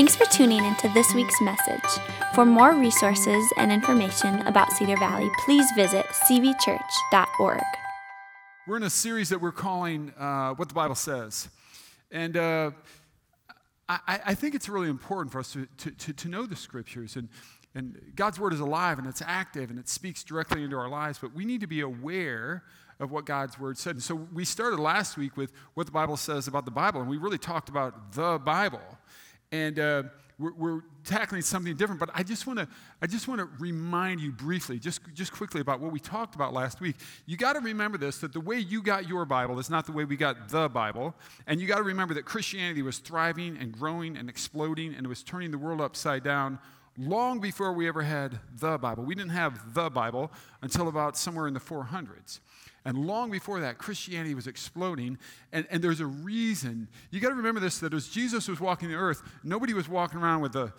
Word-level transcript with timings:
Thanks 0.00 0.16
for 0.16 0.24
tuning 0.24 0.64
into 0.64 0.88
this 0.94 1.12
week's 1.12 1.42
message. 1.42 1.84
For 2.34 2.46
more 2.46 2.74
resources 2.74 3.44
and 3.58 3.70
information 3.70 4.40
about 4.46 4.72
Cedar 4.72 4.96
Valley, 4.96 5.28
please 5.44 5.70
visit 5.76 6.06
cvchurch.org. 6.06 7.60
We're 8.66 8.78
in 8.78 8.84
a 8.84 8.88
series 8.88 9.28
that 9.28 9.42
we're 9.42 9.52
calling 9.52 10.14
uh, 10.18 10.54
What 10.54 10.68
the 10.68 10.74
Bible 10.74 10.94
Says. 10.94 11.50
And 12.10 12.38
uh, 12.38 12.70
I, 13.90 14.20
I, 14.24 14.34
think 14.34 14.54
it's 14.54 14.70
really 14.70 14.88
important 14.88 15.32
for 15.32 15.38
us 15.40 15.52
to, 15.52 15.66
to, 15.90 16.12
to, 16.14 16.28
know 16.30 16.46
the 16.46 16.56
scriptures. 16.56 17.16
And, 17.16 17.28
and 17.74 18.00
God's 18.16 18.40
word 18.40 18.54
is 18.54 18.60
alive 18.60 18.98
and 18.98 19.06
it's 19.06 19.20
active 19.20 19.68
and 19.68 19.78
it 19.78 19.86
speaks 19.86 20.24
directly 20.24 20.64
into 20.64 20.78
our 20.78 20.88
lives, 20.88 21.18
but 21.18 21.34
we 21.34 21.44
need 21.44 21.60
to 21.60 21.66
be 21.66 21.82
aware 21.82 22.64
of 23.00 23.10
what 23.10 23.26
God's 23.26 23.60
word 23.60 23.76
said. 23.76 23.96
And 23.96 24.02
so 24.02 24.14
we 24.14 24.46
started 24.46 24.80
last 24.80 25.18
week 25.18 25.36
with 25.36 25.52
what 25.74 25.84
the 25.84 25.92
Bible 25.92 26.16
says 26.16 26.48
about 26.48 26.64
the 26.64 26.70
Bible, 26.70 27.02
and 27.02 27.10
we 27.10 27.18
really 27.18 27.36
talked 27.36 27.68
about 27.68 28.14
the 28.14 28.38
Bible. 28.38 28.80
And 29.52 29.78
uh, 29.78 30.02
we're, 30.38 30.54
we're, 30.54 30.80
tackling 31.02 31.40
something 31.40 31.74
different, 31.76 31.98
but 31.98 32.10
I 32.12 32.22
just 32.22 32.46
want 32.46 32.58
to 32.58 32.68
I 33.00 33.06
just 33.06 33.26
want 33.26 33.40
to 33.40 33.48
remind 33.58 34.20
you 34.20 34.32
briefly, 34.32 34.78
just 34.78 35.00
just 35.14 35.32
quickly 35.32 35.62
about 35.62 35.80
what 35.80 35.92
we 35.92 35.98
talked 35.98 36.34
about 36.34 36.52
last 36.52 36.80
week. 36.80 36.96
You 37.24 37.38
got 37.38 37.54
to 37.54 37.60
remember 37.60 37.96
this: 37.96 38.18
that 38.18 38.34
the 38.34 38.40
way 38.40 38.58
you 38.58 38.82
got 38.82 39.08
your 39.08 39.24
Bible 39.24 39.58
is 39.58 39.70
not 39.70 39.86
the 39.86 39.92
way 39.92 40.04
we 40.04 40.16
got 40.16 40.50
the 40.50 40.68
Bible, 40.68 41.14
and 41.46 41.58
you 41.58 41.66
got 41.66 41.78
to 41.78 41.82
remember 41.82 42.12
that 42.14 42.26
Christianity 42.26 42.82
was 42.82 42.98
thriving 42.98 43.56
and 43.56 43.72
growing 43.72 44.16
and 44.16 44.28
exploding, 44.28 44.94
and 44.94 45.06
it 45.06 45.08
was 45.08 45.22
turning 45.22 45.50
the 45.50 45.58
world 45.58 45.80
upside 45.80 46.22
down 46.22 46.58
long 46.98 47.40
before 47.40 47.72
we 47.72 47.88
ever 47.88 48.02
had 48.02 48.38
the 48.58 48.78
Bible. 48.78 49.04
We 49.04 49.14
didn't 49.14 49.30
have 49.30 49.74
the 49.74 49.90
Bible 49.90 50.30
until 50.62 50.88
about 50.88 51.16
somewhere 51.16 51.48
in 51.48 51.54
the 51.54 51.60
400s. 51.60 52.40
And 52.84 53.06
long 53.06 53.30
before 53.30 53.60
that, 53.60 53.78
Christianity 53.78 54.34
was 54.34 54.46
exploding. 54.46 55.18
And, 55.52 55.66
and 55.70 55.84
there's 55.84 56.00
a 56.00 56.06
reason. 56.06 56.88
You 57.10 57.20
got 57.20 57.28
to 57.28 57.34
remember 57.34 57.60
this 57.60 57.78
that 57.80 57.92
as 57.92 58.08
Jesus 58.08 58.48
was 58.48 58.60
walking 58.60 58.88
the 58.88 58.94
earth, 58.94 59.22
nobody 59.44 59.74
was 59.74 59.88
walking 59.88 60.18
around 60.18 60.40
with 60.40 60.56
a, 60.56 60.72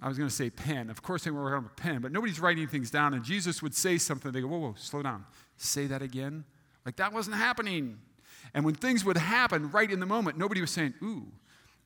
I 0.00 0.08
was 0.08 0.16
going 0.16 0.28
to 0.28 0.34
say 0.34 0.50
pen. 0.50 0.90
Of 0.90 1.02
course, 1.02 1.24
they 1.24 1.30
were 1.30 1.42
around 1.42 1.64
with 1.64 1.72
a 1.72 1.76
pen, 1.76 2.00
but 2.00 2.12
nobody's 2.12 2.38
writing 2.38 2.68
things 2.68 2.90
down. 2.90 3.14
And 3.14 3.24
Jesus 3.24 3.62
would 3.62 3.74
say 3.74 3.98
something. 3.98 4.30
They 4.30 4.42
go, 4.42 4.46
whoa, 4.46 4.58
whoa, 4.58 4.74
slow 4.76 5.02
down. 5.02 5.24
Say 5.56 5.86
that 5.86 6.02
again. 6.02 6.44
Like 6.86 6.96
that 6.96 7.12
wasn't 7.12 7.36
happening. 7.36 7.98
And 8.52 8.64
when 8.64 8.74
things 8.74 9.04
would 9.04 9.16
happen 9.16 9.70
right 9.70 9.90
in 9.90 9.98
the 10.00 10.06
moment, 10.06 10.38
nobody 10.38 10.60
was 10.60 10.70
saying, 10.70 10.94
ooh, 11.02 11.26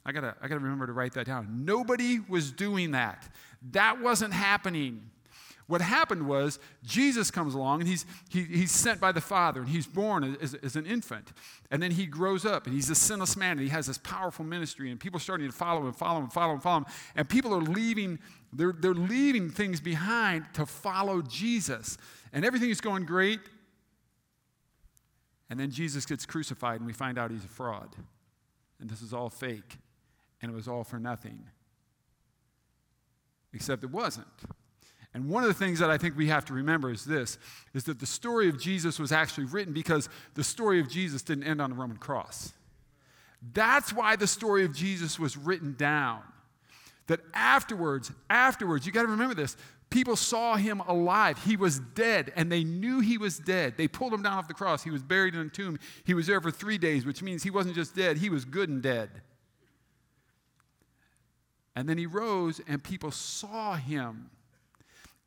I 0.04 0.12
gotta, 0.12 0.34
I 0.42 0.48
gotta 0.48 0.60
remember 0.60 0.86
to 0.86 0.92
write 0.92 1.14
that 1.14 1.26
down. 1.26 1.64
Nobody 1.64 2.18
was 2.28 2.52
doing 2.52 2.92
that. 2.92 3.28
That 3.72 4.00
wasn't 4.00 4.32
happening. 4.34 5.10
What 5.68 5.82
happened 5.82 6.26
was 6.26 6.58
Jesus 6.82 7.30
comes 7.30 7.54
along 7.54 7.80
and 7.80 7.88
he's, 7.88 8.06
he, 8.30 8.42
he's 8.42 8.72
sent 8.72 9.00
by 9.00 9.12
the 9.12 9.20
Father 9.20 9.60
and 9.60 9.68
he's 9.68 9.86
born 9.86 10.36
as, 10.40 10.54
as, 10.54 10.76
an 10.76 10.86
infant. 10.86 11.30
And 11.70 11.82
then 11.82 11.90
he 11.90 12.06
grows 12.06 12.46
up 12.46 12.64
and 12.64 12.74
he's 12.74 12.88
a 12.88 12.94
sinless 12.94 13.36
man 13.36 13.52
and 13.52 13.60
he 13.60 13.68
has 13.68 13.86
this 13.86 13.98
powerful 13.98 14.46
ministry 14.46 14.90
and 14.90 14.98
people 14.98 15.18
are 15.18 15.20
starting 15.20 15.46
to 15.46 15.52
follow 15.52 15.86
him, 15.86 15.92
follow 15.92 16.20
him, 16.20 16.30
follow 16.30 16.54
him, 16.54 16.60
follow 16.60 16.78
him. 16.78 16.86
And 17.16 17.28
people 17.28 17.54
are 17.54 17.60
leaving, 17.60 18.18
they're, 18.50 18.72
they're 18.72 18.94
leaving 18.94 19.50
things 19.50 19.78
behind 19.78 20.46
to 20.54 20.64
follow 20.64 21.20
Jesus. 21.20 21.98
And 22.32 22.46
everything 22.46 22.70
is 22.70 22.80
going 22.80 23.04
great. 23.04 23.40
And 25.50 25.60
then 25.60 25.70
Jesus 25.70 26.06
gets 26.06 26.24
crucified 26.24 26.80
and 26.80 26.86
we 26.86 26.94
find 26.94 27.18
out 27.18 27.30
he's 27.30 27.44
a 27.44 27.48
fraud. 27.48 27.94
And 28.80 28.88
this 28.88 29.02
is 29.02 29.12
all 29.12 29.28
fake. 29.28 29.76
And 30.40 30.50
it 30.50 30.54
was 30.54 30.66
all 30.66 30.82
for 30.82 30.98
nothing. 30.98 31.44
Except 33.52 33.84
it 33.84 33.90
wasn't. 33.90 34.26
And 35.14 35.30
one 35.30 35.42
of 35.42 35.48
the 35.48 35.54
things 35.54 35.78
that 35.78 35.90
I 35.90 35.96
think 35.98 36.16
we 36.16 36.28
have 36.28 36.44
to 36.46 36.52
remember 36.52 36.90
is 36.90 37.04
this 37.04 37.38
is 37.74 37.84
that 37.84 37.98
the 37.98 38.06
story 38.06 38.48
of 38.48 38.60
Jesus 38.60 38.98
was 38.98 39.10
actually 39.10 39.46
written 39.46 39.72
because 39.72 40.08
the 40.34 40.44
story 40.44 40.80
of 40.80 40.88
Jesus 40.88 41.22
didn't 41.22 41.44
end 41.44 41.60
on 41.60 41.70
the 41.70 41.76
Roman 41.76 41.96
cross. 41.96 42.52
That's 43.52 43.92
why 43.92 44.16
the 44.16 44.26
story 44.26 44.64
of 44.64 44.74
Jesus 44.74 45.18
was 45.18 45.36
written 45.36 45.74
down. 45.78 46.22
That 47.06 47.20
afterwards, 47.32 48.12
afterwards, 48.28 48.84
you 48.84 48.92
got 48.92 49.02
to 49.02 49.08
remember 49.08 49.34
this. 49.34 49.56
People 49.90 50.16
saw 50.16 50.56
him 50.56 50.80
alive. 50.80 51.42
He 51.42 51.56
was 51.56 51.78
dead, 51.78 52.30
and 52.36 52.52
they 52.52 52.62
knew 52.62 53.00
he 53.00 53.16
was 53.16 53.38
dead. 53.38 53.78
They 53.78 53.88
pulled 53.88 54.12
him 54.12 54.22
down 54.22 54.34
off 54.34 54.46
the 54.46 54.52
cross. 54.52 54.84
He 54.84 54.90
was 54.90 55.02
buried 55.02 55.34
in 55.34 55.40
a 55.40 55.48
tomb. 55.48 55.78
He 56.04 56.12
was 56.12 56.26
there 56.26 56.42
for 56.42 56.50
three 56.50 56.76
days, 56.76 57.06
which 57.06 57.22
means 57.22 57.42
he 57.42 57.50
wasn't 57.50 57.74
just 57.74 57.96
dead, 57.96 58.18
he 58.18 58.28
was 58.28 58.44
good 58.44 58.68
and 58.68 58.82
dead. 58.82 59.08
And 61.74 61.88
then 61.88 61.96
he 61.96 62.06
rose, 62.06 62.60
and 62.68 62.82
people 62.82 63.10
saw 63.10 63.76
him. 63.76 64.30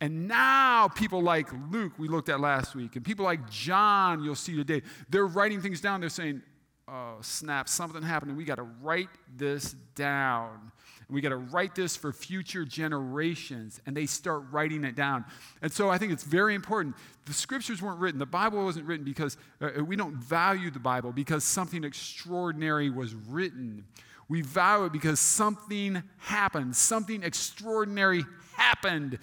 And 0.01 0.27
now 0.27 0.87
people 0.87 1.21
like 1.21 1.47
Luke, 1.69 1.93
we 1.99 2.07
looked 2.07 2.27
at 2.27 2.39
last 2.39 2.73
week, 2.73 2.95
and 2.95 3.05
people 3.05 3.23
like 3.23 3.47
John, 3.51 4.23
you'll 4.23 4.33
see 4.33 4.55
today, 4.55 4.81
they're 5.09 5.27
writing 5.27 5.61
things 5.61 5.79
down. 5.79 6.01
They're 6.01 6.09
saying, 6.09 6.41
oh, 6.87 7.17
snap, 7.21 7.69
something 7.69 8.01
happened, 8.01 8.31
and 8.31 8.37
we 8.37 8.43
got 8.43 8.55
to 8.55 8.67
write 8.81 9.09
this 9.37 9.75
down. 9.93 10.71
And 11.07 11.15
we 11.15 11.21
got 11.21 11.29
to 11.29 11.37
write 11.37 11.75
this 11.75 11.95
for 11.95 12.11
future 12.11 12.65
generations. 12.65 13.79
And 13.85 13.95
they 13.95 14.07
start 14.07 14.43
writing 14.49 14.83
it 14.85 14.95
down. 14.95 15.23
And 15.61 15.71
so 15.71 15.91
I 15.91 15.99
think 15.99 16.11
it's 16.11 16.23
very 16.23 16.55
important. 16.55 16.95
The 17.25 17.33
scriptures 17.33 17.79
weren't 17.79 17.99
written, 17.99 18.17
the 18.17 18.25
Bible 18.25 18.65
wasn't 18.65 18.87
written 18.87 19.05
because 19.05 19.37
uh, 19.61 19.83
we 19.83 19.95
don't 19.95 20.15
value 20.15 20.71
the 20.71 20.79
Bible 20.79 21.11
because 21.11 21.43
something 21.43 21.83
extraordinary 21.83 22.89
was 22.89 23.13
written. 23.13 23.85
We 24.31 24.39
value 24.39 24.85
it 24.85 24.93
because 24.93 25.19
something 25.19 26.01
happened, 26.19 26.73
something 26.73 27.21
extraordinary 27.21 28.23
happened. 28.55 29.19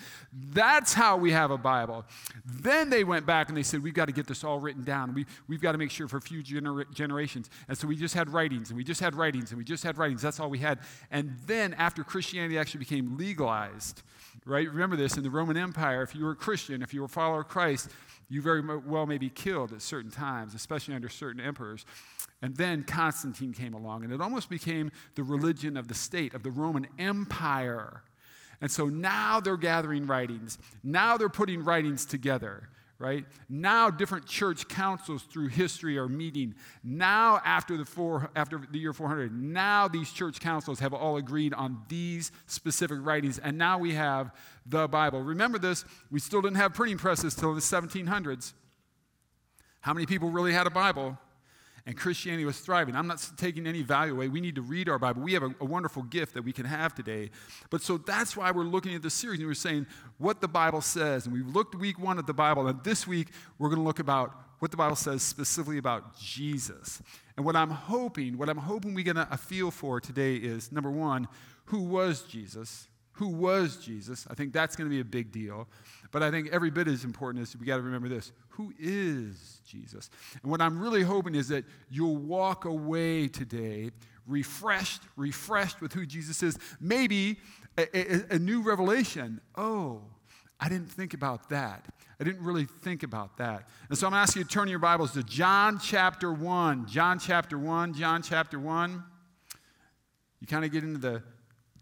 That's 0.52 0.92
how 0.92 1.16
we 1.16 1.32
have 1.32 1.50
a 1.50 1.56
Bible. 1.56 2.04
Then 2.44 2.90
they 2.90 3.04
went 3.04 3.24
back 3.24 3.48
and 3.48 3.56
they 3.56 3.62
said, 3.62 3.82
We've 3.82 3.94
got 3.94 4.04
to 4.08 4.12
get 4.12 4.26
this 4.26 4.44
all 4.44 4.60
written 4.60 4.84
down. 4.84 5.14
We, 5.14 5.24
we've 5.48 5.62
got 5.62 5.72
to 5.72 5.78
make 5.78 5.90
sure 5.90 6.08
for 6.08 6.20
future 6.20 6.60
gener- 6.60 6.92
generations. 6.92 7.48
And 7.68 7.78
so 7.78 7.86
we 7.86 7.96
just 7.96 8.12
had 8.12 8.28
writings, 8.28 8.68
and 8.68 8.76
we 8.76 8.84
just 8.84 9.00
had 9.00 9.14
writings, 9.14 9.50
and 9.50 9.56
we 9.56 9.64
just 9.64 9.82
had 9.82 9.96
writings. 9.96 10.20
That's 10.20 10.40
all 10.40 10.50
we 10.50 10.58
had. 10.58 10.80
And 11.10 11.34
then 11.46 11.72
after 11.72 12.04
Christianity 12.04 12.58
actually 12.58 12.80
became 12.80 13.16
legalized, 13.16 14.02
right? 14.44 14.68
Remember 14.68 14.96
this 14.96 15.16
in 15.16 15.22
the 15.22 15.30
Roman 15.30 15.56
Empire, 15.56 16.02
if 16.02 16.14
you 16.14 16.26
were 16.26 16.32
a 16.32 16.36
Christian, 16.36 16.82
if 16.82 16.92
you 16.92 17.00
were 17.00 17.06
a 17.06 17.08
follower 17.08 17.40
of 17.40 17.48
Christ, 17.48 17.88
you 18.28 18.42
very 18.42 18.60
well 18.60 19.06
may 19.06 19.16
be 19.16 19.30
killed 19.30 19.72
at 19.72 19.80
certain 19.80 20.10
times, 20.10 20.54
especially 20.54 20.94
under 20.94 21.08
certain 21.08 21.40
emperors. 21.40 21.86
And 22.40 22.56
then 22.56 22.84
Constantine 22.84 23.52
came 23.52 23.74
along, 23.74 24.04
and 24.04 24.12
it 24.12 24.20
almost 24.20 24.48
became 24.48 24.92
the 25.16 25.24
religion 25.24 25.76
of 25.76 25.88
the 25.88 25.94
state, 25.94 26.34
of 26.34 26.42
the 26.42 26.50
Roman 26.50 26.86
Empire. 26.98 28.02
And 28.60 28.70
so 28.70 28.86
now 28.86 29.40
they're 29.40 29.56
gathering 29.56 30.06
writings. 30.06 30.58
Now 30.82 31.16
they're 31.16 31.28
putting 31.28 31.64
writings 31.64 32.04
together, 32.04 32.68
right? 32.98 33.24
Now 33.48 33.90
different 33.90 34.26
church 34.26 34.68
councils 34.68 35.22
through 35.24 35.48
history 35.48 35.98
are 35.98 36.08
meeting. 36.08 36.54
Now 36.82 37.40
after 37.44 37.76
the 37.76 37.84
four, 37.84 38.30
after 38.34 38.60
the 38.70 38.78
year 38.78 38.92
400, 38.92 39.32
now 39.32 39.88
these 39.88 40.10
church 40.10 40.40
councils 40.40 40.80
have 40.80 40.92
all 40.92 41.16
agreed 41.16 41.54
on 41.54 41.82
these 41.88 42.32
specific 42.46 42.98
writings, 43.00 43.38
and 43.38 43.58
now 43.58 43.78
we 43.78 43.94
have 43.94 44.32
the 44.66 44.88
Bible. 44.88 45.22
Remember 45.22 45.58
this, 45.58 45.84
we 46.10 46.20
still 46.20 46.42
didn't 46.42 46.56
have 46.56 46.74
printing 46.74 46.98
presses 46.98 47.34
till 47.34 47.54
the 47.54 47.60
1700s. 47.60 48.52
How 49.80 49.94
many 49.94 50.06
people 50.06 50.30
really 50.30 50.52
had 50.52 50.66
a 50.66 50.70
Bible? 50.70 51.18
And 51.88 51.96
Christianity 51.96 52.44
was 52.44 52.58
thriving. 52.60 52.94
I'm 52.94 53.06
not 53.06 53.26
taking 53.38 53.66
any 53.66 53.80
value 53.80 54.12
away. 54.12 54.28
We 54.28 54.42
need 54.42 54.56
to 54.56 54.60
read 54.60 54.90
our 54.90 54.98
Bible. 54.98 55.22
We 55.22 55.32
have 55.32 55.42
a, 55.42 55.54
a, 55.58 55.64
wonderful 55.64 56.02
gift 56.02 56.34
that 56.34 56.42
we 56.42 56.52
can 56.52 56.66
have 56.66 56.94
today. 56.94 57.30
But 57.70 57.80
so 57.80 57.96
that's 57.96 58.36
why 58.36 58.50
we're 58.50 58.64
looking 58.64 58.94
at 58.94 59.00
this 59.00 59.14
series 59.14 59.40
and 59.40 59.48
we're 59.48 59.54
saying 59.54 59.86
what 60.18 60.42
the 60.42 60.48
Bible 60.48 60.82
says. 60.82 61.24
And 61.24 61.34
we've 61.34 61.48
looked 61.48 61.74
week 61.74 61.98
one 61.98 62.18
at 62.18 62.26
the 62.26 62.34
Bible, 62.34 62.66
and 62.66 62.84
this 62.84 63.06
week 63.06 63.28
we're 63.58 63.70
going 63.70 63.80
to 63.80 63.86
look 63.86 64.00
about 64.00 64.34
what 64.58 64.70
the 64.70 64.76
Bible 64.76 64.96
says 64.96 65.22
specifically 65.22 65.78
about 65.78 66.14
Jesus. 66.18 67.00
And 67.38 67.46
what 67.46 67.56
I'm 67.56 67.70
hoping, 67.70 68.36
what 68.36 68.50
I'm 68.50 68.58
hoping 68.58 68.92
we 68.92 69.02
get 69.02 69.16
a, 69.16 69.26
a 69.32 69.38
feel 69.38 69.70
for 69.70 69.98
today 69.98 70.36
is 70.36 70.70
number 70.70 70.90
one, 70.90 71.26
who 71.64 71.84
was 71.84 72.20
Jesus? 72.20 72.86
Who 73.12 73.28
was 73.28 73.78
Jesus? 73.78 74.26
I 74.30 74.34
think 74.34 74.52
that's 74.52 74.76
going 74.76 74.90
to 74.90 74.94
be 74.94 75.00
a 75.00 75.06
big 75.06 75.32
deal. 75.32 75.68
But 76.10 76.22
I 76.22 76.30
think 76.30 76.48
every 76.52 76.70
bit 76.70 76.88
as 76.88 77.04
important 77.04 77.42
is 77.42 77.56
we 77.56 77.66
got 77.66 77.76
to 77.76 77.82
remember 77.82 78.08
this 78.08 78.32
who 78.48 78.72
is 78.78 79.60
Jesus? 79.66 80.10
And 80.42 80.50
what 80.50 80.60
I'm 80.60 80.80
really 80.80 81.02
hoping 81.02 81.34
is 81.34 81.48
that 81.48 81.64
you'll 81.90 82.16
walk 82.16 82.64
away 82.64 83.28
today 83.28 83.90
refreshed, 84.26 85.02
refreshed 85.16 85.80
with 85.80 85.92
who 85.92 86.06
Jesus 86.06 86.42
is. 86.42 86.58
Maybe 86.80 87.38
a, 87.76 87.96
a, 87.96 88.34
a 88.34 88.38
new 88.38 88.62
revelation. 88.62 89.40
Oh, 89.56 90.02
I 90.60 90.68
didn't 90.68 90.90
think 90.90 91.14
about 91.14 91.50
that. 91.50 91.86
I 92.20 92.24
didn't 92.24 92.44
really 92.44 92.64
think 92.64 93.04
about 93.04 93.38
that. 93.38 93.68
And 93.88 93.96
so 93.96 94.06
I'm 94.06 94.12
going 94.12 94.18
to 94.18 94.22
ask 94.22 94.36
you 94.36 94.42
to 94.42 94.48
turn 94.48 94.68
your 94.68 94.80
Bibles 94.80 95.12
to 95.12 95.22
John 95.22 95.78
chapter 95.78 96.32
1. 96.32 96.86
John 96.86 97.18
chapter 97.18 97.58
1. 97.58 97.94
John 97.94 98.22
chapter 98.22 98.58
1. 98.58 99.02
You 100.40 100.46
kind 100.46 100.64
of 100.64 100.72
get 100.72 100.82
into 100.82 100.98
the 100.98 101.22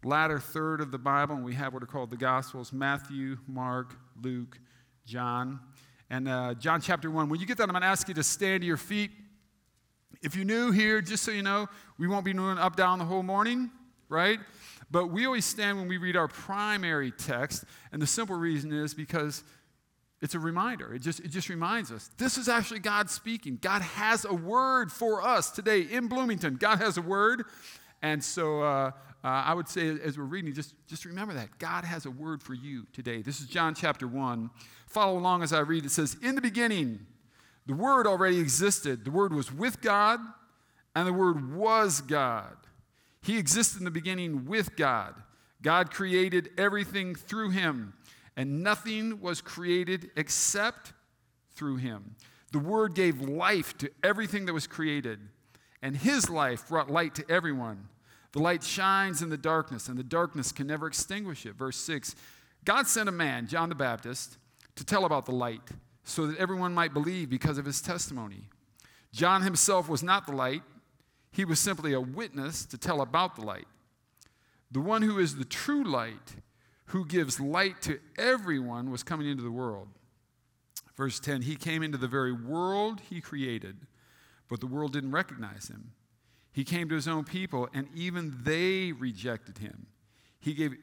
latter 0.05 0.39
third 0.39 0.81
of 0.81 0.91
the 0.91 0.99
Bible, 0.99 1.35
and 1.35 1.45
we 1.45 1.55
have 1.55 1.73
what 1.73 1.83
are 1.83 1.87
called 1.87 2.11
the 2.11 2.17
Gospels 2.17 2.73
Matthew, 2.73 3.39
Mark, 3.49 3.95
Luke, 4.23 4.59
John. 5.05 5.61
And 6.11 6.29
uh, 6.29 6.55
John 6.55 6.81
chapter 6.81 7.11
1. 7.11 7.29
When 7.29 7.41
you 7.41 7.47
get 7.47 7.59
that, 7.59 7.65
I'm 7.65 7.71
going 7.71 7.83
to 7.83 7.89
ask 7.89 8.09
you 8.09 8.15
to 8.15 8.23
stand 8.23 8.63
to 8.63 8.67
your 8.67 8.77
feet. 8.77 9.11
If 10.23 10.37
you're 10.37 10.45
new 10.45 10.71
here, 10.71 11.01
just 11.01 11.25
so 11.25 11.31
you 11.31 11.43
know, 11.43 11.69
we 11.99 12.07
won't 12.07 12.25
be 12.25 12.33
doing 12.33 12.59
up 12.59 12.77
down 12.77 12.99
the 12.99 13.05
whole 13.05 13.23
morning, 13.23 13.71
right? 14.09 14.39
But 14.91 15.11
we 15.11 15.27
always 15.27 15.45
stand 15.45 15.79
when 15.79 15.89
we 15.89 15.99
read 15.99 16.17
our 16.17 16.29
primary 16.29 17.11
text. 17.11 17.65
And 17.93 18.01
the 18.01 18.07
simple 18.07 18.37
reason 18.37 18.73
is 18.73 18.95
because 18.95 19.43
it's 20.23 20.35
a 20.35 20.39
reminder. 20.39 20.95
It 20.95 21.03
just, 21.03 21.21
it 21.21 21.29
just 21.29 21.49
reminds 21.49 21.93
us 21.93 22.11
this 22.17 22.39
is 22.39 22.49
actually 22.49 22.81
God 22.81 23.11
speaking. 23.11 23.59
God 23.61 23.83
has 23.83 24.25
a 24.25 24.33
word 24.33 24.91
for 24.91 25.23
us 25.23 25.51
today 25.51 25.81
in 25.81 26.09
Bloomington. 26.09 26.57
God 26.57 26.79
has 26.79 26.97
a 26.97 27.03
word. 27.03 27.45
And 28.07 28.23
so 28.23 28.63
uh, 28.63 28.93
uh, 29.25 29.29
I 29.29 29.53
would 29.53 29.67
say, 29.69 29.89
as 29.89 30.17
we're 30.17 30.23
reading, 30.23 30.55
just, 30.55 30.75
just 30.87 31.05
remember 31.05 31.35
that. 31.35 31.59
God 31.59 31.85
has 31.85 32.07
a 32.07 32.11
word 32.13 32.41
for 32.41 32.55
you 32.55 32.87
today. 32.93 33.21
This 33.21 33.41
is 33.41 33.49
John 33.49 33.75
chapter 33.75 34.07
1. 34.07 34.49
Follow 34.87 35.19
along 35.19 35.43
as 35.43 35.53
I 35.53 35.59
read. 35.59 35.85
It 35.85 35.91
says, 35.91 36.17
In 36.23 36.37
the 36.37 36.41
beginning, 36.41 37.05
the 37.67 37.75
Word 37.75 38.07
already 38.07 38.39
existed. 38.39 39.05
The 39.05 39.11
Word 39.11 39.33
was 39.33 39.53
with 39.53 39.81
God, 39.81 40.21
and 40.95 41.09
the 41.09 41.13
Word 41.13 41.53
was 41.57 42.01
God. 42.01 42.57
He 43.21 43.37
existed 43.37 43.81
in 43.81 43.85
the 43.85 43.91
beginning 43.91 44.45
with 44.45 44.77
God. 44.77 45.17
God 45.61 45.91
created 45.91 46.51
everything 46.57 47.17
through 47.17 47.51
Him, 47.51 47.95
and 48.37 48.63
nothing 48.63 49.21
was 49.21 49.41
created 49.41 50.11
except 50.15 50.93
through 51.51 51.79
Him. 51.79 52.15
The 52.53 52.61
Word 52.61 52.95
gave 52.95 53.21
life 53.21 53.77
to 53.79 53.91
everything 54.05 54.47
that 54.47 54.53
was 54.53 54.69
created, 54.69 55.19
and 55.83 55.97
His 55.97 56.31
life 56.31 56.69
brought 56.69 56.89
light 56.89 57.17
to 57.17 57.29
everyone. 57.29 57.89
The 58.37 58.43
light 58.43 58.63
shines 58.63 59.23
in 59.23 59.31
the 59.31 59.39
darkness, 59.39 59.89
and 59.89 59.99
the 59.99 60.05
darkness 60.05 60.53
can 60.53 60.67
never 60.67 60.87
extinguish 60.87 61.47
it. 61.47 61.55
Verse 61.55 61.79
6 61.79 62.15
God 62.67 62.87
sent 62.87 63.09
a 63.09 63.13
man, 63.13 63.47
John 63.47 63.71
the 63.71 63.75
Baptist, 63.75 64.37
to 64.75 64.85
tell 64.85 65.07
about 65.07 65.25
the 65.25 65.33
light 65.33 65.63
so 66.05 66.27
that 66.27 66.37
everyone 66.37 66.75
might 66.75 66.93
believe 66.93 67.31
because 67.31 67.57
of 67.57 67.65
his 67.65 67.81
testimony. 67.81 68.51
John 69.11 69.41
himself 69.41 69.89
was 69.89 70.03
not 70.03 70.27
the 70.27 70.35
light, 70.35 70.61
he 71.33 71.47
was 71.47 71.59
simply 71.59 71.95
a 71.95 72.01
witness 72.01 72.67
to 72.67 72.77
tell 72.77 73.01
about 73.01 73.37
the 73.37 73.43
light. 73.43 73.69
The 74.71 74.83
one 74.83 75.01
who 75.01 75.19
is 75.19 75.37
the 75.37 75.47
true 75.47 75.83
light, 75.83 76.37
who 76.89 77.07
gives 77.07 77.41
light 77.41 77.81
to 77.83 78.01
everyone, 78.19 78.91
was 78.91 79.03
coming 79.03 79.31
into 79.31 79.45
the 79.45 79.51
world. 79.51 79.89
Verse 80.95 81.19
10 81.21 81.41
He 81.41 81.57
came 81.57 81.83
into 81.83 81.97
the 81.97 82.07
very 82.07 82.35
world 82.35 83.01
he 83.09 83.23
created, 83.23 83.79
but 84.47 84.61
the 84.61 84.67
world 84.67 84.93
didn't 84.93 85.13
recognize 85.13 85.69
him. 85.69 85.93
He 86.57 86.65
came 86.65 86.89
to 86.89 86.95
his 86.95 87.07
own 87.07 87.25
people, 87.25 87.69
and 87.75 87.87
even 87.95 88.35
they 88.43 88.93
rejected 88.93 89.59
him. 89.59 89.89
He 90.41 90.55
gave, 90.55 90.75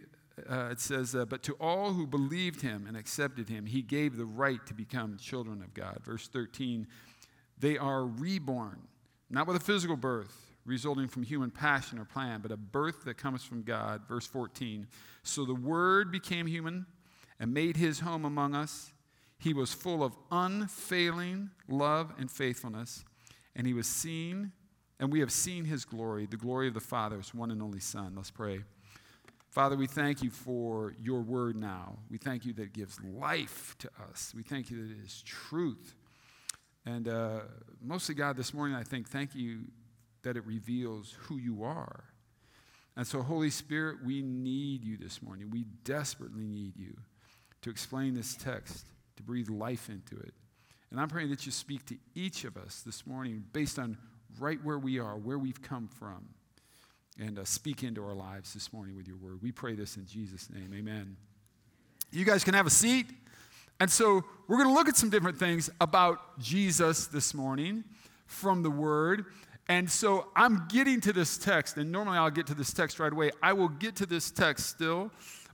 uh, 0.47 0.69
it 0.71 0.79
says, 0.79 1.15
uh, 1.15 1.25
but 1.25 1.41
to 1.43 1.53
all 1.53 1.93
who 1.93 2.05
believed 2.05 2.61
him 2.61 2.85
and 2.87 2.95
accepted 2.95 3.49
him, 3.49 3.65
he 3.65 3.81
gave 3.81 4.15
the 4.15 4.25
right 4.25 4.63
to 4.67 4.75
become 4.75 5.17
children 5.17 5.63
of 5.63 5.73
God. 5.73 5.97
Verse 6.03 6.27
13, 6.27 6.85
they 7.57 7.79
are 7.79 8.05
reborn, 8.05 8.81
not 9.31 9.47
with 9.47 9.55
a 9.55 9.59
physical 9.59 9.97
birth 9.97 10.53
resulting 10.63 11.07
from 11.07 11.23
human 11.23 11.49
passion 11.49 11.97
or 11.97 12.05
plan, 12.05 12.41
but 12.41 12.51
a 12.51 12.57
birth 12.57 13.03
that 13.05 13.17
comes 13.17 13.43
from 13.43 13.63
God. 13.63 14.03
Verse 14.07 14.27
14, 14.27 14.85
so 15.23 15.43
the 15.43 15.55
Word 15.55 16.11
became 16.11 16.45
human 16.45 16.85
and 17.39 17.51
made 17.51 17.77
his 17.77 18.01
home 18.01 18.25
among 18.25 18.53
us. 18.53 18.93
He 19.39 19.55
was 19.55 19.73
full 19.73 20.03
of 20.03 20.15
unfailing 20.29 21.49
love 21.67 22.13
and 22.19 22.29
faithfulness, 22.29 23.03
and 23.55 23.65
he 23.65 23.73
was 23.73 23.87
seen, 23.87 24.51
and 25.03 25.11
we 25.11 25.19
have 25.19 25.33
seen 25.33 25.65
his 25.65 25.83
glory, 25.83 26.25
the 26.25 26.37
glory 26.37 26.69
of 26.69 26.73
the 26.73 26.79
Father, 26.79 27.17
Father's 27.17 27.33
one 27.33 27.51
and 27.51 27.61
only 27.61 27.81
Son. 27.81 28.13
Let's 28.15 28.31
pray. 28.31 28.61
Father, 29.49 29.75
we 29.75 29.85
thank 29.85 30.23
you 30.23 30.29
for 30.29 30.95
your 30.97 31.19
word 31.19 31.57
now. 31.57 31.97
We 32.09 32.17
thank 32.17 32.45
you 32.45 32.53
that 32.53 32.61
it 32.61 32.73
gives 32.73 32.97
life 33.03 33.75
to 33.79 33.89
us. 34.09 34.31
We 34.33 34.43
thank 34.43 34.71
you 34.71 34.77
that 34.77 34.93
it 34.93 35.03
is 35.05 35.21
truth. 35.23 35.93
And 36.85 37.09
uh, 37.09 37.41
mostly, 37.81 38.15
God, 38.15 38.37
this 38.37 38.53
morning, 38.53 38.77
I 38.77 38.83
think, 38.83 39.09
thank 39.09 39.35
you 39.35 39.65
that 40.21 40.37
it 40.37 40.45
reveals 40.45 41.17
who 41.23 41.37
you 41.37 41.65
are. 41.65 42.05
And 42.95 43.05
so, 43.05 43.21
Holy 43.21 43.49
Spirit, 43.49 43.97
we 44.05 44.21
need 44.21 44.85
you 44.85 44.95
this 44.95 45.21
morning. 45.21 45.49
We 45.51 45.65
desperately 45.83 46.47
need 46.47 46.77
you 46.77 46.95
to 47.63 47.69
explain 47.69 48.13
this 48.13 48.35
text, 48.35 48.85
to 49.17 49.23
breathe 49.23 49.49
life 49.49 49.89
into 49.89 50.15
it. 50.15 50.33
And 50.91 51.01
I'm 51.01 51.09
praying 51.09 51.31
that 51.31 51.45
you 51.45 51.51
speak 51.51 51.85
to 51.87 51.97
each 52.15 52.45
of 52.45 52.55
us 52.55 52.83
this 52.85 53.05
morning 53.05 53.43
based 53.51 53.77
on 53.77 53.97
right 54.39 54.63
where 54.63 54.79
we 54.79 54.99
are, 54.99 55.17
where 55.17 55.37
we've 55.37 55.61
come 55.61 55.87
from 55.87 56.25
and 57.19 57.39
uh, 57.39 57.45
speak 57.45 57.83
into 57.83 58.03
our 58.03 58.13
lives 58.13 58.53
this 58.53 58.73
morning 58.73 58.95
with 58.95 59.07
your 59.07 59.17
word. 59.17 59.41
We 59.41 59.51
pray 59.51 59.75
this 59.75 59.97
in 59.97 60.05
Jesus' 60.05 60.49
name. 60.49 60.73
Amen. 60.73 61.15
You 62.11 62.25
guys 62.25 62.43
can 62.43 62.53
have 62.53 62.67
a 62.67 62.71
seat. 62.71 63.07
And 63.79 63.89
so 63.89 64.23
we're 64.47 64.57
going 64.57 64.69
to 64.69 64.73
look 64.73 64.87
at 64.87 64.95
some 64.95 65.09
different 65.09 65.37
things 65.37 65.69
about 65.81 66.39
Jesus 66.39 67.07
this 67.07 67.33
morning 67.33 67.83
from 68.25 68.63
the 68.63 68.69
word. 68.69 69.25
And 69.69 69.89
so 69.89 70.27
I'm 70.35 70.67
getting 70.67 71.01
to 71.01 71.13
this 71.13 71.37
text, 71.37 71.77
and 71.77 71.91
normally 71.91 72.17
I'll 72.17 72.29
get 72.29 72.47
to 72.47 72.53
this 72.53 72.73
text 72.73 72.99
right 72.99 73.11
away. 73.11 73.31
I 73.41 73.53
will 73.53 73.69
get 73.69 73.95
to 73.97 74.05
this 74.05 74.29
text 74.29 74.67
still, 74.67 75.11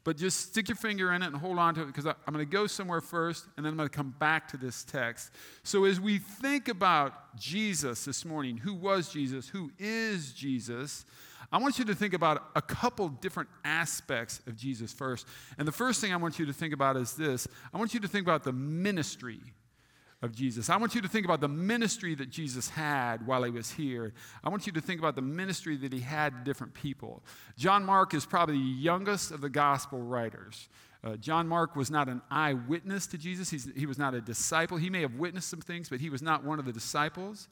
but 0.09 0.17
just 0.17 0.49
stick 0.49 0.67
your 0.67 0.75
finger 0.75 1.13
in 1.13 1.21
it 1.21 1.27
and 1.27 1.35
hold 1.35 1.59
on 1.59 1.75
to 1.75 1.83
it 1.83 1.85
because 1.85 2.07
I'm 2.07 2.15
going 2.33 2.43
to 2.43 2.51
go 2.51 2.65
somewhere 2.65 2.99
first, 2.99 3.45
and 3.55 3.63
then 3.63 3.73
I'm 3.73 3.77
going 3.77 3.89
to 3.89 3.95
come 3.95 4.15
back 4.17 4.47
to 4.47 4.57
this 4.57 4.83
text. 4.83 5.29
So 5.61 5.85
as 5.85 6.01
we 6.01 6.17
think 6.17 6.67
about 6.67 7.37
Jesus 7.37 8.05
this 8.05 8.25
morning, 8.25 8.57
who 8.57 8.73
was 8.73 9.13
Jesus? 9.13 9.47
Who 9.49 9.69
is 9.77 10.33
Jesus? 10.33 11.05
I 11.51 11.59
want 11.59 11.77
you 11.77 11.85
to 11.85 11.93
think 11.93 12.15
about 12.15 12.43
a 12.55 12.61
couple 12.63 13.09
different 13.09 13.49
aspects 13.63 14.41
of 14.47 14.55
Jesus 14.57 14.91
first. 14.91 15.27
And 15.59 15.67
the 15.67 15.71
first 15.71 16.01
thing 16.01 16.11
I 16.11 16.17
want 16.17 16.39
you 16.39 16.47
to 16.47 16.53
think 16.53 16.73
about 16.73 16.97
is 16.97 17.13
this 17.13 17.47
I 17.71 17.77
want 17.77 17.93
you 17.93 17.99
to 17.99 18.07
think 18.07 18.25
about 18.25 18.43
the 18.43 18.51
ministry 18.51 19.41
of 20.21 20.35
Jesus. 20.35 20.69
I 20.69 20.77
want 20.77 20.95
you 20.95 21.01
to 21.01 21.07
think 21.07 21.25
about 21.25 21.39
the 21.39 21.47
ministry 21.47 22.13
that 22.15 22.29
Jesus 22.29 22.69
had 22.69 23.25
while 23.25 23.43
he 23.43 23.51
was 23.51 23.71
here. 23.71 24.13
I 24.43 24.49
want 24.49 24.67
you 24.67 24.73
to 24.73 24.81
think 24.81 24.99
about 24.99 25.15
the 25.15 25.21
ministry 25.21 25.77
that 25.77 25.93
he 25.93 26.01
had 26.01 26.33
to 26.33 26.43
different 26.43 26.73
people. 26.73 27.23
John 27.57 27.85
Mark 27.85 28.13
is 28.13 28.25
probably 28.25 28.55
the 28.55 28.81
youngest 28.81 29.31
of 29.31 29.41
the 29.41 29.49
gospel 29.49 29.99
writers. 29.99 30.67
Uh, 31.01 31.15
John 31.15 31.47
Mark 31.47 31.77
was 31.77 31.89
not 31.89 32.09
an 32.09 32.21
eyewitness 32.29 33.07
to 33.07 33.17
Jesus. 33.17 33.49
He's, 33.49 33.69
he 33.75 33.85
was 33.85 33.97
not 33.97 34.13
a 34.13 34.19
disciple. 34.19 34.77
He 34.77 34.89
may 34.89 35.01
have 35.01 35.15
witnessed 35.15 35.49
some 35.49 35.61
things, 35.61 35.87
but 35.87 36.01
he 36.01 36.09
was 36.09 36.21
not 36.21 36.43
one 36.43 36.59
of 36.59 36.65
the 36.65 36.73
disciples. 36.73 37.47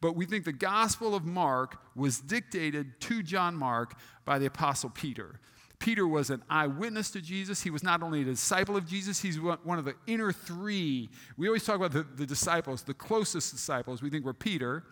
But 0.00 0.16
we 0.16 0.24
think 0.24 0.46
the 0.46 0.52
Gospel 0.52 1.14
of 1.14 1.26
Mark 1.26 1.76
was 1.94 2.20
dictated 2.20 2.98
to 3.02 3.22
John 3.22 3.54
Mark 3.54 3.98
by 4.24 4.38
the 4.38 4.46
Apostle 4.46 4.88
Peter. 4.88 5.40
Peter 5.80 6.06
was 6.06 6.30
an 6.30 6.42
eyewitness 6.48 7.10
to 7.10 7.20
Jesus. 7.20 7.62
He 7.62 7.70
was 7.70 7.82
not 7.82 8.02
only 8.02 8.20
a 8.20 8.24
disciple 8.24 8.76
of 8.76 8.86
Jesus, 8.86 9.20
he's 9.20 9.40
one 9.40 9.78
of 9.78 9.84
the 9.84 9.94
inner 10.06 10.30
three. 10.30 11.08
We 11.36 11.48
always 11.48 11.64
talk 11.64 11.76
about 11.76 11.92
the, 11.92 12.06
the 12.16 12.26
disciples, 12.26 12.82
the 12.82 12.94
closest 12.94 13.50
disciples, 13.50 14.02
we 14.02 14.10
think 14.10 14.24
were 14.24 14.34
Peter, 14.34 14.84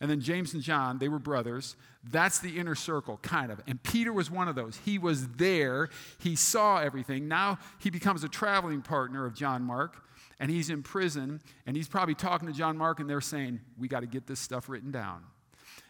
and 0.00 0.10
then 0.10 0.20
James 0.20 0.52
and 0.52 0.62
John, 0.62 0.98
they 0.98 1.08
were 1.08 1.18
brothers. 1.18 1.74
That's 2.04 2.38
the 2.38 2.58
inner 2.58 2.74
circle, 2.74 3.16
kind 3.22 3.50
of. 3.50 3.60
And 3.66 3.82
Peter 3.82 4.12
was 4.12 4.30
one 4.30 4.46
of 4.46 4.54
those. 4.54 4.78
He 4.84 4.98
was 4.98 5.26
there, 5.28 5.88
he 6.18 6.36
saw 6.36 6.78
everything. 6.78 7.26
Now 7.26 7.58
he 7.78 7.90
becomes 7.90 8.22
a 8.22 8.28
traveling 8.28 8.82
partner 8.82 9.24
of 9.24 9.34
John 9.34 9.62
Mark 9.62 10.06
and 10.38 10.50
he's 10.50 10.70
in 10.70 10.82
prison, 10.82 11.40
and 11.66 11.76
he's 11.76 11.88
probably 11.88 12.14
talking 12.14 12.46
to 12.46 12.52
John 12.52 12.76
Mark, 12.76 13.00
and 13.00 13.08
they're 13.08 13.20
saying, 13.20 13.60
We 13.78 13.88
got 13.88 14.00
to 14.00 14.06
get 14.06 14.26
this 14.26 14.38
stuff 14.38 14.68
written 14.68 14.90
down. 14.90 15.22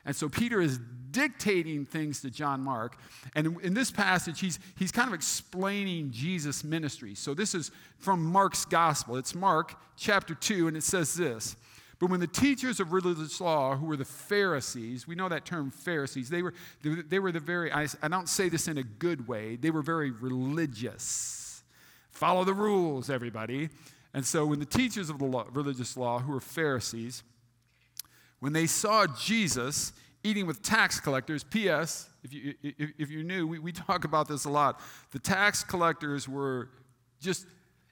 And 0.04 0.14
so 0.14 0.28
Peter 0.28 0.60
is 0.60 0.78
dictating 1.10 1.86
things 1.86 2.20
to 2.20 2.30
John 2.30 2.60
Mark. 2.60 2.98
And 3.34 3.58
in 3.62 3.74
this 3.74 3.90
passage, 3.90 4.40
he's, 4.40 4.58
he's 4.78 4.92
kind 4.92 5.08
of 5.08 5.14
explaining 5.14 6.10
Jesus' 6.10 6.62
ministry. 6.62 7.14
So 7.14 7.32
this 7.32 7.54
is 7.54 7.70
from 7.98 8.24
Mark's 8.24 8.64
gospel. 8.64 9.16
It's 9.16 9.34
Mark 9.34 9.74
chapter 9.96 10.34
2, 10.34 10.68
and 10.68 10.76
it 10.76 10.82
says 10.82 11.14
this. 11.14 11.56
But 11.98 12.10
when 12.10 12.20
the 12.20 12.26
teachers 12.26 12.80
of 12.80 12.92
religious 12.92 13.40
law, 13.40 13.74
who 13.76 13.86
were 13.86 13.96
the 13.96 14.04
Pharisees, 14.04 15.08
we 15.08 15.14
know 15.14 15.30
that 15.30 15.46
term 15.46 15.70
Pharisees, 15.70 16.28
they 16.28 16.42
were, 16.42 16.52
they, 16.82 17.18
were 17.18 17.32
the 17.32 17.40
very, 17.40 17.72
I, 17.72 17.86
I 18.02 18.08
don't 18.08 18.28
say 18.28 18.50
this 18.50 18.68
in 18.68 18.76
a 18.76 18.82
good 18.82 19.26
way, 19.26 19.56
they 19.56 19.70
were 19.70 19.82
very 19.82 20.10
religious. 20.10 21.62
Follow 22.10 22.44
the 22.44 22.52
rules, 22.52 23.08
everybody. 23.08 23.70
And 24.12 24.24
so 24.24 24.44
when 24.46 24.58
the 24.58 24.66
teachers 24.66 25.08
of 25.08 25.18
the 25.18 25.24
law, 25.24 25.46
religious 25.52 25.96
law, 25.96 26.18
who 26.18 26.32
were 26.32 26.40
Pharisees, 26.40 27.22
when 28.40 28.52
they 28.52 28.66
saw 28.66 29.06
Jesus 29.06 29.92
eating 30.22 30.46
with 30.46 30.62
tax 30.62 31.00
collectors, 31.00 31.44
P.S., 31.44 32.08
if 32.24 32.32
you, 32.32 32.54
if, 32.62 32.90
if 32.98 33.10
you 33.10 33.22
knew, 33.22 33.46
we, 33.46 33.58
we 33.58 33.72
talk 33.72 34.04
about 34.04 34.26
this 34.28 34.44
a 34.44 34.50
lot. 34.50 34.80
The 35.12 35.18
tax 35.18 35.62
collectors 35.62 36.28
were 36.28 36.70
just 37.20 37.46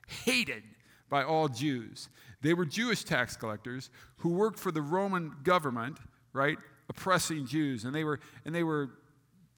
hated 0.08 0.62
by 1.08 1.22
all 1.22 1.48
Jews. 1.48 2.08
They 2.42 2.54
were 2.54 2.64
Jewish 2.64 3.04
tax 3.04 3.36
collectors 3.36 3.90
who 4.18 4.30
worked 4.30 4.58
for 4.58 4.72
the 4.72 4.82
Roman 4.82 5.32
government, 5.44 5.98
right, 6.32 6.58
oppressing 6.88 7.46
Jews. 7.46 7.84
And 7.84 7.94
they 7.94 8.04
were, 8.04 8.20
and 8.44 8.54
they 8.54 8.64
were 8.64 8.90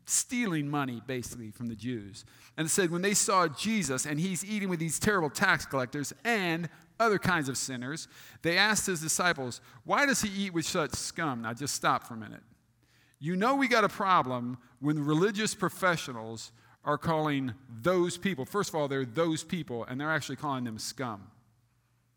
stealing 0.06 0.68
money 0.68 1.02
basically 1.06 1.50
from 1.50 1.66
the 1.66 1.74
Jews. 1.74 2.24
And 2.56 2.66
it 2.66 2.70
said 2.70 2.90
when 2.90 3.02
they 3.02 3.14
saw 3.14 3.48
Jesus 3.48 4.06
and 4.06 4.18
he's 4.18 4.44
eating 4.44 4.68
with 4.68 4.78
these 4.78 4.98
terrible 4.98 5.30
tax 5.30 5.66
collectors 5.66 6.12
and 6.24 6.68
other 6.98 7.18
kinds 7.18 7.48
of 7.48 7.58
sinners, 7.58 8.08
they 8.42 8.56
asked 8.56 8.86
his 8.86 9.00
disciples, 9.00 9.60
Why 9.84 10.06
does 10.06 10.22
he 10.22 10.46
eat 10.46 10.54
with 10.54 10.66
such 10.66 10.92
scum? 10.92 11.42
Now 11.42 11.52
just 11.52 11.74
stop 11.74 12.06
for 12.06 12.14
a 12.14 12.16
minute. 12.16 12.42
You 13.18 13.36
know 13.36 13.56
we 13.56 13.68
got 13.68 13.84
a 13.84 13.88
problem 13.88 14.58
when 14.80 15.04
religious 15.04 15.54
professionals 15.54 16.52
are 16.84 16.98
calling 16.98 17.52
those 17.82 18.16
people, 18.16 18.44
first 18.44 18.68
of 18.68 18.76
all, 18.76 18.86
they're 18.86 19.04
those 19.04 19.42
people, 19.42 19.84
and 19.84 20.00
they're 20.00 20.10
actually 20.10 20.36
calling 20.36 20.62
them 20.62 20.78
scum. 20.78 21.26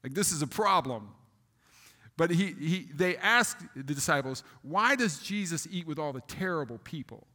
Like 0.04 0.14
this 0.14 0.32
is 0.32 0.42
a 0.44 0.48
problem. 0.48 1.10
But 2.16 2.32
he, 2.32 2.54
he, 2.60 2.88
they 2.94 3.18
asked 3.18 3.64
the 3.76 3.94
disciples, 3.96 4.44
Why 4.62 4.96
does 4.96 5.20
Jesus 5.20 5.68
eat 5.72 5.88
with 5.88 5.98
all 5.98 6.14
the 6.14 6.22
terrible 6.22 6.78
people? 6.80 7.26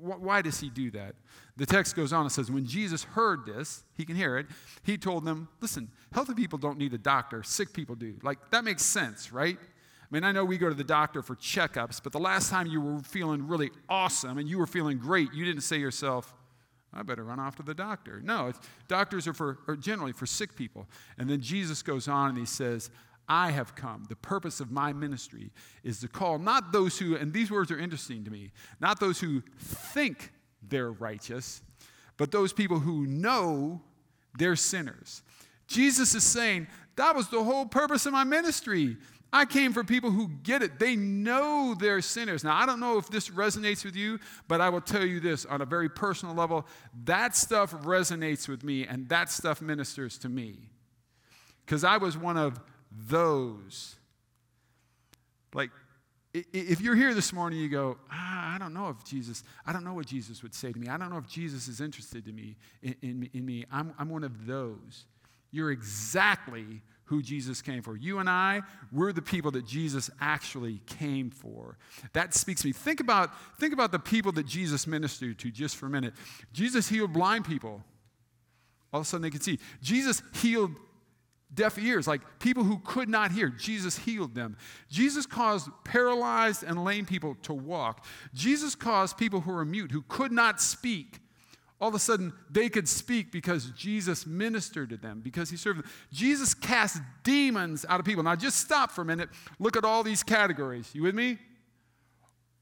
Why 0.00 0.42
does 0.42 0.60
he 0.60 0.70
do 0.70 0.90
that? 0.92 1.14
The 1.56 1.66
text 1.66 1.94
goes 1.94 2.12
on 2.12 2.22
and 2.22 2.32
says, 2.32 2.50
When 2.50 2.66
Jesus 2.66 3.04
heard 3.04 3.44
this, 3.46 3.84
he 3.96 4.04
can 4.04 4.16
hear 4.16 4.38
it, 4.38 4.46
he 4.82 4.96
told 4.96 5.24
them, 5.24 5.48
Listen, 5.60 5.90
healthy 6.12 6.34
people 6.34 6.58
don't 6.58 6.78
need 6.78 6.94
a 6.94 6.98
doctor, 6.98 7.42
sick 7.42 7.72
people 7.72 7.94
do. 7.94 8.16
Like, 8.22 8.38
that 8.50 8.64
makes 8.64 8.82
sense, 8.82 9.32
right? 9.32 9.58
I 9.60 10.14
mean, 10.14 10.24
I 10.24 10.32
know 10.32 10.44
we 10.44 10.58
go 10.58 10.68
to 10.68 10.74
the 10.74 10.84
doctor 10.84 11.22
for 11.22 11.36
checkups, 11.36 12.02
but 12.02 12.12
the 12.12 12.18
last 12.18 12.50
time 12.50 12.66
you 12.66 12.80
were 12.80 12.98
feeling 13.00 13.48
really 13.48 13.70
awesome 13.88 14.38
and 14.38 14.48
you 14.48 14.58
were 14.58 14.66
feeling 14.66 14.98
great, 14.98 15.32
you 15.32 15.44
didn't 15.44 15.62
say 15.62 15.78
yourself, 15.78 16.34
I 16.92 17.02
better 17.02 17.24
run 17.24 17.40
off 17.40 17.56
to 17.56 17.62
the 17.62 17.74
doctor. 17.74 18.20
No, 18.22 18.52
doctors 18.88 19.26
are, 19.26 19.32
for, 19.32 19.58
are 19.66 19.76
generally 19.76 20.12
for 20.12 20.26
sick 20.26 20.54
people. 20.54 20.86
And 21.16 21.30
then 21.30 21.40
Jesus 21.40 21.82
goes 21.82 22.08
on 22.08 22.30
and 22.30 22.38
he 22.38 22.44
says, 22.44 22.90
I 23.34 23.50
have 23.50 23.74
come. 23.74 24.04
The 24.10 24.16
purpose 24.16 24.60
of 24.60 24.70
my 24.70 24.92
ministry 24.92 25.52
is 25.82 26.00
to 26.00 26.08
call 26.08 26.38
not 26.38 26.70
those 26.70 26.98
who, 26.98 27.16
and 27.16 27.32
these 27.32 27.50
words 27.50 27.70
are 27.70 27.78
interesting 27.78 28.24
to 28.24 28.30
me, 28.30 28.50
not 28.78 29.00
those 29.00 29.20
who 29.20 29.42
think 29.58 30.32
they're 30.62 30.92
righteous, 30.92 31.62
but 32.18 32.30
those 32.30 32.52
people 32.52 32.78
who 32.78 33.06
know 33.06 33.80
they're 34.38 34.54
sinners. 34.54 35.22
Jesus 35.66 36.14
is 36.14 36.22
saying, 36.22 36.66
that 36.96 37.16
was 37.16 37.28
the 37.28 37.42
whole 37.42 37.64
purpose 37.64 38.04
of 38.04 38.12
my 38.12 38.22
ministry. 38.22 38.98
I 39.32 39.46
came 39.46 39.72
for 39.72 39.82
people 39.82 40.10
who 40.10 40.28
get 40.42 40.62
it. 40.62 40.78
They 40.78 40.94
know 40.94 41.74
they're 41.74 42.02
sinners. 42.02 42.44
Now, 42.44 42.54
I 42.54 42.66
don't 42.66 42.80
know 42.80 42.98
if 42.98 43.08
this 43.08 43.30
resonates 43.30 43.82
with 43.82 43.96
you, 43.96 44.20
but 44.46 44.60
I 44.60 44.68
will 44.68 44.82
tell 44.82 45.06
you 45.06 45.20
this 45.20 45.46
on 45.46 45.62
a 45.62 45.64
very 45.64 45.88
personal 45.88 46.34
level 46.34 46.66
that 47.04 47.34
stuff 47.34 47.72
resonates 47.82 48.46
with 48.46 48.62
me, 48.62 48.86
and 48.86 49.08
that 49.08 49.30
stuff 49.30 49.62
ministers 49.62 50.18
to 50.18 50.28
me. 50.28 50.68
Because 51.64 51.82
I 51.82 51.96
was 51.96 52.18
one 52.18 52.36
of 52.36 52.60
those. 53.08 53.96
Like, 55.54 55.70
if 56.34 56.80
you're 56.80 56.96
here 56.96 57.12
this 57.12 57.32
morning, 57.32 57.58
you 57.58 57.68
go, 57.68 57.98
ah, 58.10 58.54
I 58.54 58.58
don't 58.58 58.72
know 58.72 58.88
if 58.88 59.04
Jesus, 59.04 59.44
I 59.66 59.72
don't 59.72 59.84
know 59.84 59.92
what 59.92 60.06
Jesus 60.06 60.42
would 60.42 60.54
say 60.54 60.72
to 60.72 60.78
me. 60.78 60.88
I 60.88 60.96
don't 60.96 61.10
know 61.10 61.18
if 61.18 61.26
Jesus 61.26 61.68
is 61.68 61.80
interested 61.80 62.26
in 62.26 62.34
me. 62.34 62.56
In, 62.82 62.96
in, 63.02 63.30
in 63.34 63.44
me. 63.44 63.66
I'm, 63.70 63.92
I'm 63.98 64.08
one 64.08 64.24
of 64.24 64.46
those. 64.46 65.04
You're 65.50 65.70
exactly 65.70 66.80
who 67.04 67.20
Jesus 67.20 67.60
came 67.60 67.82
for. 67.82 67.94
You 67.94 68.20
and 68.20 68.30
I, 68.30 68.62
we're 68.90 69.12
the 69.12 69.20
people 69.20 69.50
that 69.50 69.66
Jesus 69.66 70.08
actually 70.18 70.80
came 70.86 71.28
for. 71.30 71.76
That 72.14 72.32
speaks 72.32 72.62
to 72.62 72.68
me. 72.68 72.72
Think 72.72 73.00
about, 73.00 73.30
think 73.58 73.74
about 73.74 73.92
the 73.92 73.98
people 73.98 74.32
that 74.32 74.46
Jesus 74.46 74.86
ministered 74.86 75.38
to 75.40 75.50
just 75.50 75.76
for 75.76 75.86
a 75.86 75.90
minute. 75.90 76.14
Jesus 76.54 76.88
healed 76.88 77.12
blind 77.12 77.44
people. 77.44 77.82
All 78.92 79.00
of 79.00 79.06
a 79.06 79.08
sudden 79.08 79.22
they 79.22 79.30
could 79.30 79.42
see. 79.42 79.58
Jesus 79.82 80.22
healed 80.34 80.70
deaf 81.54 81.78
ears, 81.78 82.06
like 82.06 82.20
people 82.38 82.64
who 82.64 82.78
could 82.78 83.08
not 83.08 83.32
hear. 83.32 83.48
Jesus 83.48 83.98
healed 83.98 84.34
them. 84.34 84.56
Jesus 84.88 85.26
caused 85.26 85.68
paralyzed 85.84 86.62
and 86.62 86.84
lame 86.84 87.06
people 87.06 87.36
to 87.42 87.52
walk. 87.52 88.04
Jesus 88.34 88.74
caused 88.74 89.16
people 89.16 89.40
who 89.40 89.52
were 89.52 89.64
mute, 89.64 89.90
who 89.90 90.02
could 90.08 90.32
not 90.32 90.60
speak, 90.60 91.20
all 91.82 91.88
of 91.88 91.96
a 91.96 91.98
sudden 91.98 92.32
they 92.48 92.68
could 92.68 92.88
speak 92.88 93.32
because 93.32 93.72
Jesus 93.76 94.24
ministered 94.24 94.90
to 94.90 94.96
them, 94.96 95.20
because 95.20 95.50
he 95.50 95.56
served 95.56 95.80
them. 95.80 95.90
Jesus 96.12 96.54
cast 96.54 97.02
demons 97.24 97.84
out 97.88 97.98
of 97.98 98.06
people. 98.06 98.22
Now 98.22 98.36
just 98.36 98.60
stop 98.60 98.92
for 98.92 99.02
a 99.02 99.04
minute. 99.04 99.28
Look 99.58 99.76
at 99.76 99.84
all 99.84 100.04
these 100.04 100.22
categories. 100.22 100.88
You 100.94 101.02
with 101.02 101.16
me? 101.16 101.38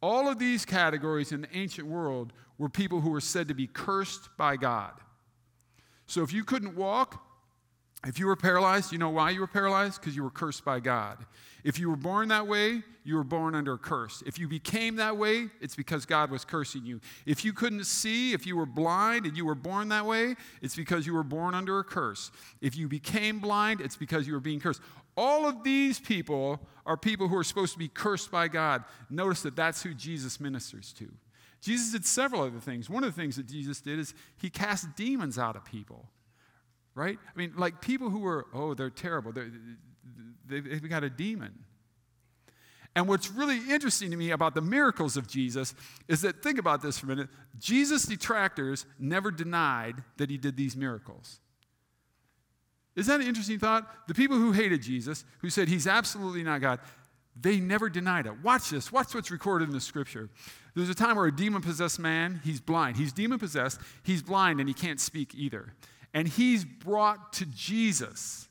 All 0.02 0.26
of 0.26 0.38
these 0.38 0.64
categories 0.64 1.32
in 1.32 1.42
the 1.42 1.54
ancient 1.54 1.86
world 1.86 2.32
were 2.56 2.70
people 2.70 3.02
who 3.02 3.10
were 3.10 3.20
said 3.20 3.48
to 3.48 3.54
be 3.54 3.66
cursed 3.66 4.30
by 4.38 4.56
God. 4.56 4.92
So 6.06 6.22
if 6.22 6.32
you 6.32 6.42
couldn't 6.42 6.74
walk, 6.74 7.22
if 8.06 8.18
you 8.18 8.26
were 8.26 8.36
paralyzed, 8.36 8.92
you 8.92 8.98
know 8.98 9.10
why 9.10 9.30
you 9.30 9.40
were 9.40 9.46
paralyzed? 9.46 10.00
Because 10.00 10.16
you 10.16 10.22
were 10.22 10.30
cursed 10.30 10.64
by 10.64 10.80
God. 10.80 11.18
If 11.64 11.78
you 11.78 11.90
were 11.90 11.96
born 11.96 12.28
that 12.28 12.46
way, 12.46 12.82
you 13.04 13.16
were 13.16 13.24
born 13.24 13.54
under 13.54 13.74
a 13.74 13.78
curse. 13.78 14.22
If 14.24 14.38
you 14.38 14.48
became 14.48 14.96
that 14.96 15.18
way, 15.18 15.48
it's 15.60 15.76
because 15.76 16.06
God 16.06 16.30
was 16.30 16.44
cursing 16.44 16.86
you. 16.86 17.00
If 17.26 17.44
you 17.44 17.52
couldn't 17.52 17.84
see, 17.84 18.32
if 18.32 18.46
you 18.46 18.56
were 18.56 18.64
blind 18.64 19.26
and 19.26 19.36
you 19.36 19.44
were 19.44 19.54
born 19.54 19.88
that 19.88 20.06
way, 20.06 20.36
it's 20.62 20.76
because 20.76 21.06
you 21.06 21.12
were 21.12 21.22
born 21.22 21.54
under 21.54 21.78
a 21.78 21.84
curse. 21.84 22.30
If 22.62 22.76
you 22.76 22.88
became 22.88 23.38
blind, 23.38 23.82
it's 23.82 23.96
because 23.96 24.26
you 24.26 24.32
were 24.32 24.40
being 24.40 24.60
cursed. 24.60 24.80
All 25.16 25.46
of 25.46 25.62
these 25.62 26.00
people 26.00 26.60
are 26.86 26.96
people 26.96 27.28
who 27.28 27.36
are 27.36 27.44
supposed 27.44 27.74
to 27.74 27.78
be 27.78 27.88
cursed 27.88 28.30
by 28.30 28.48
God. 28.48 28.84
Notice 29.10 29.42
that 29.42 29.56
that's 29.56 29.82
who 29.82 29.92
Jesus 29.92 30.40
ministers 30.40 30.94
to. 30.94 31.12
Jesus 31.60 31.92
did 31.92 32.06
several 32.06 32.42
other 32.42 32.60
things. 32.60 32.88
One 32.88 33.04
of 33.04 33.14
the 33.14 33.20
things 33.20 33.36
that 33.36 33.46
Jesus 33.46 33.82
did 33.82 33.98
is 33.98 34.14
he 34.38 34.48
cast 34.48 34.96
demons 34.96 35.38
out 35.38 35.56
of 35.56 35.64
people 35.66 36.06
right? 36.94 37.18
I 37.22 37.38
mean, 37.38 37.52
like 37.56 37.80
people 37.80 38.10
who 38.10 38.20
were, 38.20 38.46
oh, 38.52 38.74
they're 38.74 38.90
terrible. 38.90 39.32
They're, 39.32 39.50
they've 40.46 40.88
got 40.88 41.04
a 41.04 41.10
demon. 41.10 41.64
And 42.96 43.06
what's 43.06 43.30
really 43.30 43.58
interesting 43.70 44.10
to 44.10 44.16
me 44.16 44.32
about 44.32 44.54
the 44.54 44.60
miracles 44.60 45.16
of 45.16 45.28
Jesus 45.28 45.74
is 46.08 46.22
that, 46.22 46.42
think 46.42 46.58
about 46.58 46.82
this 46.82 46.98
for 46.98 47.06
a 47.06 47.08
minute, 47.10 47.28
Jesus' 47.58 48.04
detractors 48.04 48.84
never 48.98 49.30
denied 49.30 50.02
that 50.16 50.28
he 50.28 50.36
did 50.36 50.56
these 50.56 50.76
miracles. 50.76 51.38
Is 52.96 53.06
that 53.06 53.20
an 53.20 53.26
interesting 53.26 53.60
thought? 53.60 54.08
The 54.08 54.14
people 54.14 54.36
who 54.36 54.50
hated 54.50 54.82
Jesus, 54.82 55.24
who 55.38 55.50
said 55.50 55.68
he's 55.68 55.86
absolutely 55.86 56.42
not 56.42 56.60
God, 56.60 56.80
they 57.40 57.60
never 57.60 57.88
denied 57.88 58.26
it. 58.26 58.42
Watch 58.42 58.70
this. 58.70 58.90
Watch 58.90 59.14
what's 59.14 59.30
recorded 59.30 59.68
in 59.68 59.74
the 59.74 59.80
scripture. 59.80 60.28
There's 60.74 60.90
a 60.90 60.94
time 60.94 61.16
where 61.16 61.26
a 61.26 61.34
demon 61.34 61.62
possessed 61.62 62.00
man, 62.00 62.40
he's 62.42 62.60
blind. 62.60 62.96
He's 62.96 63.12
demon 63.12 63.38
possessed, 63.38 63.80
he's 64.02 64.22
blind, 64.22 64.58
and 64.58 64.68
he 64.68 64.74
can't 64.74 65.00
speak 65.00 65.32
either. 65.34 65.72
And 66.12 66.26
he's 66.26 66.64
brought 66.64 67.32
to 67.34 67.46
Jesus. 67.46 68.48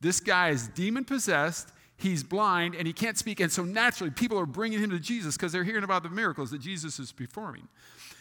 This 0.00 0.20
guy 0.20 0.50
is 0.50 0.68
demon 0.68 1.04
possessed, 1.04 1.72
he's 1.96 2.22
blind, 2.22 2.74
and 2.74 2.86
he 2.86 2.92
can't 2.92 3.18
speak. 3.18 3.40
And 3.40 3.50
so 3.50 3.64
naturally, 3.64 4.10
people 4.10 4.38
are 4.38 4.46
bringing 4.46 4.78
him 4.78 4.90
to 4.90 4.98
Jesus 4.98 5.36
because 5.36 5.52
they're 5.52 5.64
hearing 5.64 5.84
about 5.84 6.02
the 6.02 6.10
miracles 6.10 6.50
that 6.50 6.60
Jesus 6.60 6.98
is 6.98 7.10
performing. 7.10 7.68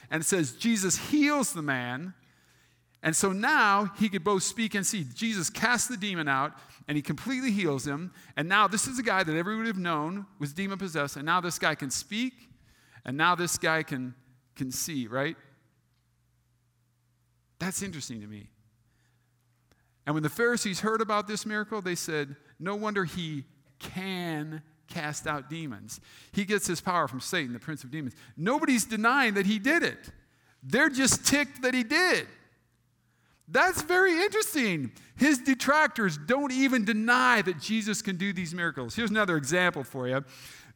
And 0.09 0.21
it 0.21 0.25
says, 0.25 0.53
Jesus 0.53 0.97
heals 0.97 1.53
the 1.53 1.61
man. 1.61 2.13
And 3.03 3.15
so 3.15 3.31
now 3.31 3.91
he 3.99 4.09
could 4.09 4.23
both 4.23 4.43
speak 4.43 4.73
and 4.73 4.85
see. 4.85 5.05
Jesus 5.13 5.49
casts 5.49 5.87
the 5.87 5.97
demon 5.97 6.27
out 6.27 6.53
and 6.87 6.95
he 6.95 7.01
completely 7.01 7.51
heals 7.51 7.85
him. 7.85 8.11
And 8.35 8.49
now 8.49 8.67
this 8.67 8.87
is 8.87 8.97
a 8.97 9.03
guy 9.03 9.23
that 9.23 9.35
everyone 9.35 9.63
would 9.63 9.67
have 9.67 9.77
known 9.77 10.25
was 10.39 10.53
demon 10.53 10.77
possessed. 10.77 11.15
And 11.15 11.25
now 11.25 11.41
this 11.41 11.59
guy 11.59 11.75
can 11.75 11.91
speak. 11.91 12.33
And 13.05 13.15
now 13.15 13.35
this 13.35 13.57
guy 13.57 13.83
can, 13.83 14.15
can 14.55 14.71
see, 14.71 15.07
right? 15.07 15.37
That's 17.59 17.81
interesting 17.81 18.21
to 18.21 18.27
me. 18.27 18.49
And 20.05 20.13
when 20.13 20.23
the 20.23 20.29
Pharisees 20.29 20.79
heard 20.79 21.01
about 21.01 21.27
this 21.27 21.45
miracle, 21.45 21.81
they 21.81 21.95
said, 21.95 22.35
No 22.59 22.75
wonder 22.75 23.03
he 23.03 23.43
can 23.79 24.61
cast 24.87 25.27
out 25.27 25.49
demons. 25.49 25.99
He 26.31 26.45
gets 26.45 26.65
his 26.65 26.79
power 26.79 27.07
from 27.07 27.19
Satan, 27.19 27.53
the 27.53 27.59
prince 27.59 27.83
of 27.83 27.91
demons. 27.91 28.15
Nobody's 28.37 28.85
denying 28.85 29.33
that 29.33 29.45
he 29.45 29.59
did 29.59 29.83
it, 29.83 30.11
they're 30.63 30.89
just 30.89 31.25
ticked 31.25 31.61
that 31.61 31.73
he 31.73 31.83
did. 31.83 32.27
That's 33.49 33.81
very 33.81 34.11
interesting. 34.23 34.91
His 35.15 35.37
detractors 35.37 36.17
don't 36.17 36.51
even 36.51 36.83
deny 36.83 37.41
that 37.43 37.61
Jesus 37.61 38.01
can 38.01 38.17
do 38.17 38.33
these 38.33 38.53
miracles. 38.53 38.93
Here's 38.93 39.09
another 39.09 39.37
example 39.37 39.85
for 39.85 40.07
you. 40.07 40.25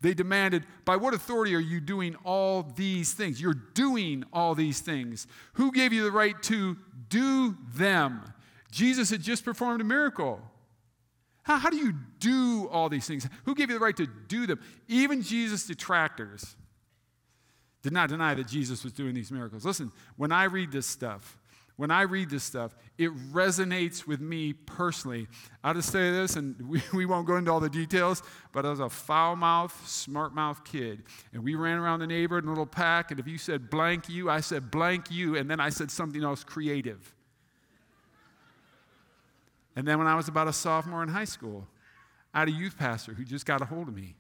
They 0.01 0.13
demanded, 0.13 0.65
By 0.84 0.98
what 0.98 1.13
authority 1.13 1.55
are 1.55 1.60
you 1.60 1.79
doing 1.79 2.15
all 2.24 2.63
these 2.63 3.13
things? 3.13 3.39
You're 3.39 3.53
doing 3.53 4.24
all 4.34 4.55
these 4.55 4.79
things. 4.79 5.27
Who 5.53 5.72
gave 5.72 5.93
you 5.93 6.03
the 6.03 6.12
right 6.12 6.41
to 6.43 6.77
do 7.10 7.55
them? 7.75 8.34
Jesus 8.72 9.10
had 9.10 9.22
just 9.22 9.46
performed 9.46 9.81
a 9.81 9.84
miracle. 9.84 10.41
How, 11.43 11.58
how 11.58 11.70
do 11.70 11.77
you 11.77 11.93
do 12.20 12.67
all 12.72 12.89
these 12.89 13.08
things? 13.08 13.27
Who 13.46 13.55
gave 13.55 13.70
you 13.70 13.77
the 13.77 13.84
right 13.84 13.98
to 13.98 14.08
do 14.27 14.48
them? 14.48 14.60
Even 14.88 15.22
Jesus' 15.22 15.65
detractors 15.65 16.55
did 17.81 17.93
not 17.93 18.10
deny 18.10 18.34
that 18.36 18.48
Jesus 18.48 18.84
was 18.84 18.93
doing 18.93 19.13
these 19.13 19.31
miracles. 19.31 19.65
Listen, 19.65 19.91
when 20.15 20.31
I 20.31 20.46
read 20.46 20.72
this 20.72 20.86
stuff, 20.86 21.38
when 21.78 21.92
I 21.92 22.01
read 22.04 22.30
this 22.30 22.44
stuff, 22.44 22.75
it 22.98 23.12
resonates 23.32 24.06
with 24.06 24.20
me 24.22 24.54
personally. 24.54 25.28
I'll 25.63 25.74
just 25.74 25.92
say 25.92 26.12
this, 26.12 26.36
and 26.36 26.56
we, 26.70 26.82
we 26.94 27.06
won't 27.06 27.28
go 27.28 27.38
into 27.38 27.51
all 27.51 27.60
the 27.60 27.70
details, 27.70 28.22
but 28.51 28.66
I 28.66 28.70
was 28.70 28.80
a 28.80 28.90
foul 28.90 29.36
mouthed, 29.36 29.75
smart 29.88 30.34
mouth 30.34 30.63
kid. 30.63 31.04
And 31.34 31.44
we 31.44 31.56
ran 31.56 31.78
around 31.78 32.00
the 32.00 32.08
neighborhood 32.08 32.44
in 32.44 32.50
a 32.50 32.51
little 32.51 32.66
pack, 32.66 33.12
and 33.12 33.20
if 33.20 33.28
you 33.28 33.38
said 33.38 33.70
blank 33.70 34.10
you, 34.10 34.30
I 34.30 34.42
said 34.42 34.72
blank 34.72 35.10
you, 35.10 35.36
and 35.36 35.50
then 35.50 35.60
I 35.60 35.70
said 35.70 35.92
something 35.92 36.24
else 36.24 36.44
creative. 36.44 37.16
And 39.75 39.88
then 39.88 39.98
when 39.98 40.08
I 40.08 40.16
was 40.16 40.28
about 40.28 40.48
a 40.48 40.54
sophomore 40.54 41.01
in 41.04 41.10
high 41.10 41.25
school, 41.25 41.68
I 42.34 42.40
had 42.40 42.50
a 42.50 42.51
youth 42.51 42.78
pastor 42.78 43.13
who 43.13 43.24
just 43.24 43.46
got 43.46 43.62
a 43.62 43.66
hold 43.66 43.88
of 43.88 43.96
me. 43.96 44.16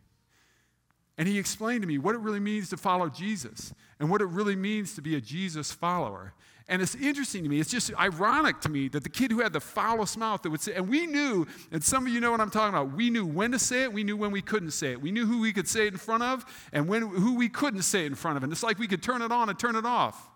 And 1.17 1.27
he 1.27 1.37
explained 1.37 1.81
to 1.81 1.87
me 1.87 1.97
what 1.97 2.15
it 2.15 2.19
really 2.19 2.39
means 2.39 2.69
to 2.69 2.77
follow 2.77 3.09
Jesus 3.09 3.73
and 3.99 4.09
what 4.09 4.21
it 4.21 4.27
really 4.27 4.55
means 4.55 4.95
to 4.95 5.01
be 5.01 5.15
a 5.15 5.21
Jesus 5.21 5.71
follower. 5.71 6.33
And 6.71 6.81
it's 6.81 6.95
interesting 6.95 7.43
to 7.43 7.49
me, 7.49 7.59
it's 7.59 7.69
just 7.69 7.93
ironic 7.99 8.61
to 8.61 8.69
me 8.69 8.87
that 8.87 9.03
the 9.03 9.09
kid 9.09 9.29
who 9.29 9.41
had 9.41 9.51
the 9.51 9.59
foulest 9.59 10.17
mouth 10.17 10.41
that 10.41 10.49
would 10.49 10.61
say, 10.61 10.73
and 10.73 10.87
we 10.87 11.05
knew, 11.05 11.45
and 11.69 11.83
some 11.83 12.07
of 12.07 12.13
you 12.13 12.21
know 12.21 12.31
what 12.31 12.39
I'm 12.39 12.49
talking 12.49 12.73
about, 12.73 12.95
we 12.95 13.09
knew 13.09 13.25
when 13.25 13.51
to 13.51 13.59
say 13.59 13.83
it, 13.83 13.91
we 13.91 14.05
knew 14.05 14.15
when 14.15 14.31
we 14.31 14.41
couldn't 14.41 14.71
say 14.71 14.93
it. 14.93 15.01
We 15.01 15.11
knew 15.11 15.25
who 15.25 15.41
we 15.41 15.51
could 15.51 15.67
say 15.67 15.87
it 15.87 15.93
in 15.93 15.99
front 15.99 16.23
of 16.23 16.45
and 16.71 16.87
when, 16.87 17.01
who 17.01 17.35
we 17.35 17.49
couldn't 17.49 17.81
say 17.81 18.03
it 18.03 18.05
in 18.05 18.15
front 18.15 18.37
of. 18.37 18.43
And 18.43 18.53
it's 18.53 18.63
like 18.63 18.79
we 18.79 18.87
could 18.87 19.03
turn 19.03 19.21
it 19.21 19.33
on 19.33 19.49
and 19.49 19.59
turn 19.59 19.75
it 19.75 19.85
off. 19.85 20.29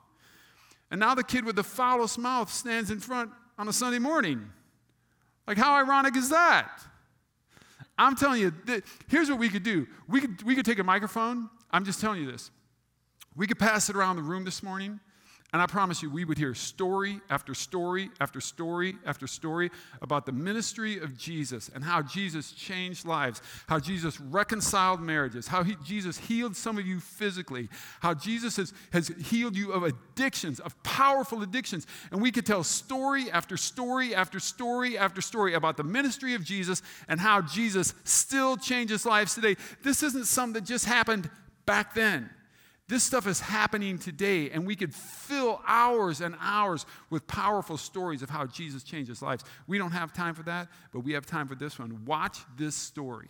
And 0.92 1.00
now 1.00 1.16
the 1.16 1.24
kid 1.24 1.46
with 1.46 1.56
the 1.56 1.64
foulest 1.64 2.20
mouth 2.20 2.52
stands 2.52 2.92
in 2.92 3.00
front 3.00 3.32
on 3.58 3.70
a 3.70 3.74
Sunday 3.74 4.00
morning. 4.00 4.50
Like, 5.48 5.58
how 5.58 5.76
ironic 5.78 6.18
is 6.18 6.30
that? 6.32 6.82
I'm 7.98 8.18
telling 8.18 8.42
you, 8.42 8.52
th- 8.68 8.84
here's 9.08 9.30
what 9.30 9.40
we 9.40 9.48
could 9.48 9.64
do. 9.64 9.88
We 10.10 10.20
could, 10.20 10.44
we 10.44 10.54
could 10.54 10.66
take 10.66 10.80
a 10.80 10.84
microphone. 10.84 11.50
I'm 11.72 11.86
just 11.86 12.02
telling 12.02 12.22
you 12.22 12.30
this. 12.30 12.52
We 13.38 13.48
could 13.48 13.58
pass 13.58 13.90
it 13.90 13.96
around 13.96 14.18
the 14.18 14.22
room 14.22 14.44
this 14.44 14.62
morning, 14.62 15.00
And 15.56 15.62
I 15.62 15.68
promise 15.68 16.04
you, 16.04 16.10
we 16.10 16.26
would 16.26 16.38
hear 16.38 16.54
story 16.54 17.22
after 17.30 17.54
story 17.54 18.10
after 18.20 18.42
story 18.42 18.98
after 19.06 19.26
story 19.26 19.72
about 20.02 20.26
the 20.26 20.34
ministry 20.34 21.00
of 21.00 21.18
Jesus 21.18 21.72
and 21.74 21.82
how 21.82 22.02
Jesus 22.02 22.52
changed 22.52 23.06
lives, 23.06 23.42
how 23.70 23.80
Jesus 23.80 24.20
reconciled 24.20 25.00
marriages, 25.00 25.48
how 25.48 25.64
he, 25.64 25.78
Jesus 25.86 26.18
healed 26.18 26.58
some 26.58 26.78
of 26.78 26.86
you 26.86 27.00
physically, 27.00 27.70
how 28.02 28.14
Jesus 28.14 28.58
has, 28.58 28.74
has 28.92 29.08
healed 29.08 29.56
you 29.56 29.72
of 29.72 29.84
addictions, 29.84 30.60
of 30.60 30.76
powerful 30.84 31.42
addictions. 31.42 31.88
And 32.12 32.22
we 32.22 32.34
could 32.34 32.46
tell 32.46 32.66
story 32.66 33.32
after 33.32 33.56
story 33.56 34.14
after 34.14 34.42
story 34.42 34.98
after 34.98 35.22
story 35.22 35.54
about 35.54 35.78
the 35.78 35.86
ministry 35.86 36.34
of 36.34 36.44
Jesus 36.44 36.82
and 37.08 37.18
how 37.18 37.42
Jesus 37.42 37.94
still 38.04 38.58
changes 38.58 39.06
lives 39.06 39.36
today. 39.36 39.56
This 39.84 40.04
isn't 40.04 40.26
something 40.26 40.62
that 40.62 40.68
just 40.68 40.84
happened 40.84 41.30
back 41.66 41.94
then. 41.94 42.30
This 42.88 43.04
stuff 43.04 43.26
is 43.26 43.40
happening 43.40 43.98
today, 43.98 44.52
and 44.52 44.66
we 44.68 44.76
could 44.76 44.94
fill 44.94 45.60
hours 45.66 46.22
and 46.22 46.36
hours 46.40 46.86
with 47.10 47.26
powerful 47.26 47.78
stories 47.78 48.22
of 48.22 48.30
how 48.30 48.46
Jesus 48.46 48.84
changes 48.84 49.24
lives. 49.24 49.44
We 49.66 49.80
don't 49.80 49.92
have 49.92 50.14
time 50.14 50.36
for 50.36 50.44
that, 50.44 50.68
but 50.92 51.00
we 51.00 51.14
have 51.14 51.26
time 51.26 51.48
for 51.48 51.56
this 51.56 51.80
one. 51.80 52.06
Watch 52.06 52.42
this 52.58 52.76
story. 52.76 53.30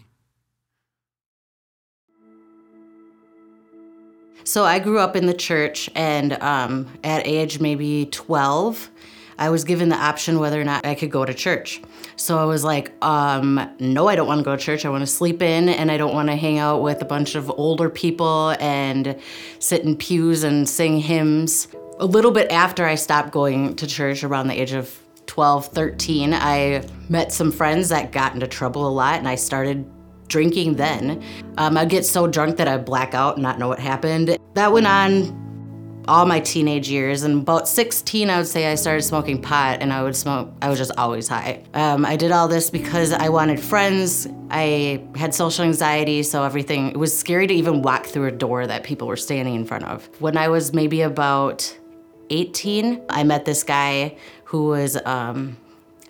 So 4.43 4.65
I 4.65 4.79
grew 4.79 4.99
up 4.99 5.15
in 5.15 5.25
the 5.25 5.33
church, 5.33 5.89
and 5.95 6.33
um, 6.43 6.89
at 7.05 7.25
age 7.25 7.61
maybe 7.61 8.07
12, 8.07 8.89
I 9.37 9.49
was 9.49 9.63
given 9.63 9.89
the 9.89 9.95
option 9.95 10.39
whether 10.39 10.59
or 10.59 10.63
not 10.63 10.85
I 10.85 10.95
could 10.95 11.11
go 11.11 11.25
to 11.25 11.33
church. 11.33 11.81
So 12.15 12.37
I 12.37 12.45
was 12.45 12.63
like, 12.63 12.93
um, 13.03 13.75
no, 13.79 14.07
I 14.07 14.15
don't 14.15 14.27
want 14.27 14.39
to 14.39 14.43
go 14.43 14.55
to 14.55 14.61
church. 14.61 14.85
I 14.85 14.89
want 14.89 15.01
to 15.01 15.07
sleep 15.07 15.41
in 15.41 15.69
and 15.69 15.91
I 15.91 15.97
don't 15.97 16.13
want 16.13 16.29
to 16.29 16.35
hang 16.35 16.59
out 16.59 16.81
with 16.81 17.01
a 17.01 17.05
bunch 17.05 17.35
of 17.35 17.49
older 17.51 17.89
people 17.89 18.55
and 18.59 19.19
sit 19.59 19.83
in 19.83 19.97
pews 19.97 20.43
and 20.43 20.67
sing 20.67 20.99
hymns. 20.99 21.67
A 21.99 22.05
little 22.05 22.31
bit 22.31 22.51
after 22.51 22.85
I 22.85 22.95
stopped 22.95 23.31
going 23.31 23.75
to 23.77 23.87
church 23.87 24.23
around 24.23 24.47
the 24.47 24.59
age 24.59 24.73
of 24.73 24.97
12, 25.27 25.67
13, 25.67 26.33
I 26.33 26.87
met 27.09 27.33
some 27.33 27.51
friends 27.51 27.89
that 27.89 28.11
got 28.11 28.33
into 28.33 28.47
trouble 28.47 28.87
a 28.87 28.89
lot 28.89 29.19
and 29.19 29.27
I 29.27 29.35
started 29.35 29.89
drinking 30.27 30.75
then. 30.75 31.23
Um, 31.57 31.77
I'd 31.77 31.89
get 31.89 32.05
so 32.05 32.27
drunk 32.27 32.57
that 32.57 32.67
I'd 32.67 32.85
black 32.85 33.13
out 33.13 33.35
and 33.35 33.43
not 33.43 33.59
know 33.59 33.67
what 33.67 33.79
happened. 33.79 34.37
That 34.53 34.71
went 34.71 34.87
on 34.87 35.44
all 36.07 36.25
my 36.25 36.39
teenage 36.39 36.89
years. 36.89 37.23
And 37.23 37.41
about 37.41 37.67
16, 37.67 38.29
I 38.29 38.37
would 38.37 38.47
say 38.47 38.71
I 38.71 38.75
started 38.75 39.03
smoking 39.03 39.41
pot, 39.41 39.81
and 39.81 39.91
I 39.91 40.03
would 40.03 40.15
smoke, 40.15 40.51
I 40.61 40.69
was 40.69 40.77
just 40.77 40.91
always 40.97 41.27
high. 41.27 41.63
Um, 41.73 42.05
I 42.05 42.15
did 42.15 42.31
all 42.31 42.47
this 42.47 42.69
because 42.69 43.11
I 43.11 43.29
wanted 43.29 43.59
friends. 43.59 44.27
I 44.49 45.03
had 45.15 45.33
social 45.33 45.65
anxiety, 45.65 46.23
so 46.23 46.43
everything, 46.43 46.89
it 46.89 46.97
was 46.97 47.17
scary 47.17 47.47
to 47.47 47.53
even 47.53 47.81
walk 47.81 48.05
through 48.05 48.27
a 48.27 48.31
door 48.31 48.67
that 48.67 48.83
people 48.83 49.07
were 49.07 49.17
standing 49.17 49.55
in 49.55 49.65
front 49.65 49.85
of. 49.85 50.09
When 50.19 50.37
I 50.37 50.47
was 50.49 50.73
maybe 50.73 51.01
about 51.01 51.77
18, 52.29 53.01
I 53.09 53.23
met 53.23 53.45
this 53.45 53.63
guy 53.63 54.17
who 54.45 54.67
was, 54.67 54.97
um, 55.05 55.57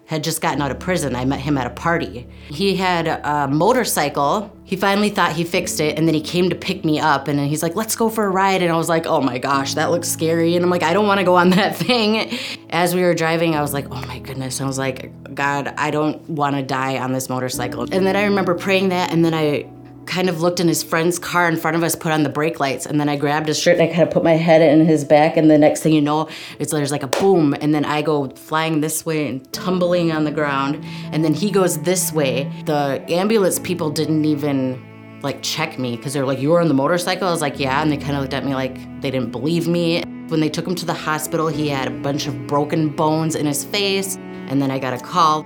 had 0.06 0.24
just 0.24 0.40
gotten 0.40 0.62
out 0.62 0.70
of 0.70 0.80
prison. 0.80 1.16
I 1.16 1.26
met 1.26 1.40
him 1.40 1.58
at 1.58 1.66
a 1.66 1.72
party. 1.72 2.28
He 2.50 2.76
had 2.76 3.08
a 3.08 3.48
motorcycle. 3.48 4.56
He 4.64 4.76
finally 4.76 5.10
thought 5.10 5.34
he 5.34 5.44
fixed 5.44 5.80
it, 5.80 5.98
and 5.98 6.08
then 6.08 6.14
he 6.14 6.22
came 6.22 6.50
to 6.50 6.56
pick 6.56 6.86
me 6.86 7.00
up, 7.00 7.28
and 7.28 7.40
then 7.40 7.48
he's 7.48 7.64
like, 7.64 7.76
let's 7.76 7.96
go 7.96 8.10
for 8.10 8.26
a 8.26 8.30
ride. 8.30 8.62
And 8.62 8.72
I 8.72 8.78
was 8.78 8.90
like, 8.90 9.08
oh 9.08 9.20
my 9.22 9.40
gosh, 9.40 9.74
that 9.74 9.90
looks 9.92 10.08
scary. 10.08 10.56
And 10.56 10.64
I'm 10.64 10.70
like, 10.70 10.84
I 10.84 10.94
don't 10.94 11.08
want 11.08 11.20
to 11.20 11.24
go 11.24 11.36
on 11.36 11.50
that 11.52 11.76
thing. 11.76 12.38
As 12.70 12.94
we 12.94 13.02
were 13.02 13.16
driving, 13.16 13.56
I 13.56 13.62
was 13.62 13.74
like, 13.74 13.86
oh 13.90 14.02
my 14.06 14.20
goodness. 14.20 14.62
I 14.62 14.66
was 14.66 14.78
like, 14.78 15.12
God, 15.34 15.74
I 15.78 15.90
don't 15.90 16.28
want 16.30 16.56
to 16.56 16.62
die 16.62 17.00
on 17.00 17.12
this 17.12 17.28
motorcycle. 17.28 17.84
And 17.84 18.06
then 18.06 18.16
I 18.16 18.26
remember 18.26 18.54
praying 18.54 18.90
that, 18.90 19.12
and 19.12 19.26
then 19.26 19.34
I 19.34 19.68
kind 20.06 20.30
of 20.30 20.42
looked 20.42 20.60
in 20.60 20.68
his 20.68 20.84
friend's 20.84 21.20
car 21.20 21.48
in 21.48 21.58
front 21.58 21.76
of 21.76 21.84
us, 21.84 21.96
put 21.96 22.12
on 22.12 22.24
the 22.24 22.30
brake 22.30 22.60
lights, 22.60 22.86
and 22.86 23.00
then 23.00 23.10
I 23.10 23.16
grabbed 23.16 23.48
his 23.48 23.60
shirt 23.60 23.80
and 23.80 23.90
I 23.90 23.94
kind 23.94 24.04
of 24.04 24.12
put 24.12 24.24
my 24.24 24.34
head 24.34 24.62
in 24.62 24.86
his 24.86 25.04
back, 25.04 25.38
and 25.38 25.50
the 25.50 25.58
next 25.58 25.82
thing 25.82 25.94
you 25.94 26.02
know, 26.02 26.30
it's 26.60 26.72
there's 26.72 26.92
like 26.92 27.04
a 27.04 27.08
boom, 27.08 27.54
and 27.62 27.74
then 27.74 27.86
I 27.86 28.02
go 28.02 28.30
flying 28.30 28.82
this 28.82 29.06
way 29.06 29.28
and 29.28 29.52
tumbling 29.54 30.12
on 30.12 30.24
the 30.24 30.32
ground, 30.32 30.84
and 31.12 31.24
then 31.24 31.34
he 31.34 31.52
goes 31.52 31.82
this 31.82 32.12
way. 32.14 32.52
The 32.66 33.04
ambulance 33.10 33.60
people 33.60 33.90
didn't 33.90 34.26
even 34.26 34.84
like 35.22 35.42
check 35.42 35.80
me 35.80 35.96
because 35.96 36.14
they're 36.14 36.26
like, 36.26 36.40
"You 36.40 36.52
were 36.52 36.62
on 36.62 36.68
the 36.68 36.74
motorcycle?" 36.74 37.28
I 37.28 37.32
was 37.32 37.42
like, 37.42 37.60
"Yeah," 37.60 37.82
and 37.82 37.92
they 37.92 37.98
kind 37.98 38.16
of 38.16 38.22
looked 38.22 38.34
at 38.34 38.46
me 38.46 38.54
like 38.54 38.76
they 39.02 39.10
didn't 39.12 39.32
believe 39.32 39.68
me. 39.68 40.04
When 40.28 40.40
they 40.40 40.50
took 40.50 40.68
him 40.68 40.76
to 40.76 40.86
the 40.86 40.94
hospital, 40.94 41.48
he 41.48 41.70
had 41.70 41.88
a 41.88 41.92
bunch 41.92 42.28
of 42.28 42.48
broken 42.48 42.90
bones 42.90 43.36
in 43.36 43.46
his 43.46 43.64
face, 43.64 44.18
and 44.48 44.62
then 44.62 44.72
I 44.72 44.80
got 44.80 44.94
a 44.94 44.98
call, 44.98 45.46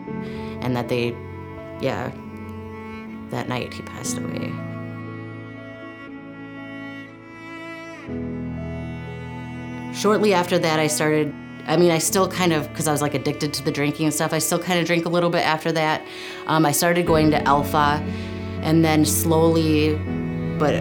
and 0.61 0.75
that 0.75 0.89
they, 0.89 1.15
yeah, 1.81 2.11
that 3.31 3.47
night 3.47 3.73
he 3.73 3.81
passed 3.83 4.17
away. 4.17 4.51
Shortly 9.93 10.33
after 10.33 10.57
that, 10.59 10.79
I 10.79 10.87
started. 10.87 11.33
I 11.67 11.77
mean, 11.77 11.91
I 11.91 11.99
still 11.99 12.27
kind 12.27 12.53
of, 12.53 12.67
because 12.69 12.87
I 12.87 12.91
was 12.91 13.01
like 13.01 13.13
addicted 13.13 13.53
to 13.55 13.63
the 13.63 13.71
drinking 13.71 14.05
and 14.05 14.13
stuff, 14.13 14.33
I 14.33 14.39
still 14.39 14.57
kind 14.59 14.79
of 14.79 14.87
drink 14.87 15.05
a 15.05 15.09
little 15.09 15.29
bit 15.29 15.45
after 15.45 15.71
that. 15.73 16.01
Um, 16.47 16.65
I 16.65 16.71
started 16.71 17.05
going 17.05 17.29
to 17.31 17.41
Alpha, 17.47 18.03
and 18.61 18.83
then 18.83 19.05
slowly, 19.05 19.95
but 20.57 20.75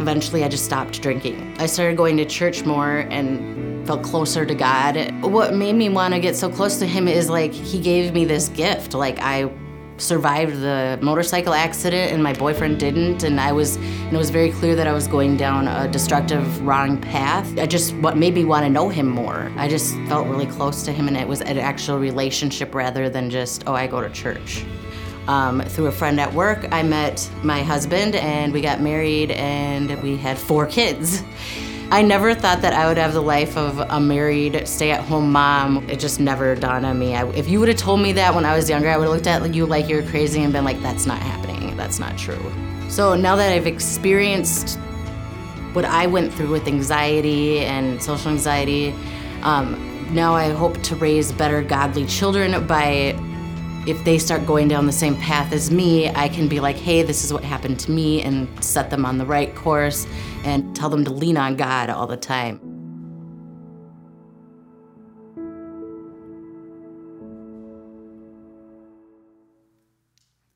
eventually 0.00 0.44
I 0.44 0.48
just 0.48 0.64
stopped 0.64 1.00
drinking. 1.02 1.54
I 1.58 1.66
started 1.66 1.96
going 1.96 2.16
to 2.16 2.24
church 2.24 2.64
more 2.64 2.98
and 3.10 3.86
felt 3.86 4.02
closer 4.02 4.44
to 4.44 4.54
God. 4.54 5.12
What 5.22 5.54
made 5.54 5.74
me 5.74 5.88
want 5.88 6.14
to 6.14 6.20
get 6.20 6.36
so 6.36 6.50
close 6.50 6.78
to 6.78 6.86
Him 6.86 7.06
is 7.08 7.30
like 7.30 7.52
He 7.52 7.80
gave 7.80 8.12
me 8.12 8.24
this 8.24 8.48
gift. 8.48 8.94
Like, 8.94 9.18
I 9.20 9.50
survived 9.98 10.60
the 10.60 10.98
motorcycle 11.02 11.52
accident 11.52 12.12
and 12.12 12.22
my 12.22 12.32
boyfriend 12.32 12.78
didn't 12.78 13.24
and 13.24 13.40
I 13.40 13.52
was 13.52 13.76
and 13.76 14.14
it 14.14 14.18
was 14.18 14.30
very 14.30 14.50
clear 14.50 14.74
that 14.76 14.86
I 14.86 14.92
was 14.92 15.06
going 15.06 15.36
down 15.36 15.68
a 15.68 15.90
destructive 15.90 16.62
wrong 16.66 17.00
path. 17.00 17.58
I 17.58 17.66
just 17.66 17.94
what 17.96 18.16
made 18.16 18.34
me 18.34 18.44
want 18.44 18.64
to 18.64 18.70
know 18.70 18.88
him 18.88 19.08
more. 19.08 19.52
I 19.56 19.68
just 19.68 19.94
felt 20.08 20.26
really 20.28 20.46
close 20.46 20.82
to 20.84 20.92
him 20.92 21.08
and 21.08 21.16
it 21.16 21.26
was 21.26 21.40
an 21.42 21.58
actual 21.58 21.98
relationship 21.98 22.74
rather 22.74 23.08
than 23.10 23.30
just 23.30 23.64
oh 23.66 23.74
I 23.74 23.86
go 23.86 24.00
to 24.00 24.10
church. 24.10 24.64
Um, 25.26 25.60
through 25.60 25.88
a 25.88 25.92
friend 25.92 26.18
at 26.18 26.32
work, 26.32 26.66
I 26.72 26.82
met 26.82 27.28
my 27.42 27.62
husband 27.62 28.14
and 28.14 28.50
we 28.50 28.62
got 28.62 28.80
married 28.80 29.30
and 29.32 30.02
we 30.02 30.16
had 30.16 30.38
four 30.38 30.64
kids. 30.64 31.22
I 31.90 32.02
never 32.02 32.34
thought 32.34 32.60
that 32.60 32.74
I 32.74 32.86
would 32.86 32.98
have 32.98 33.14
the 33.14 33.22
life 33.22 33.56
of 33.56 33.78
a 33.78 33.98
married, 33.98 34.68
stay 34.68 34.90
at 34.90 35.00
home 35.00 35.32
mom. 35.32 35.88
It 35.88 35.98
just 35.98 36.20
never 36.20 36.54
dawned 36.54 36.84
on 36.84 36.98
me. 36.98 37.16
I, 37.16 37.26
if 37.30 37.48
you 37.48 37.60
would 37.60 37.68
have 37.68 37.78
told 37.78 38.00
me 38.00 38.12
that 38.12 38.34
when 38.34 38.44
I 38.44 38.54
was 38.54 38.68
younger, 38.68 38.90
I 38.90 38.98
would 38.98 39.04
have 39.04 39.14
looked 39.14 39.26
at 39.26 39.54
you 39.54 39.64
like 39.64 39.88
you 39.88 39.96
were 39.96 40.02
crazy 40.02 40.42
and 40.42 40.52
been 40.52 40.64
like, 40.64 40.82
that's 40.82 41.06
not 41.06 41.18
happening. 41.18 41.74
That's 41.78 41.98
not 41.98 42.18
true. 42.18 42.52
So 42.90 43.16
now 43.16 43.36
that 43.36 43.54
I've 43.54 43.66
experienced 43.66 44.78
what 45.72 45.86
I 45.86 46.06
went 46.06 46.34
through 46.34 46.50
with 46.50 46.68
anxiety 46.68 47.60
and 47.60 48.02
social 48.02 48.32
anxiety, 48.32 48.94
um, 49.42 50.14
now 50.14 50.34
I 50.34 50.50
hope 50.50 50.82
to 50.82 50.96
raise 50.96 51.32
better, 51.32 51.62
godly 51.62 52.04
children 52.04 52.66
by 52.66 53.18
if 53.88 54.04
they 54.04 54.18
start 54.18 54.44
going 54.44 54.68
down 54.68 54.84
the 54.84 54.92
same 54.92 55.16
path 55.16 55.50
as 55.50 55.70
me, 55.70 56.10
I 56.10 56.28
can 56.28 56.46
be 56.46 56.60
like, 56.60 56.76
hey, 56.76 57.02
this 57.02 57.24
is 57.24 57.32
what 57.32 57.42
happened 57.42 57.80
to 57.80 57.90
me, 57.90 58.20
and 58.20 58.46
set 58.62 58.90
them 58.90 59.06
on 59.06 59.16
the 59.16 59.24
right 59.24 59.54
course 59.54 60.06
and 60.44 60.76
tell 60.76 60.90
them 60.90 61.06
to 61.06 61.10
lean 61.10 61.38
on 61.38 61.56
God 61.56 61.88
all 61.88 62.06
the 62.06 62.16
time. 62.16 62.60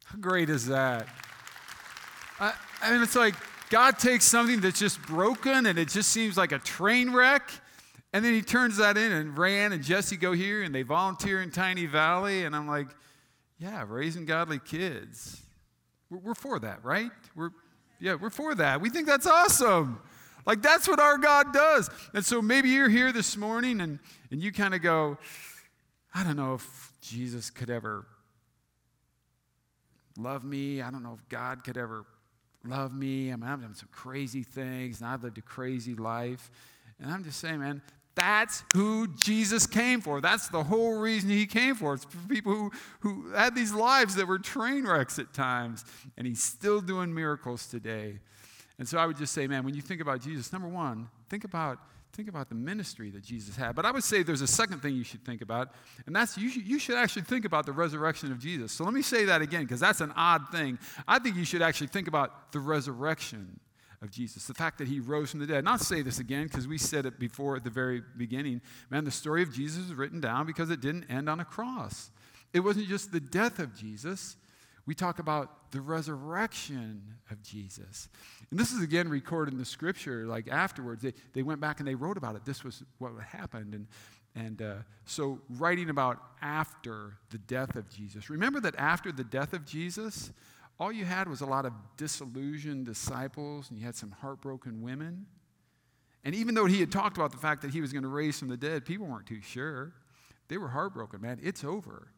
How 0.04 0.18
great 0.20 0.50
is 0.50 0.66
that? 0.66 1.08
I, 2.38 2.52
I 2.82 2.92
mean, 2.92 3.02
it's 3.02 3.16
like 3.16 3.34
God 3.70 3.98
takes 3.98 4.26
something 4.26 4.60
that's 4.60 4.78
just 4.78 5.00
broken 5.06 5.64
and 5.64 5.78
it 5.78 5.88
just 5.88 6.10
seems 6.10 6.36
like 6.36 6.52
a 6.52 6.58
train 6.58 7.10
wreck. 7.14 7.50
And 8.12 8.22
then 8.22 8.34
he 8.34 8.42
turns 8.42 8.76
that 8.76 8.98
in, 8.98 9.10
and 9.10 9.38
Ran 9.38 9.72
and 9.72 9.82
Jesse 9.82 10.18
go 10.18 10.32
here 10.32 10.64
and 10.64 10.74
they 10.74 10.82
volunteer 10.82 11.40
in 11.40 11.50
Tiny 11.50 11.86
Valley. 11.86 12.44
And 12.44 12.54
I'm 12.54 12.68
like, 12.68 12.88
yeah, 13.62 13.84
raising 13.88 14.24
godly 14.24 14.58
kids. 14.58 15.40
We're, 16.10 16.18
we're 16.18 16.34
for 16.34 16.58
that, 16.58 16.84
right? 16.84 17.10
We're, 17.36 17.50
yeah, 18.00 18.14
we're 18.14 18.30
for 18.30 18.56
that. 18.56 18.80
We 18.80 18.90
think 18.90 19.06
that's 19.06 19.26
awesome. 19.26 20.00
Like, 20.44 20.62
that's 20.62 20.88
what 20.88 20.98
our 20.98 21.16
God 21.16 21.52
does. 21.52 21.88
And 22.12 22.24
so 22.24 22.42
maybe 22.42 22.70
you're 22.70 22.88
here 22.88 23.12
this 23.12 23.36
morning 23.36 23.80
and, 23.80 24.00
and 24.32 24.42
you 24.42 24.50
kind 24.50 24.74
of 24.74 24.82
go, 24.82 25.16
I 26.12 26.24
don't 26.24 26.34
know 26.34 26.54
if 26.54 26.92
Jesus 27.00 27.50
could 27.50 27.70
ever 27.70 28.04
love 30.18 30.42
me. 30.42 30.82
I 30.82 30.90
don't 30.90 31.04
know 31.04 31.14
if 31.14 31.28
God 31.28 31.62
could 31.62 31.76
ever 31.76 32.04
love 32.64 32.92
me. 32.92 33.32
I 33.32 33.36
mean, 33.36 33.48
I've 33.48 33.60
done 33.60 33.76
some 33.76 33.88
crazy 33.92 34.42
things 34.42 35.00
and 35.00 35.08
I've 35.08 35.22
lived 35.22 35.38
a 35.38 35.42
crazy 35.42 35.94
life. 35.94 36.50
And 37.00 37.12
I'm 37.12 37.22
just 37.22 37.38
saying, 37.38 37.60
man, 37.60 37.80
that's 38.14 38.62
who 38.74 39.08
Jesus 39.08 39.66
came 39.66 40.00
for. 40.00 40.20
That's 40.20 40.48
the 40.48 40.62
whole 40.62 40.98
reason 40.98 41.30
he 41.30 41.46
came 41.46 41.74
for. 41.74 41.94
It's 41.94 42.04
for 42.04 42.28
people 42.28 42.52
who, 42.52 42.72
who 43.00 43.32
had 43.32 43.54
these 43.54 43.72
lives 43.72 44.16
that 44.16 44.26
were 44.26 44.38
train 44.38 44.86
wrecks 44.86 45.18
at 45.18 45.32
times, 45.32 45.84
and 46.18 46.26
he's 46.26 46.42
still 46.42 46.80
doing 46.80 47.14
miracles 47.14 47.66
today. 47.66 48.18
And 48.78 48.86
so 48.86 48.98
I 48.98 49.06
would 49.06 49.16
just 49.16 49.32
say, 49.32 49.46
man, 49.46 49.64
when 49.64 49.74
you 49.74 49.80
think 49.80 50.00
about 50.00 50.20
Jesus, 50.20 50.52
number 50.52 50.68
one, 50.68 51.08
think 51.30 51.44
about, 51.44 51.78
think 52.12 52.28
about 52.28 52.48
the 52.48 52.54
ministry 52.54 53.10
that 53.10 53.22
Jesus 53.22 53.56
had. 53.56 53.74
But 53.74 53.86
I 53.86 53.90
would 53.90 54.04
say 54.04 54.22
there's 54.22 54.42
a 54.42 54.46
second 54.46 54.80
thing 54.80 54.94
you 54.94 55.04
should 55.04 55.24
think 55.24 55.40
about, 55.40 55.72
and 56.06 56.14
that's 56.14 56.36
you 56.36 56.48
you 56.48 56.78
should 56.78 56.96
actually 56.96 57.22
think 57.22 57.46
about 57.46 57.64
the 57.64 57.72
resurrection 57.72 58.30
of 58.30 58.38
Jesus. 58.38 58.72
So 58.72 58.84
let 58.84 58.92
me 58.92 59.02
say 59.02 59.24
that 59.26 59.40
again, 59.40 59.62
because 59.62 59.80
that's 59.80 60.00
an 60.02 60.12
odd 60.16 60.48
thing. 60.50 60.78
I 61.08 61.18
think 61.18 61.36
you 61.36 61.44
should 61.44 61.62
actually 61.62 61.86
think 61.86 62.08
about 62.08 62.52
the 62.52 62.60
resurrection 62.60 63.58
of 64.02 64.10
Jesus. 64.10 64.46
The 64.46 64.54
fact 64.54 64.78
that 64.78 64.88
he 64.88 65.00
rose 65.00 65.30
from 65.30 65.40
the 65.40 65.46
dead. 65.46 65.64
Not 65.64 65.80
say 65.80 66.02
this 66.02 66.18
again 66.18 66.44
because 66.44 66.66
we 66.66 66.76
said 66.76 67.06
it 67.06 67.18
before 67.18 67.56
at 67.56 67.64
the 67.64 67.70
very 67.70 68.02
beginning. 68.16 68.60
Man, 68.90 69.04
the 69.04 69.10
story 69.10 69.42
of 69.42 69.52
Jesus 69.52 69.86
is 69.86 69.94
written 69.94 70.20
down 70.20 70.46
because 70.46 70.70
it 70.70 70.80
didn't 70.80 71.04
end 71.08 71.28
on 71.28 71.40
a 71.40 71.44
cross. 71.44 72.10
It 72.52 72.60
wasn't 72.60 72.88
just 72.88 73.12
the 73.12 73.20
death 73.20 73.58
of 73.58 73.74
Jesus. 73.74 74.36
We 74.84 74.94
talk 74.94 75.20
about 75.20 75.70
the 75.70 75.80
resurrection 75.80 77.02
of 77.30 77.40
Jesus. 77.42 78.08
And 78.50 78.58
this 78.58 78.72
is 78.72 78.82
again 78.82 79.08
recorded 79.08 79.52
in 79.54 79.58
the 79.58 79.64
scripture, 79.64 80.26
like 80.26 80.48
afterwards. 80.48 81.02
They, 81.02 81.14
they 81.32 81.42
went 81.42 81.60
back 81.60 81.78
and 81.78 81.86
they 81.86 81.94
wrote 81.94 82.16
about 82.16 82.34
it. 82.34 82.44
This 82.44 82.64
was 82.64 82.82
what 82.98 83.12
happened. 83.22 83.74
And, 83.74 83.86
and 84.34 84.60
uh, 84.60 84.74
so, 85.04 85.40
writing 85.48 85.88
about 85.88 86.20
after 86.42 87.14
the 87.30 87.38
death 87.38 87.76
of 87.76 87.88
Jesus. 87.88 88.28
Remember 88.28 88.60
that 88.60 88.74
after 88.76 89.12
the 89.12 89.24
death 89.24 89.52
of 89.52 89.64
Jesus, 89.64 90.32
all 90.82 90.90
you 90.90 91.04
had 91.04 91.28
was 91.28 91.42
a 91.42 91.46
lot 91.46 91.64
of 91.64 91.72
disillusioned 91.96 92.86
disciples 92.86 93.70
and 93.70 93.78
you 93.78 93.86
had 93.86 93.94
some 93.94 94.10
heartbroken 94.10 94.82
women. 94.82 95.26
And 96.24 96.34
even 96.34 96.56
though 96.56 96.66
he 96.66 96.80
had 96.80 96.90
talked 96.90 97.16
about 97.16 97.30
the 97.30 97.38
fact 97.38 97.62
that 97.62 97.70
he 97.70 97.80
was 97.80 97.92
going 97.92 98.02
to 98.02 98.08
raise 98.08 98.36
from 98.36 98.48
the 98.48 98.56
dead, 98.56 98.84
people 98.84 99.06
weren't 99.06 99.26
too 99.26 99.40
sure. 99.40 99.92
They 100.48 100.58
were 100.58 100.66
heartbroken, 100.66 101.20
man. 101.20 101.38
It's 101.40 101.62
over. 101.62 102.08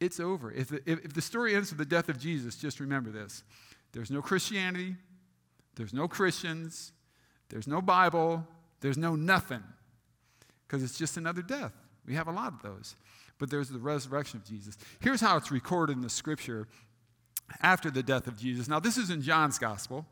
It's 0.00 0.18
over. 0.18 0.50
If 0.50 0.70
the, 0.70 0.80
if, 0.90 1.04
if 1.04 1.12
the 1.12 1.22
story 1.22 1.54
ends 1.54 1.70
with 1.70 1.78
the 1.78 1.84
death 1.84 2.08
of 2.08 2.18
Jesus, 2.18 2.56
just 2.56 2.80
remember 2.80 3.10
this 3.10 3.44
there's 3.92 4.10
no 4.10 4.22
Christianity, 4.22 4.96
there's 5.76 5.94
no 5.94 6.08
Christians, 6.08 6.92
there's 7.48 7.68
no 7.68 7.80
Bible, 7.80 8.44
there's 8.80 8.98
no 8.98 9.14
nothing. 9.14 9.62
Because 10.66 10.82
it's 10.82 10.98
just 10.98 11.16
another 11.16 11.42
death. 11.42 11.74
We 12.04 12.16
have 12.16 12.26
a 12.26 12.32
lot 12.32 12.54
of 12.54 12.62
those. 12.62 12.96
But 13.38 13.50
there's 13.50 13.68
the 13.68 13.78
resurrection 13.78 14.40
of 14.40 14.44
Jesus. 14.44 14.76
Here's 14.98 15.20
how 15.20 15.36
it's 15.36 15.52
recorded 15.52 15.96
in 15.96 16.02
the 16.02 16.10
scripture 16.10 16.66
after 17.60 17.90
the 17.90 18.02
death 18.02 18.26
of 18.26 18.36
Jesus. 18.36 18.68
Now, 18.68 18.80
this 18.80 18.96
is 18.96 19.10
in 19.10 19.22
John's 19.22 19.58
gospel, 19.58 20.06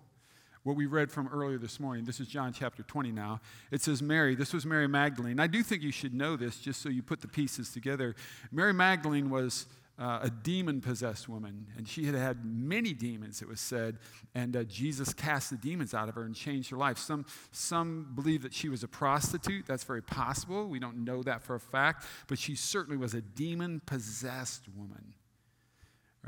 what 0.62 0.76
we 0.76 0.86
read 0.86 1.10
from 1.10 1.28
earlier 1.28 1.58
this 1.58 1.80
morning. 1.80 2.04
This 2.04 2.20
is 2.20 2.26
John 2.26 2.52
chapter 2.52 2.82
20 2.82 3.12
now. 3.12 3.40
It 3.70 3.80
says, 3.80 4.02
Mary, 4.02 4.34
this 4.34 4.52
was 4.52 4.66
Mary 4.66 4.88
Magdalene. 4.88 5.40
I 5.40 5.46
do 5.46 5.62
think 5.62 5.82
you 5.82 5.92
should 5.92 6.14
know 6.14 6.36
this 6.36 6.58
just 6.58 6.82
so 6.82 6.88
you 6.88 7.02
put 7.02 7.20
the 7.20 7.28
pieces 7.28 7.72
together. 7.72 8.14
Mary 8.52 8.74
Magdalene 8.74 9.30
was 9.30 9.66
uh, 9.98 10.20
a 10.22 10.30
demon 10.30 10.80
possessed 10.80 11.28
woman, 11.28 11.66
and 11.76 11.88
she 11.88 12.04
had 12.04 12.14
had 12.14 12.44
many 12.44 12.92
demons, 12.92 13.42
it 13.42 13.48
was 13.48 13.60
said, 13.60 13.98
and 14.34 14.56
uh, 14.56 14.62
Jesus 14.64 15.12
cast 15.12 15.50
the 15.50 15.56
demons 15.56 15.92
out 15.92 16.08
of 16.08 16.14
her 16.14 16.22
and 16.22 16.36
changed 16.36 16.70
her 16.70 16.76
life. 16.76 16.98
Some, 16.98 17.26
some 17.50 18.12
believe 18.14 18.42
that 18.42 18.54
she 18.54 18.68
was 18.68 18.84
a 18.84 18.88
prostitute. 18.88 19.66
That's 19.66 19.84
very 19.84 20.02
possible. 20.02 20.68
We 20.68 20.78
don't 20.78 21.04
know 21.04 21.22
that 21.24 21.42
for 21.42 21.56
a 21.56 21.60
fact, 21.60 22.04
but 22.28 22.38
she 22.38 22.54
certainly 22.54 22.96
was 22.96 23.14
a 23.14 23.20
demon 23.20 23.80
possessed 23.86 24.68
woman 24.76 25.14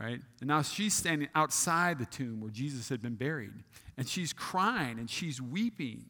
right? 0.01 0.21
And 0.41 0.49
now 0.49 0.63
she's 0.63 0.95
standing 0.95 1.29
outside 1.35 1.99
the 1.99 2.07
tomb 2.07 2.41
where 2.41 2.51
Jesus 2.51 2.89
had 2.89 3.03
been 3.03 3.17
buried. 3.17 3.53
And 3.97 4.09
she's 4.09 4.33
crying 4.33 4.99
and 4.99 5.11
she's 5.11 5.41
weeping. 5.43 6.05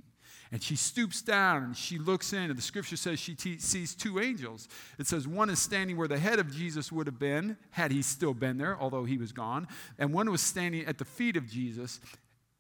And 0.53 0.63
she 0.63 0.77
stoops 0.77 1.23
down 1.23 1.63
and 1.63 1.77
she 1.77 1.99
looks 1.99 2.33
in, 2.33 2.51
and 2.51 2.57
the 2.57 2.63
scripture 2.63 2.97
says 2.97 3.21
she 3.21 3.37
te- 3.37 3.59
sees 3.59 3.95
two 3.95 4.19
angels. 4.19 4.69
It 4.99 5.07
says 5.07 5.29
one 5.29 5.49
is 5.49 5.61
standing 5.61 5.97
where 5.97 6.09
the 6.09 6.19
head 6.19 6.41
of 6.41 6.53
Jesus 6.53 6.91
would 6.91 7.07
have 7.07 7.21
been, 7.21 7.57
had 7.71 7.93
he 7.93 8.03
still 8.03 8.35
been 8.35 8.59
there, 8.59 8.77
although 8.81 9.05
he 9.05 9.17
was 9.17 9.31
gone. 9.31 9.69
And 9.99 10.13
one 10.13 10.29
was 10.31 10.41
standing 10.41 10.87
at 10.87 10.99
the 10.99 11.05
feet 11.05 11.37
of 11.37 11.47
Jesus, 11.47 12.01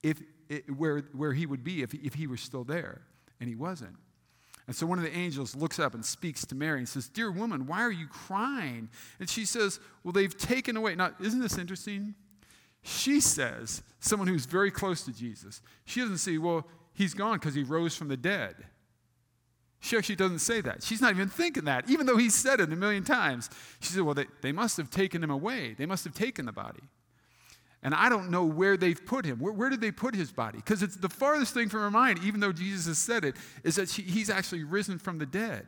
if, 0.04 0.20
where, 0.76 1.00
where 1.12 1.32
he 1.32 1.46
would 1.46 1.64
be 1.64 1.82
if, 1.82 1.92
if 1.94 2.14
he 2.14 2.28
were 2.28 2.36
still 2.36 2.62
there. 2.62 3.02
And 3.40 3.48
he 3.48 3.56
wasn't. 3.56 3.96
And 4.70 4.76
so 4.76 4.86
one 4.86 4.98
of 4.98 5.04
the 5.04 5.18
angels 5.18 5.56
looks 5.56 5.80
up 5.80 5.94
and 5.94 6.04
speaks 6.04 6.46
to 6.46 6.54
Mary 6.54 6.78
and 6.78 6.88
says, 6.88 7.08
Dear 7.08 7.32
woman, 7.32 7.66
why 7.66 7.82
are 7.82 7.90
you 7.90 8.06
crying? 8.06 8.88
And 9.18 9.28
she 9.28 9.44
says, 9.44 9.80
Well, 10.04 10.12
they've 10.12 10.38
taken 10.38 10.76
away. 10.76 10.94
Now, 10.94 11.10
isn't 11.20 11.40
this 11.40 11.58
interesting? 11.58 12.14
She 12.82 13.18
says, 13.18 13.82
someone 13.98 14.28
who's 14.28 14.46
very 14.46 14.70
close 14.70 15.02
to 15.06 15.12
Jesus, 15.12 15.60
she 15.86 15.98
doesn't 15.98 16.18
say, 16.18 16.38
Well, 16.38 16.68
he's 16.94 17.14
gone 17.14 17.40
because 17.40 17.56
he 17.56 17.64
rose 17.64 17.96
from 17.96 18.06
the 18.06 18.16
dead. 18.16 18.54
She 19.80 19.96
actually 19.96 20.14
doesn't 20.14 20.38
say 20.38 20.60
that. 20.60 20.84
She's 20.84 21.00
not 21.00 21.10
even 21.14 21.28
thinking 21.28 21.64
that, 21.64 21.90
even 21.90 22.06
though 22.06 22.16
he 22.16 22.30
said 22.30 22.60
it 22.60 22.72
a 22.72 22.76
million 22.76 23.02
times. 23.02 23.50
She 23.80 23.88
said, 23.88 24.02
Well, 24.02 24.14
they, 24.14 24.26
they 24.40 24.52
must 24.52 24.76
have 24.76 24.88
taken 24.88 25.20
him 25.24 25.30
away. 25.30 25.74
They 25.76 25.86
must 25.86 26.04
have 26.04 26.14
taken 26.14 26.46
the 26.46 26.52
body. 26.52 26.84
And 27.82 27.94
I 27.94 28.08
don't 28.08 28.30
know 28.30 28.44
where 28.44 28.76
they've 28.76 29.04
put 29.04 29.24
him. 29.24 29.38
Where, 29.38 29.52
where 29.52 29.70
did 29.70 29.80
they 29.80 29.90
put 29.90 30.14
his 30.14 30.30
body? 30.30 30.58
Because 30.58 30.82
it's 30.82 30.96
the 30.96 31.08
farthest 31.08 31.54
thing 31.54 31.68
from 31.68 31.80
her 31.80 31.90
mind, 31.90 32.20
even 32.22 32.40
though 32.40 32.52
Jesus 32.52 32.86
has 32.86 32.98
said 32.98 33.24
it, 33.24 33.36
is 33.64 33.76
that 33.76 33.88
she, 33.88 34.02
he's 34.02 34.28
actually 34.28 34.64
risen 34.64 34.98
from 34.98 35.18
the 35.18 35.26
dead. 35.26 35.66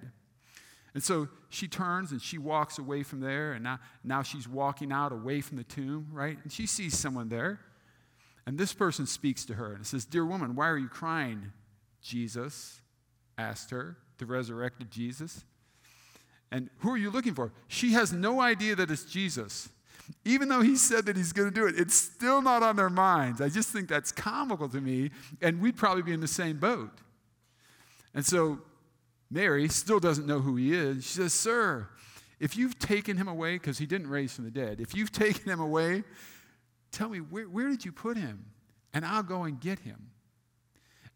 And 0.94 1.02
so 1.02 1.28
she 1.48 1.68
turns 1.68 2.12
and 2.12 2.20
she 2.20 2.36
walks 2.36 2.78
away 2.78 3.02
from 3.02 3.20
there, 3.20 3.52
and 3.54 3.64
now, 3.64 3.80
now 4.04 4.22
she's 4.22 4.46
walking 4.46 4.92
out 4.92 5.10
away 5.10 5.40
from 5.40 5.56
the 5.56 5.64
tomb, 5.64 6.08
right? 6.12 6.38
And 6.42 6.52
she 6.52 6.66
sees 6.66 6.98
someone 6.98 7.30
there. 7.30 7.60
And 8.44 8.58
this 8.58 8.74
person 8.74 9.06
speaks 9.06 9.46
to 9.46 9.54
her 9.54 9.72
and 9.72 9.86
says, 9.86 10.04
Dear 10.04 10.26
woman, 10.26 10.54
why 10.54 10.68
are 10.68 10.76
you 10.76 10.88
crying? 10.88 11.52
Jesus 12.02 12.80
asked 13.38 13.70
her, 13.70 13.96
the 14.18 14.26
resurrected 14.26 14.90
Jesus. 14.90 15.44
And 16.50 16.68
who 16.78 16.90
are 16.90 16.96
you 16.96 17.10
looking 17.10 17.34
for? 17.34 17.52
She 17.66 17.92
has 17.92 18.12
no 18.12 18.40
idea 18.40 18.76
that 18.76 18.90
it's 18.90 19.04
Jesus. 19.04 19.68
Even 20.24 20.48
though 20.48 20.60
he 20.60 20.76
said 20.76 21.06
that 21.06 21.16
he's 21.16 21.32
going 21.32 21.48
to 21.48 21.54
do 21.54 21.66
it, 21.66 21.78
it's 21.78 21.94
still 21.94 22.42
not 22.42 22.62
on 22.62 22.76
their 22.76 22.90
minds. 22.90 23.40
I 23.40 23.48
just 23.48 23.70
think 23.70 23.88
that's 23.88 24.12
comical 24.12 24.68
to 24.68 24.80
me, 24.80 25.10
and 25.40 25.60
we'd 25.60 25.76
probably 25.76 26.02
be 26.02 26.12
in 26.12 26.20
the 26.20 26.28
same 26.28 26.58
boat. 26.58 26.90
And 28.14 28.24
so 28.24 28.60
Mary 29.30 29.68
still 29.68 30.00
doesn't 30.00 30.26
know 30.26 30.40
who 30.40 30.56
he 30.56 30.74
is. 30.74 31.04
She 31.04 31.14
says, 31.14 31.32
Sir, 31.32 31.88
if 32.38 32.56
you've 32.56 32.78
taken 32.78 33.16
him 33.16 33.28
away, 33.28 33.54
because 33.54 33.78
he 33.78 33.86
didn't 33.86 34.08
raise 34.08 34.34
from 34.34 34.44
the 34.44 34.50
dead, 34.50 34.80
if 34.80 34.94
you've 34.94 35.12
taken 35.12 35.50
him 35.50 35.60
away, 35.60 36.04
tell 36.90 37.08
me, 37.08 37.18
where, 37.18 37.44
where 37.44 37.68
did 37.68 37.84
you 37.84 37.92
put 37.92 38.16
him? 38.16 38.44
And 38.92 39.04
I'll 39.06 39.22
go 39.22 39.44
and 39.44 39.58
get 39.60 39.78
him. 39.80 40.10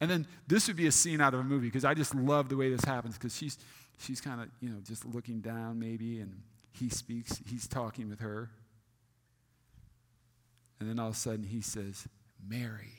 And 0.01 0.11
then 0.11 0.27
this 0.47 0.69
would 0.69 0.77
be 0.77 0.87
a 0.87 0.93
scene 0.93 1.21
out 1.21 1.35
of 1.35 1.41
a 1.41 1.45
movie 1.45 1.69
because 1.69 1.85
I 1.85 1.95
just 1.95 2.15
love 2.15 2.49
the 2.49 2.57
way 2.57 2.71
this 2.71 2.85
happens 2.85 3.15
because 3.15 3.37
she's, 3.37 3.59
she's 3.99 4.21
kind 4.21 4.41
of, 4.41 4.49
you 4.61 4.69
know, 4.69 4.77
just 4.87 5.05
looking 5.07 5.41
down 5.41 5.79
maybe 5.79 6.21
and 6.21 6.43
he 6.73 6.89
speaks, 6.89 7.41
he's 7.47 7.67
talking 7.67 8.09
with 8.09 8.21
her. 8.21 8.51
And 10.79 10.89
then 10.89 10.99
all 10.99 11.09
of 11.09 11.15
a 11.15 11.19
sudden 11.19 11.45
he 11.45 11.61
says, 11.61 12.07
Mary. 12.47 12.93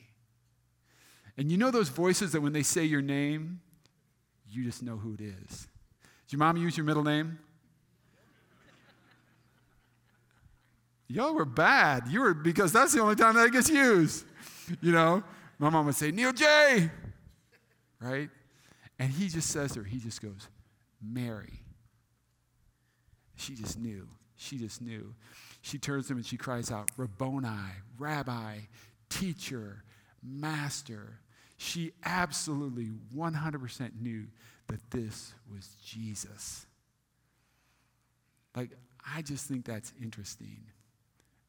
And 1.37 1.51
you 1.51 1.57
know 1.57 1.71
those 1.71 1.89
voices 1.89 2.31
that 2.31 2.41
when 2.41 2.53
they 2.53 2.63
say 2.63 2.83
your 2.83 3.01
name, 3.01 3.61
you 4.49 4.63
just 4.63 4.81
know 4.81 4.97
who 4.97 5.13
it 5.13 5.21
is. 5.21 5.67
Did 6.25 6.33
your 6.33 6.39
mom 6.39 6.57
use 6.57 6.75
your 6.75 6.85
middle 6.85 7.03
name? 7.03 7.39
Y'all 11.07 11.33
were 11.33 11.45
bad. 11.45 12.07
You 12.09 12.21
were 12.21 12.33
because 12.33 12.73
that's 12.73 12.93
the 12.93 13.01
only 13.01 13.15
time 13.15 13.35
that 13.35 13.51
gets 13.51 13.69
used. 13.69 14.25
You 14.81 14.91
know, 14.91 15.23
my 15.57 15.69
mom 15.69 15.85
would 15.85 15.95
say, 15.95 16.11
Neil 16.11 16.33
J. 16.33 16.89
Right? 18.01 18.29
And 18.99 19.11
he 19.11 19.29
just 19.29 19.49
says 19.49 19.73
to 19.73 19.79
her, 19.79 19.85
he 19.85 19.99
just 19.99 20.21
goes, 20.21 20.47
Mary. 21.01 21.61
She 23.35 23.55
just 23.55 23.79
knew. 23.79 24.07
She 24.35 24.57
just 24.57 24.81
knew. 24.81 25.13
She 25.67 25.77
turns 25.77 26.07
to 26.07 26.13
him 26.13 26.17
and 26.19 26.25
she 26.25 26.37
cries 26.37 26.71
out, 26.71 26.89
Rabboni, 26.95 27.49
Rabbi, 27.99 28.59
teacher, 29.09 29.83
master. 30.23 31.19
She 31.57 31.91
absolutely 32.05 32.91
100% 33.13 34.01
knew 34.01 34.27
that 34.67 34.79
this 34.91 35.33
was 35.53 35.75
Jesus. 35.83 36.65
Like, 38.55 38.77
I 39.13 39.21
just 39.21 39.45
think 39.45 39.65
that's 39.65 39.91
interesting, 40.01 40.61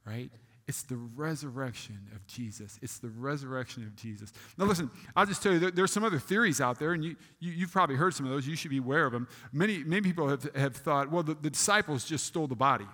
right? 0.04 0.32
It's 0.66 0.82
the 0.82 0.96
resurrection 0.96 2.00
of 2.12 2.26
Jesus. 2.26 2.76
It's 2.82 2.98
the 2.98 3.10
resurrection 3.10 3.84
of 3.84 3.94
Jesus. 3.94 4.32
Now, 4.58 4.64
listen, 4.64 4.90
I'll 5.14 5.26
just 5.26 5.44
tell 5.44 5.52
you, 5.52 5.60
there, 5.60 5.70
there's 5.70 5.92
some 5.92 6.02
other 6.02 6.18
theories 6.18 6.60
out 6.60 6.80
there, 6.80 6.92
and 6.92 7.04
you, 7.04 7.14
you, 7.38 7.60
have 7.60 7.72
probably 7.72 7.94
heard 7.94 8.14
some 8.14 8.26
of 8.26 8.32
those. 8.32 8.48
You 8.48 8.56
should 8.56 8.72
be 8.72 8.78
aware 8.78 9.06
of 9.06 9.12
them. 9.12 9.28
Many, 9.52 9.84
many 9.84 10.02
people 10.02 10.28
have, 10.28 10.42
have 10.56 10.74
thought, 10.74 11.08
well, 11.08 11.22
the, 11.22 11.34
the 11.34 11.50
disciples 11.50 12.04
just 12.04 12.26
stole 12.26 12.48
the 12.48 12.56
body. 12.56 12.86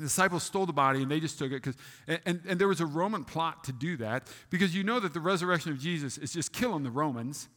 The 0.00 0.06
disciples 0.06 0.44
stole 0.44 0.64
the 0.64 0.72
body 0.72 1.02
and 1.02 1.10
they 1.10 1.20
just 1.20 1.38
took 1.38 1.52
it 1.52 1.62
because, 1.62 1.76
and, 2.08 2.20
and, 2.24 2.40
and 2.48 2.58
there 2.58 2.68
was 2.68 2.80
a 2.80 2.86
Roman 2.86 3.22
plot 3.22 3.64
to 3.64 3.72
do 3.72 3.98
that 3.98 4.28
because 4.48 4.74
you 4.74 4.82
know 4.82 4.98
that 4.98 5.12
the 5.12 5.20
resurrection 5.20 5.72
of 5.72 5.78
Jesus 5.78 6.16
is 6.16 6.32
just 6.32 6.54
killing 6.54 6.84
the 6.84 6.90
Romans. 6.90 7.50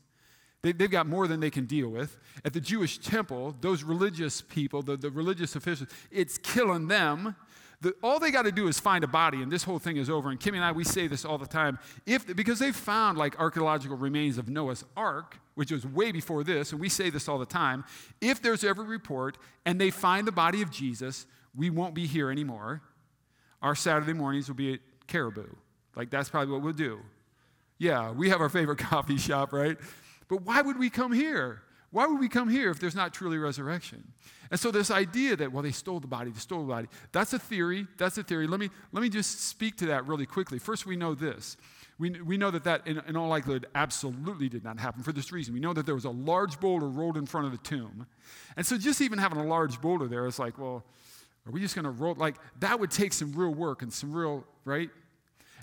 They, 0.62 0.73
have 0.77 0.91
got 0.91 1.08
more 1.08 1.25
than 1.25 1.39
they 1.39 1.49
can 1.49 1.65
deal 1.65 1.88
with. 1.88 2.19
At 2.43 2.51
the 2.51 2.60
Jewish 2.60 2.97
temple, 2.97 3.56
those 3.62 3.82
religious 3.82 4.41
people, 4.41 4.82
the, 4.82 4.97
the 4.97 5.10
religious 5.10 5.56
officials, 5.56 5.88
it's 6.12 6.38
killing 6.38 6.89
them. 6.89 7.34
The, 7.79 7.95
all 8.03 8.19
they 8.19 8.29
got 8.29 8.41
to 8.41 8.51
do 8.51 8.67
is 8.67 8.77
find 8.77 9.06
a 9.06 9.08
body, 9.08 9.41
and 9.41 9.49
this 9.49 9.63
whole 9.63 9.79
thing 9.79 9.95
is 9.95 10.10
over. 10.10 10.29
And 10.29 10.38
Kimmy 10.38 10.56
and 10.56 10.65
I, 10.65 10.73
we 10.73 10.84
say 10.84 11.08
this 11.08 11.23
all 11.23 11.38
the 11.38 11.47
time. 11.47 11.79
If, 12.06 12.36
because 12.36 12.60
they've 12.60 12.75
found 12.75 13.17
like 13.17 13.39
archaeological 13.39 13.95
remains 13.95 14.38
of 14.38 14.49
Noah's 14.49 14.84
ark, 14.97 15.39
which 15.56 15.71
was 15.71 15.86
way 15.86 16.12
before 16.12 16.43
this, 16.43 16.73
and 16.73 16.82
we 16.82 16.89
say 16.89 17.10
this 17.10 17.29
all 17.29 17.39
the 17.39 17.45
time. 17.45 17.86
If 18.19 18.41
there's 18.41 18.65
ever 18.65 18.82
a 18.82 18.86
report 18.86 19.38
and 19.65 19.79
they 19.79 19.91
find 19.91 20.27
the 20.27 20.34
body 20.34 20.62
of 20.62 20.71
Jesus, 20.71 21.25
we 21.56 21.70
won't 21.70 21.94
be 21.94 22.06
here 22.06 22.32
anymore. 22.32 22.82
Our 23.62 23.76
Saturday 23.76 24.13
mornings 24.13 24.48
will 24.48 24.56
be 24.56 24.74
at 24.74 24.80
Caribou. 25.08 25.48
Like, 25.96 26.10
that's 26.10 26.30
probably 26.30 26.54
what 26.54 26.63
we'll 26.63 26.74
do. 26.74 27.00
Yeah, 27.78 28.12
we 28.12 28.30
have 28.30 28.42
our 28.42 28.50
favorite 28.50 28.78
coffee 28.80 29.18
shop, 29.18 29.54
right? 29.54 29.78
But 30.28 30.42
why 30.42 30.62
would 30.62 30.78
we 30.78 30.89
come 30.89 31.12
here? 31.12 31.62
Why 31.92 32.08
would 32.08 32.20
we 32.20 32.28
come 32.28 32.50
here 32.50 32.72
if 32.72 32.80
there's 32.80 32.96
not 32.96 33.13
truly 33.13 33.38
resurrection? 33.38 34.04
And 34.50 34.60
so 34.60 34.72
this 34.72 34.89
idea 34.89 35.36
that, 35.36 35.52
well, 35.52 35.62
they 35.62 35.72
stole 35.72 36.00
the 36.00 36.08
body, 36.08 36.32
they 36.32 36.39
stole 36.39 36.62
the 36.66 36.74
body, 36.74 36.88
that's 37.12 37.34
a 37.34 37.39
theory. 37.39 37.88
That's 37.98 38.18
a 38.18 38.24
theory. 38.24 38.48
Let 38.48 38.60
me, 38.60 38.70
let 38.92 39.02
me 39.02 39.10
just 39.10 39.42
speak 39.42 39.78
to 39.78 39.86
that 39.88 40.08
really 40.08 40.26
quickly. 40.26 40.58
First, 40.58 40.88
we 40.88 40.96
know 40.96 41.13
this. 41.13 41.56
We, 42.00 42.10
we 42.22 42.38
know 42.38 42.50
that 42.50 42.63
that, 42.63 42.88
in, 42.88 43.00
in 43.08 43.16
all 43.16 43.28
likelihood, 43.28 43.68
absolutely 43.76 44.50
did 44.50 44.63
not 44.63 44.80
happen 44.80 45.04
for 45.04 45.12
this 45.12 45.32
reason. 45.32 45.54
We 45.54 45.60
know 45.60 45.74
that 45.74 45.86
there 45.86 45.94
was 45.94 46.06
a 46.06 46.10
large 46.10 46.60
boulder 46.60 46.89
rolled 46.89 47.18
in 47.18 47.28
front 47.28 47.46
of 47.46 47.52
the 47.52 47.60
tomb. 47.60 48.08
And 48.58 48.66
so 48.66 48.78
just 48.78 49.00
even 49.00 49.20
having 49.20 49.38
a 49.38 49.46
large 49.46 49.80
boulder 49.80 50.08
there 50.08 50.26
is 50.26 50.39
like, 50.39 50.58
well, 50.58 50.84
are 51.45 51.51
we 51.51 51.60
just 51.60 51.75
going 51.75 51.86
to 51.86 51.91
roll? 51.91 52.15
Like, 52.15 52.36
that 52.60 52.79
would 52.79 52.91
take 52.91 53.13
some 53.13 53.34
real 53.34 53.53
work 53.53 53.82
and 53.82 53.91
some 53.91 54.13
real, 54.13 54.45
right? 54.65 54.89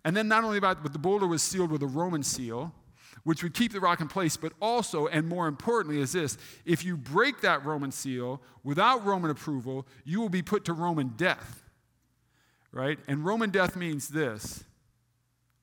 And 0.05 0.17
then 0.17 0.29
not 0.29 0.45
only 0.45 0.59
about, 0.59 0.83
but 0.83 0.93
the 0.93 0.99
boulder 0.99 1.27
was 1.27 1.43
sealed 1.43 1.71
with 1.71 1.83
a 1.83 1.87
Roman 1.87 2.23
seal, 2.23 2.75
which 3.25 3.43
would 3.43 3.55
keep 3.55 3.73
the 3.73 3.81
rock 3.81 4.01
in 4.01 4.09
place, 4.09 4.37
but 4.37 4.53
also, 4.61 5.07
and 5.07 5.29
more 5.29 5.47
importantly, 5.47 6.01
is 6.01 6.13
this 6.13 6.39
if 6.65 6.85
you 6.85 6.97
break 6.97 7.41
that 7.43 7.65
Roman 7.65 7.93
seal 7.93 8.41
without 8.63 9.05
Roman 9.05 9.31
approval, 9.31 9.87
you 10.05 10.21
will 10.21 10.29
be 10.29 10.43
put 10.43 10.65
to 10.67 10.73
Roman 10.73 11.09
death, 11.17 11.63
right? 12.73 12.99
And 13.09 13.25
Roman 13.25 13.51
death 13.51 13.77
means 13.77 14.09
this 14.09 14.65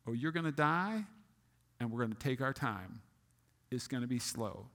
oh, 0.08 0.14
you're 0.14 0.32
going 0.32 0.46
to 0.46 0.52
die, 0.52 1.04
and 1.80 1.92
we're 1.92 2.00
going 2.00 2.14
to 2.14 2.18
take 2.18 2.42
our 2.42 2.54
time. 2.54 3.02
It's 3.70 3.88
going 3.88 4.02
to 4.02 4.08
be 4.08 4.20
slow. 4.20 4.68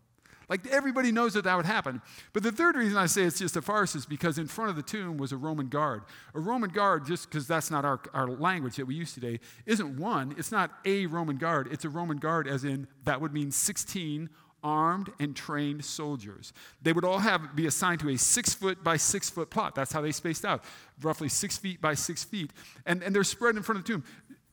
Like 0.52 0.66
everybody 0.66 1.12
knows 1.12 1.32
that 1.32 1.44
that 1.44 1.56
would 1.56 1.64
happen. 1.64 2.02
But 2.34 2.42
the 2.42 2.52
third 2.52 2.76
reason 2.76 2.98
I 2.98 3.06
say 3.06 3.22
it's 3.22 3.38
just 3.38 3.56
a 3.56 3.62
farce 3.62 3.94
is 3.94 4.04
because 4.04 4.36
in 4.36 4.46
front 4.46 4.68
of 4.68 4.76
the 4.76 4.82
tomb 4.82 5.16
was 5.16 5.32
a 5.32 5.36
Roman 5.38 5.68
guard. 5.68 6.02
A 6.34 6.40
Roman 6.40 6.68
guard, 6.68 7.06
just 7.06 7.30
because 7.30 7.48
that's 7.48 7.70
not 7.70 7.86
our, 7.86 8.00
our 8.12 8.28
language 8.28 8.76
that 8.76 8.84
we 8.84 8.94
use 8.94 9.14
today, 9.14 9.40
isn't 9.64 9.96
one. 9.96 10.34
It's 10.36 10.52
not 10.52 10.70
a 10.84 11.06
Roman 11.06 11.38
guard. 11.38 11.68
It's 11.72 11.86
a 11.86 11.88
Roman 11.88 12.18
guard, 12.18 12.46
as 12.46 12.64
in 12.64 12.86
that 13.04 13.18
would 13.22 13.32
mean 13.32 13.50
16 13.50 14.28
armed 14.62 15.10
and 15.18 15.34
trained 15.34 15.86
soldiers. 15.86 16.52
They 16.82 16.92
would 16.92 17.06
all 17.06 17.20
have 17.20 17.56
be 17.56 17.66
assigned 17.66 18.00
to 18.00 18.10
a 18.10 18.18
six 18.18 18.52
foot 18.52 18.84
by 18.84 18.98
six 18.98 19.30
foot 19.30 19.48
plot. 19.48 19.74
That's 19.74 19.90
how 19.90 20.02
they 20.02 20.12
spaced 20.12 20.44
out, 20.44 20.64
roughly 21.00 21.30
six 21.30 21.56
feet 21.56 21.80
by 21.80 21.94
six 21.94 22.24
feet. 22.24 22.50
And, 22.84 23.02
and 23.02 23.14
they're 23.14 23.24
spread 23.24 23.56
in 23.56 23.62
front 23.62 23.78
of 23.78 23.86
the 23.86 23.92
tomb. 23.94 24.04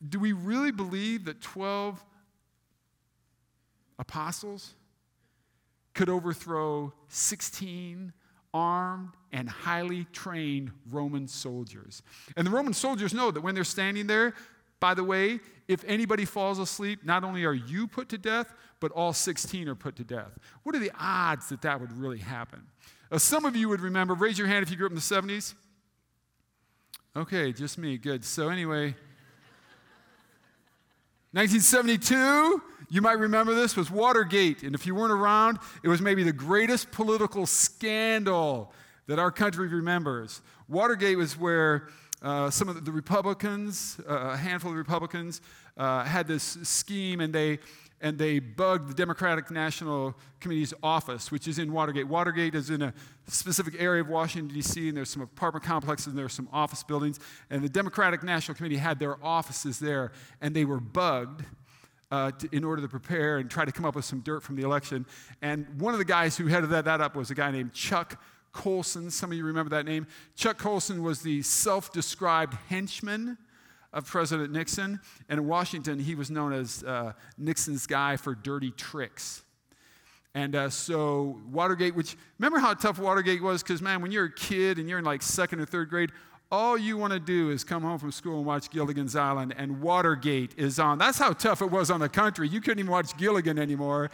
Do 0.08 0.18
we 0.18 0.32
really 0.32 0.72
believe 0.72 1.26
that 1.26 1.42
12 1.42 2.02
apostles 4.00 4.76
could 5.93 6.10
overthrow 6.10 6.93
16 7.08 8.13
armed 8.54 9.10
and 9.32 9.49
highly 9.49 10.06
trained 10.06 10.71
Roman 10.89 11.28
soldiers. 11.28 12.02
And 12.36 12.47
the 12.47 12.52
Roman 12.52 12.73
soldiers 12.73 13.13
know 13.13 13.32
that 13.32 13.41
when 13.41 13.56
they're 13.56 13.63
standing 13.63 14.08
there, 14.08 14.34
by 14.80 14.93
the 14.93 15.04
way, 15.04 15.39
if 15.67 15.84
anybody 15.86 16.25
falls 16.25 16.58
asleep, 16.58 17.02
not 17.04 17.23
only 17.23 17.45
are 17.45 17.54
you 17.54 17.88
put 17.88 18.10
to 18.10 18.17
death, 18.17 18.54
but 18.80 18.91
all 18.93 19.13
16 19.13 19.67
are 19.67 19.75
put 19.75 19.95
to 19.97 20.04
death. 20.04 20.39
What 20.63 20.75
are 20.75 20.80
the 20.80 20.91
odds 20.97 21.49
that 21.49 21.62
that 21.62 21.80
would 21.80 21.91
really 21.91 22.19
happen? 22.19 22.63
Uh, 23.12 23.17
some 23.17 23.45
of 23.45 23.56
you 23.56 23.69
would 23.69 23.82
remember, 23.82 24.13
raise 24.13 24.38
your 24.38 24.47
hand 24.47 24.63
if 24.63 24.71
you 24.71 24.78
grew 24.78 24.86
up 24.86 24.91
in 24.91 24.95
the 24.95 25.02
70s. 25.02 25.54
Okay, 27.15 27.52
just 27.52 27.78
me, 27.78 27.97
good. 27.97 28.23
So, 28.23 28.49
anyway, 28.49 28.95
1972, 31.32 32.62
you 32.89 33.02
might 33.02 33.19
remember 33.19 33.54
this, 33.54 33.75
was 33.75 33.91
Watergate. 33.91 34.63
And 34.63 34.73
if 34.73 34.86
you 34.86 34.95
weren't 34.95 35.12
around, 35.12 35.60
it 35.84 35.88
was 35.88 36.02
maybe 36.02 36.23
the 36.23 36.34
greatest 36.34 36.91
political 36.91 37.45
scandal 37.45 38.73
that 39.08 39.19
our 39.19 39.32
country 39.32 39.67
remembers. 39.67 40.41
Watergate 40.67 41.17
was 41.17 41.38
where 41.38 41.88
uh, 42.21 42.49
some 42.49 42.67
of 42.67 42.84
the 42.84 42.91
Republicans, 42.91 43.99
uh, 44.08 44.32
a 44.34 44.38
handful 44.38 44.71
of 44.71 44.78
Republicans, 44.78 45.41
uh, 45.78 46.04
had 46.04 46.28
this 46.28 46.58
scheme 46.63 47.21
and 47.21 47.34
they 47.34 47.60
and 48.02 48.17
they 48.17 48.39
bugged 48.39 48.89
the 48.89 48.93
Democratic 48.93 49.52
National 49.52 50.15
Committee's 50.39 50.73
office, 50.82 51.32
which 51.32 51.47
is 51.47 51.60
in 51.60 51.73
Watergate. 51.73 52.08
Watergate 52.08 52.56
is 52.56 52.69
in 52.69 52.82
a 52.82 52.93
specific 53.28 53.75
area 53.78 54.02
of 54.02 54.08
Washington, 54.08 54.54
D.C., 54.54 54.88
and 54.88 54.95
there's 54.95 55.10
some 55.10 55.21
apartment 55.21 55.65
complexes 55.65 56.08
and 56.08 56.17
there's 56.17 56.34
some 56.34 56.47
office 56.54 56.82
buildings. 56.82 57.19
And 57.49 57.62
the 57.62 57.69
Democratic 57.69 58.23
National 58.23 58.56
Committee 58.56 58.78
had 58.78 58.99
their 58.99 59.23
offices 59.23 59.80
there, 59.80 60.13
and 60.39 60.56
they 60.56 60.63
were 60.63 60.80
bugged. 60.80 61.43
Uh, 62.12 62.32
to, 62.32 62.50
in 62.52 62.63
order 62.63 62.82
to 62.82 62.88
prepare 62.88 63.38
and 63.38 63.52
try 63.52 63.63
to 63.63 63.72
come 63.72 63.86
up 63.86 63.93
with 63.95 64.04
some 64.04 64.22
dirt 64.22 64.41
from 64.41 64.56
the 64.56 64.63
election. 64.63 65.06
And 65.43 65.67
one 65.80 65.93
of 65.93 66.00
the 66.00 66.06
guys 66.06 66.36
who 66.36 66.48
headed 66.48 66.72
that, 66.72 66.86
that 66.86 67.02
up 67.02 67.15
was 67.15 67.30
a 67.30 67.36
guy 67.36 67.52
named 67.52 67.72
Chuck 67.72 68.19
Colson. 68.52 69.12
Some 69.12 69.32
of 69.32 69.38
you 69.38 69.45
remember 69.45 69.69
that 69.69 69.86
name. 69.86 70.08
Chuck 70.36 70.58
Colson 70.58 71.04
was 71.04 71.22
the 71.22 71.43
self 71.43 71.93
described 71.93 72.56
henchman 72.67 73.38
of 73.93 74.06
President 74.06 74.52
Nixon. 74.52 75.00
And 75.28 75.39
in 75.39 75.48
Washington, 75.48 76.00
he 76.00 76.15
was 76.15 76.30
known 76.30 76.54
as 76.54 76.84
uh, 76.84 77.13
Nixon's 77.38 77.88
guy 77.88 78.17
for 78.17 78.36
dirty 78.36 78.72
tricks. 78.72 79.43
And 80.36 80.56
uh, 80.56 80.69
so, 80.69 81.41
Watergate, 81.52 81.95
which, 81.95 82.15
remember 82.38 82.60
how 82.60 82.76
tough 82.76 83.00
Watergate 83.00 83.41
was? 83.41 83.63
Because, 83.63 83.82
man, 83.82 84.02
when 84.02 84.12
you're 84.12 84.26
a 84.26 84.34
kid 84.34 84.78
and 84.78 84.88
you're 84.88 85.00
in 85.00 85.06
like 85.06 85.24
second 85.24 85.60
or 85.60 85.65
third 85.65 85.89
grade, 85.89 86.12
all 86.52 86.78
you 86.78 86.98
want 86.98 87.14
to 87.14 87.20
do 87.20 87.52
is 87.52 87.64
come 87.64 87.84
home 87.84 88.00
from 88.00 88.12
school 88.12 88.38
and 88.38 88.46
watch 88.46 88.72
Gilligan's 88.72 89.16
Island, 89.16 89.54
and 89.56 89.82
Watergate 89.82 90.54
is 90.58 90.80
on. 90.80 90.98
That's 90.98 91.20
how 91.20 91.34
tough 91.34 91.62
it 91.62 91.70
was 91.70 91.92
on 91.92 92.00
the 92.00 92.10
country. 92.10 92.48
You 92.48 92.60
couldn't 92.60 92.80
even 92.80 92.92
watch 92.92 93.16
Gilligan 93.18 93.60
anymore. 93.60 94.10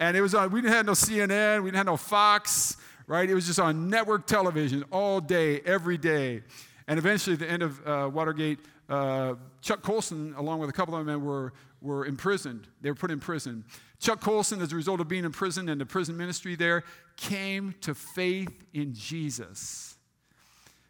And 0.00 0.16
it 0.16 0.20
was 0.20 0.34
on, 0.34 0.50
we 0.50 0.60
didn't 0.60 0.74
have 0.74 0.86
no 0.86 0.92
CNN, 0.92 1.62
we 1.62 1.68
didn't 1.68 1.76
have 1.76 1.86
no 1.86 1.96
Fox, 1.96 2.76
right? 3.06 3.28
It 3.28 3.34
was 3.34 3.46
just 3.46 3.60
on 3.60 3.88
network 3.88 4.26
television 4.26 4.84
all 4.90 5.20
day, 5.20 5.60
every 5.60 5.96
day. 5.96 6.42
And 6.88 6.98
eventually, 6.98 7.34
at 7.34 7.40
the 7.40 7.50
end 7.50 7.62
of 7.62 7.86
uh, 7.86 8.10
Watergate, 8.12 8.58
uh, 8.88 9.34
Chuck 9.62 9.82
Colson, 9.82 10.34
along 10.36 10.58
with 10.58 10.68
a 10.68 10.72
couple 10.72 10.94
of 10.96 11.06
men, 11.06 11.24
were, 11.24 11.52
were 11.80 12.04
imprisoned. 12.04 12.66
They 12.82 12.90
were 12.90 12.96
put 12.96 13.10
in 13.10 13.20
prison. 13.20 13.64
Chuck 13.98 14.20
Colson, 14.20 14.60
as 14.60 14.72
a 14.72 14.76
result 14.76 15.00
of 15.00 15.08
being 15.08 15.24
in 15.24 15.32
prison 15.32 15.68
and 15.68 15.80
the 15.80 15.86
prison 15.86 16.16
ministry 16.16 16.56
there, 16.56 16.84
came 17.16 17.74
to 17.80 17.94
faith 17.94 18.52
in 18.74 18.92
Jesus. 18.92 19.95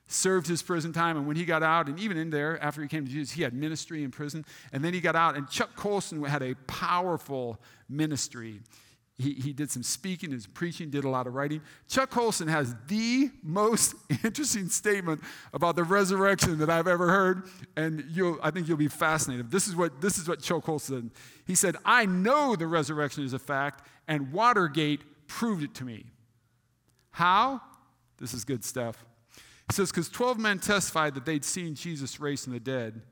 Served 0.08 0.46
his 0.46 0.62
prison 0.62 0.92
time, 0.92 1.16
and 1.16 1.26
when 1.26 1.34
he 1.34 1.44
got 1.44 1.64
out, 1.64 1.88
and 1.88 1.98
even 1.98 2.16
in 2.16 2.30
there, 2.30 2.62
after 2.62 2.80
he 2.80 2.86
came 2.86 3.04
to 3.04 3.10
Jesus, 3.10 3.34
he 3.34 3.42
had 3.42 3.52
ministry 3.52 4.04
in 4.04 4.12
prison. 4.12 4.44
And 4.72 4.84
then 4.84 4.94
he 4.94 5.00
got 5.00 5.16
out, 5.16 5.36
and 5.36 5.48
Chuck 5.48 5.74
Colson 5.74 6.22
had 6.22 6.42
a 6.42 6.54
powerful 6.66 7.58
ministry. 7.88 8.60
He, 9.18 9.32
he 9.32 9.52
did 9.52 9.70
some 9.70 9.82
speaking 9.82 10.32
and 10.32 10.54
preaching, 10.54 10.90
did 10.90 11.04
a 11.04 11.08
lot 11.08 11.26
of 11.26 11.34
writing. 11.34 11.62
Chuck 11.88 12.10
Colson 12.10 12.48
has 12.48 12.74
the 12.86 13.30
most 13.42 13.94
interesting 14.24 14.68
statement 14.68 15.22
about 15.54 15.74
the 15.74 15.84
resurrection 15.84 16.58
that 16.58 16.68
I've 16.68 16.86
ever 16.86 17.08
heard, 17.08 17.44
and 17.76 18.04
you'll, 18.10 18.38
I 18.42 18.50
think 18.50 18.68
you'll 18.68 18.76
be 18.76 18.88
fascinated. 18.88 19.50
This 19.50 19.66
is, 19.68 19.74
what, 19.74 20.02
this 20.02 20.18
is 20.18 20.28
what 20.28 20.40
Chuck 20.40 20.64
Colson 20.64 21.10
said. 21.10 21.10
He 21.46 21.54
said, 21.54 21.76
I 21.84 22.04
know 22.04 22.56
the 22.56 22.66
resurrection 22.66 23.24
is 23.24 23.32
a 23.32 23.38
fact, 23.38 23.86
and 24.06 24.32
Watergate 24.32 25.00
proved 25.26 25.62
it 25.62 25.74
to 25.76 25.84
me. 25.84 26.04
How? 27.10 27.62
This 28.18 28.34
is 28.34 28.44
good 28.44 28.64
stuff. 28.64 29.02
He 29.68 29.74
says, 29.74 29.90
because 29.90 30.08
12 30.08 30.38
men 30.38 30.58
testified 30.58 31.14
that 31.14 31.24
they'd 31.24 31.44
seen 31.44 31.74
Jesus 31.74 32.20
raised 32.20 32.44
from 32.44 32.52
the 32.52 32.60
dead, 32.60 33.02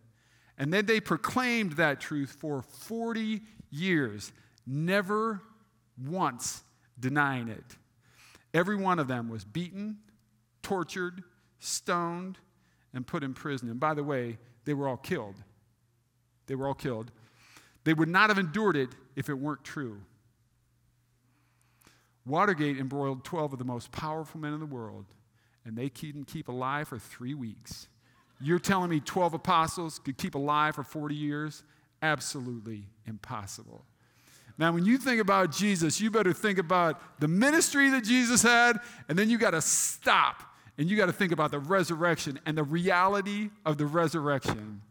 and 0.57 0.73
then 0.73 0.87
they 0.87 1.01
proclaimed 1.01 1.73
that 1.73 2.01
truth 2.01 2.37
for 2.39 2.63
40 2.63 3.43
years, 3.71 4.33
never 4.67 5.41
once 6.07 6.63
denying 6.99 7.49
it. 7.49 7.65
Every 8.53 8.77
one 8.77 9.01
of 9.01 9.09
them 9.09 9.29
was 9.29 9.45
beaten, 9.45 9.99
tortured, 10.63 11.25
stoned, 11.59 12.39
and 12.93 13.05
put 13.05 13.25
in 13.25 13.35
prison. 13.35 13.69
And 13.69 13.81
by 13.81 13.95
the 13.95 14.05
way, 14.05 14.39
they 14.65 14.75
were 14.75 14.89
all 14.89 14.97
killed. 14.97 15.35
They 16.47 16.55
were 16.55 16.69
all 16.69 16.75
killed. 16.75 17.11
They 17.83 17.95
would 17.95 18.09
not 18.09 18.31
have 18.31 18.39
endured 18.39 18.77
it 18.77 18.91
if 19.17 19.29
it 19.29 19.35
weren't 19.35 19.65
true. 19.65 20.01
Watergate 22.25 22.79
embroiled 22.79 23.25
12 23.25 23.55
of 23.55 23.59
the 23.59 23.65
most 23.65 23.91
powerful 23.93 24.41
men 24.41 24.55
in 24.55 24.61
the 24.61 24.67
world, 24.67 25.07
and 25.65 25.77
they 25.77 25.89
couldn't 25.89 26.25
keep 26.25 26.49
alive 26.49 26.89
for 26.89 26.99
three 26.99 27.35
weeks. 27.35 27.89
You're 28.41 28.59
telling 28.59 28.91
me 28.91 29.01
12 29.01 29.35
apostles 29.35 29.99
could 29.99 30.19
keep 30.19 30.35
alive 30.35 30.75
for 30.75 30.83
40 30.83 31.15
years? 31.15 31.63
Absolutely 32.03 32.85
impossible. 33.07 33.85
Now, 34.59 34.73
when 34.73 34.85
you 34.85 34.99
think 34.99 35.21
about 35.21 35.51
Jesus, 35.51 36.01
you 36.01 36.11
better 36.11 36.33
think 36.33 36.59
about 36.59 37.21
the 37.21 37.27
ministry 37.27 37.91
that 37.91 38.05
Jesus 38.05 38.43
had, 38.43 38.79
and 39.09 39.19
then 39.19 39.29
you 39.29 39.39
got 39.39 39.51
to 39.51 39.61
stop 39.61 40.43
and 40.79 40.89
you 40.89 40.97
got 40.97 41.07
to 41.07 41.13
think 41.13 41.33
about 41.33 41.51
the 41.51 41.59
resurrection 41.59 42.39
and 42.47 42.57
the 42.59 42.65
reality 42.65 43.51
of 43.65 43.79
the 43.79 43.87
resurrection. 43.87 44.83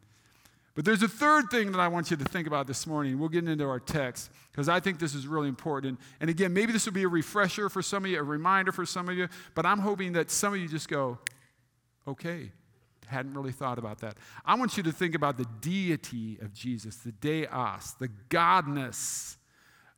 But 0.76 0.86
there's 0.86 1.04
a 1.04 1.08
third 1.08 1.52
thing 1.52 1.72
that 1.72 1.80
I 1.80 1.88
want 1.88 2.10
you 2.10 2.18
to 2.18 2.24
think 2.24 2.48
about 2.48 2.66
this 2.66 2.88
morning. 2.88 3.20
We'll 3.20 3.30
get 3.30 3.48
into 3.48 3.66
our 3.66 3.80
text 3.80 4.32
because 4.52 4.68
I 4.68 4.80
think 4.80 4.98
this 5.00 5.14
is 5.14 5.28
really 5.28 5.48
important. 5.48 6.00
And 6.20 6.30
again, 6.30 6.52
maybe 6.54 6.72
this 6.72 6.86
will 6.86 6.94
be 6.94 7.04
a 7.04 7.08
refresher 7.08 7.70
for 7.70 7.84
some 7.84 8.06
of 8.06 8.12
you, 8.12 8.20
a 8.20 8.24
reminder 8.24 8.72
for 8.72 8.86
some 8.86 9.08
of 9.08 9.16
you, 9.16 9.28
but 9.54 9.66
I'm 9.66 9.80
hoping 9.80 10.14
that 10.14 10.32
some 10.32 10.54
of 10.54 10.60
you 10.60 10.68
just 10.68 10.90
go, 10.90 11.20
okay, 12.08 12.52
hadn't 13.06 13.36
really 13.36 13.52
thought 13.52 13.78
about 13.78 14.00
that. 14.00 14.18
I 14.44 14.56
want 14.56 14.76
you 14.76 14.84
to 14.84 14.92
think 14.92 15.14
about 15.14 15.38
the 15.38 15.46
deity 15.62 16.40
of 16.42 16.54
Jesus, 16.54 16.98
the 16.98 17.14
theos, 17.22 17.94
the 18.00 18.10
godness 18.30 19.38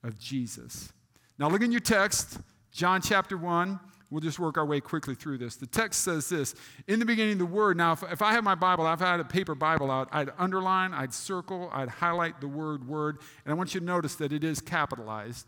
of 0.04 0.20
Jesus. 0.20 0.92
Now, 1.40 1.50
look 1.50 1.62
in 1.62 1.72
your 1.72 1.82
text, 1.82 2.40
John 2.72 3.02
chapter 3.02 3.38
1. 3.38 3.80
We'll 4.10 4.22
just 4.22 4.40
work 4.40 4.58
our 4.58 4.66
way 4.66 4.80
quickly 4.82 5.16
through 5.16 5.40
this. 5.40 5.56
The 5.56 5.66
text 5.66 6.04
says 6.04 6.30
this 6.30 6.56
In 6.88 7.00
the 7.00 7.06
beginning, 7.06 7.38
the 7.38 7.46
Word. 7.46 7.78
Now, 7.78 7.94
if, 7.94 8.04
if 8.04 8.22
I 8.22 8.34
have 8.34 8.44
my 8.44 8.56
Bible, 8.56 8.86
I've 8.86 9.00
had 9.00 9.20
a 9.20 9.24
paper 9.24 9.56
Bible 9.56 9.90
out, 9.90 10.10
I'd 10.12 10.30
underline, 10.38 10.94
I'd 10.94 11.14
circle, 11.14 11.70
I'd 11.74 11.90
highlight 11.90 12.40
the 12.42 12.48
word 12.48 12.88
Word. 12.88 13.18
And 13.44 13.52
I 13.52 13.56
want 13.56 13.74
you 13.74 13.80
to 13.80 13.86
notice 13.86 14.16
that 14.16 14.32
it 14.32 14.44
is 14.44 14.62
capitalized. 14.62 15.48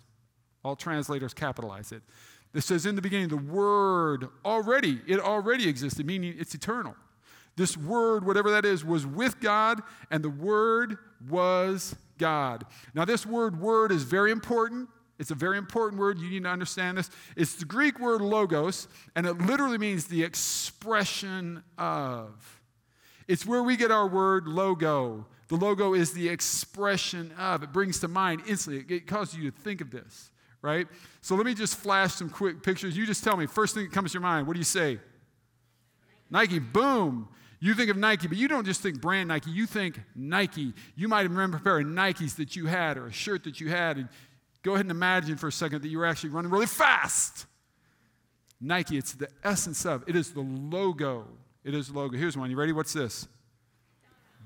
All 0.64 0.76
translators 0.76 1.34
capitalize 1.34 1.92
it. 1.92 2.02
This 2.52 2.66
says, 2.66 2.86
In 2.86 2.96
the 2.96 3.02
beginning, 3.02 3.30
the 3.30 3.38
Word 3.38 4.28
already, 4.44 5.02
it 5.08 5.20
already 5.20 5.70
existed, 5.70 6.06
meaning 6.06 6.36
it's 6.38 6.56
eternal. 6.56 6.96
This 7.56 7.78
Word, 7.78 8.26
whatever 8.26 8.52
that 8.52 8.66
is, 8.66 8.84
was 8.84 9.06
with 9.06 9.40
God, 9.40 9.82
and 10.12 10.24
the 10.24 10.30
Word 10.30 10.98
was 11.30 11.96
God. 12.18 12.66
Now, 12.94 13.06
this 13.06 13.26
word, 13.26 13.60
word, 13.60 13.92
is 13.92 14.04
very 14.04 14.32
important. 14.32 14.90
It's 15.20 15.32
a 15.32 15.36
very 15.36 15.58
important 15.58 16.00
word. 16.00 16.20
You 16.20 16.30
need 16.30 16.44
to 16.44 16.50
understand 16.50 16.98
this. 16.98 17.10
It's 17.36 17.56
the 17.56 17.66
Greek 17.66 18.00
word 18.00 18.22
logos, 18.22 18.88
and 19.16 19.26
it 19.26 19.38
literally 19.40 19.78
means 19.78 20.06
the 20.06 20.24
expression 20.24 21.64
of. 21.78 22.62
It's 23.28 23.46
where 23.46 23.64
we 23.64 23.76
get 23.76 23.92
our 23.92 24.08
word 24.08 24.48
logo. 24.48 25.26
The 25.48 25.56
logo 25.56 25.94
is 25.94 26.14
the 26.14 26.30
expression 26.30 27.34
of. 27.38 27.64
It 27.64 27.74
brings 27.74 28.00
to 28.02 28.08
mind 28.08 28.44
instantly. 28.48 28.96
It 28.96 29.08
causes 29.08 29.36
you 29.36 29.50
to 29.50 29.58
think 29.58 29.82
of 29.82 29.92
this, 29.92 30.30
right? 30.62 30.88
So 31.22 31.36
let 31.36 31.46
me 31.46 31.54
just 31.54 31.78
flash 31.78 32.14
some 32.14 32.30
quick 32.30 32.62
pictures. 32.62 32.96
You 32.96 33.06
just 33.06 33.24
tell 33.24 33.38
me, 33.38 33.48
first 33.48 33.74
thing 33.74 33.86
that 33.86 33.92
comes 33.92 34.12
to 34.12 34.16
your 34.16 34.22
mind, 34.22 34.46
what 34.46 34.54
do 34.54 34.60
you 34.60 34.66
say? 34.66 35.00
Nike, 36.30 36.60
boom. 36.60 37.30
You 37.60 37.74
think 37.74 37.90
of 37.90 37.98
Nike, 37.98 38.28
but 38.28 38.38
you 38.38 38.48
don't 38.48 38.66
just 38.66 38.82
think 38.82 39.02
brand 39.02 39.30
Nike, 39.30 39.50
you 39.50 39.66
think 39.66 40.00
Nike. 40.16 40.74
You 40.96 41.08
might 41.08 41.22
remember 41.22 41.58
a 41.58 41.60
pair 41.60 41.80
of 41.80 41.88
Nikes 41.88 42.36
that 42.36 42.56
you 42.56 42.68
had 42.68 42.98
or 42.98 43.08
a 43.08 43.12
shirt 43.12 43.44
that 43.46 43.60
you 43.60 43.70
had, 43.70 43.98
and 43.98 44.10
go 44.68 44.74
ahead 44.74 44.86
and 44.86 44.92
imagine 44.92 45.38
for 45.38 45.48
a 45.48 45.52
second 45.52 45.82
that 45.82 45.88
you 45.88 45.98
were 45.98 46.06
actually 46.06 46.30
running 46.30 46.52
really 46.52 46.66
fast. 46.66 47.46
Nike, 48.60 48.98
it's 48.98 49.14
the 49.14 49.30
essence 49.44 49.86
of, 49.86 50.04
it 50.08 50.16
is 50.16 50.32
the 50.32 50.42
logo. 50.42 51.26
It 51.64 51.74
is 51.74 51.88
the 51.88 51.98
logo. 51.98 52.18
Here's 52.18 52.38
one. 52.38 52.50
You 52.50 52.58
ready? 52.58 52.74
What's 52.74 52.94
this? 52.94 53.28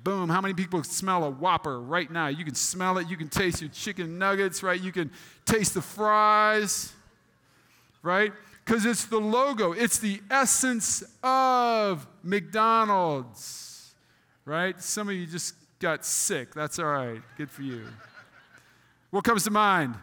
Boom. 0.04 0.30
How 0.30 0.42
many 0.42 0.54
people 0.54 0.84
smell 0.84 1.24
a 1.24 1.30
Whopper 1.30 1.80
right 1.80 2.10
now? 2.10 2.28
You 2.28 2.44
can 2.44 2.56
smell 2.56 2.98
it. 2.98 3.10
You 3.10 3.18
can 3.18 3.30
taste 3.30 3.62
your 3.62 3.70
chicken 3.70 4.18
nuggets, 4.18 4.64
right? 4.64 4.80
You 4.80 4.92
can 4.92 5.12
taste 5.46 5.74
the 5.74 5.82
fries, 5.82 6.94
right? 8.02 8.32
because 8.66 8.86
it's 8.86 9.06
the 9.06 9.20
logo, 9.20 9.74
it's 9.74 9.98
the 9.98 10.22
essence 10.30 11.04
of 11.24 12.08
McDonald's, 12.24 13.94
right? 14.46 14.80
Some 14.82 15.10
of 15.10 15.16
you 15.16 15.26
just 15.26 15.56
got 15.80 16.06
sick. 16.06 16.54
That's 16.54 16.80
all 16.80 16.86
right. 16.86 17.22
Good 17.38 17.50
for 17.50 17.64
you. 17.64 17.84
What 19.10 19.24
comes 19.24 19.44
to 19.44 19.52
mind? 19.52 19.96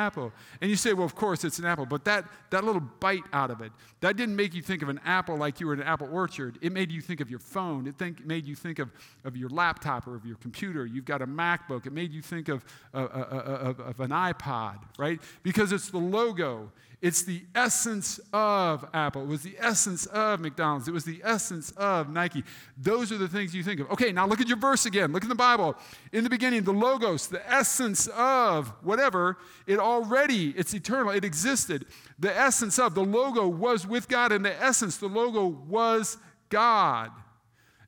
Apple. 0.00 0.32
And 0.60 0.70
you 0.70 0.76
say, 0.76 0.92
well, 0.92 1.04
of 1.04 1.14
course 1.14 1.44
it's 1.44 1.58
an 1.58 1.66
apple, 1.66 1.86
but 1.86 2.04
that, 2.04 2.24
that 2.50 2.64
little 2.64 2.82
bite 3.00 3.24
out 3.32 3.50
of 3.50 3.60
it, 3.60 3.72
that 4.00 4.16
didn't 4.16 4.36
make 4.36 4.54
you 4.54 4.62
think 4.62 4.82
of 4.82 4.88
an 4.88 5.00
apple 5.04 5.36
like 5.36 5.60
you 5.60 5.66
were 5.66 5.74
in 5.74 5.80
an 5.80 5.86
apple 5.86 6.08
orchard. 6.12 6.58
It 6.60 6.72
made 6.72 6.90
you 6.90 7.00
think 7.00 7.20
of 7.20 7.30
your 7.30 7.38
phone. 7.38 7.86
It 7.86 7.96
think, 7.96 8.24
made 8.24 8.46
you 8.46 8.54
think 8.54 8.78
of, 8.78 8.90
of 9.24 9.36
your 9.36 9.50
laptop 9.50 10.06
or 10.06 10.14
of 10.14 10.24
your 10.24 10.36
computer. 10.36 10.86
You've 10.86 11.04
got 11.04 11.22
a 11.22 11.26
MacBook. 11.26 11.86
It 11.86 11.92
made 11.92 12.12
you 12.12 12.22
think 12.22 12.48
of, 12.48 12.64
uh, 12.94 12.98
uh, 12.98 13.26
uh, 13.30 13.68
of, 13.68 13.80
of 13.80 14.00
an 14.00 14.10
iPod, 14.10 14.78
right? 14.98 15.20
Because 15.42 15.72
it's 15.72 15.90
the 15.90 15.98
logo. 15.98 16.72
It's 17.02 17.22
the 17.22 17.42
essence 17.54 18.20
of 18.30 18.86
Apple. 18.92 19.22
It 19.22 19.28
was 19.28 19.42
the 19.42 19.56
essence 19.58 20.04
of 20.06 20.38
McDonald's. 20.40 20.86
It 20.86 20.92
was 20.92 21.04
the 21.04 21.22
essence 21.24 21.70
of 21.72 22.10
Nike. 22.10 22.44
Those 22.76 23.10
are 23.10 23.16
the 23.16 23.28
things 23.28 23.54
you 23.54 23.62
think 23.62 23.80
of. 23.80 23.90
Okay, 23.92 24.12
now 24.12 24.26
look 24.26 24.42
at 24.42 24.48
your 24.48 24.58
verse 24.58 24.84
again. 24.84 25.10
Look 25.10 25.22
in 25.22 25.30
the 25.30 25.34
Bible. 25.34 25.76
In 26.12 26.24
the 26.24 26.30
beginning, 26.30 26.62
the 26.62 26.74
logos, 26.74 27.28
the 27.28 27.50
essence 27.50 28.06
of 28.08 28.68
whatever, 28.82 29.38
it 29.66 29.78
already, 29.78 30.50
it's 30.50 30.74
eternal. 30.74 31.10
It 31.10 31.24
existed. 31.24 31.86
The 32.18 32.36
essence 32.36 32.78
of, 32.78 32.94
the 32.94 33.04
logo 33.04 33.48
was 33.48 33.86
with 33.86 34.06
God, 34.06 34.30
and 34.30 34.44
the 34.44 34.62
essence, 34.62 34.98
the 34.98 35.08
logo 35.08 35.46
was 35.46 36.18
God. 36.50 37.10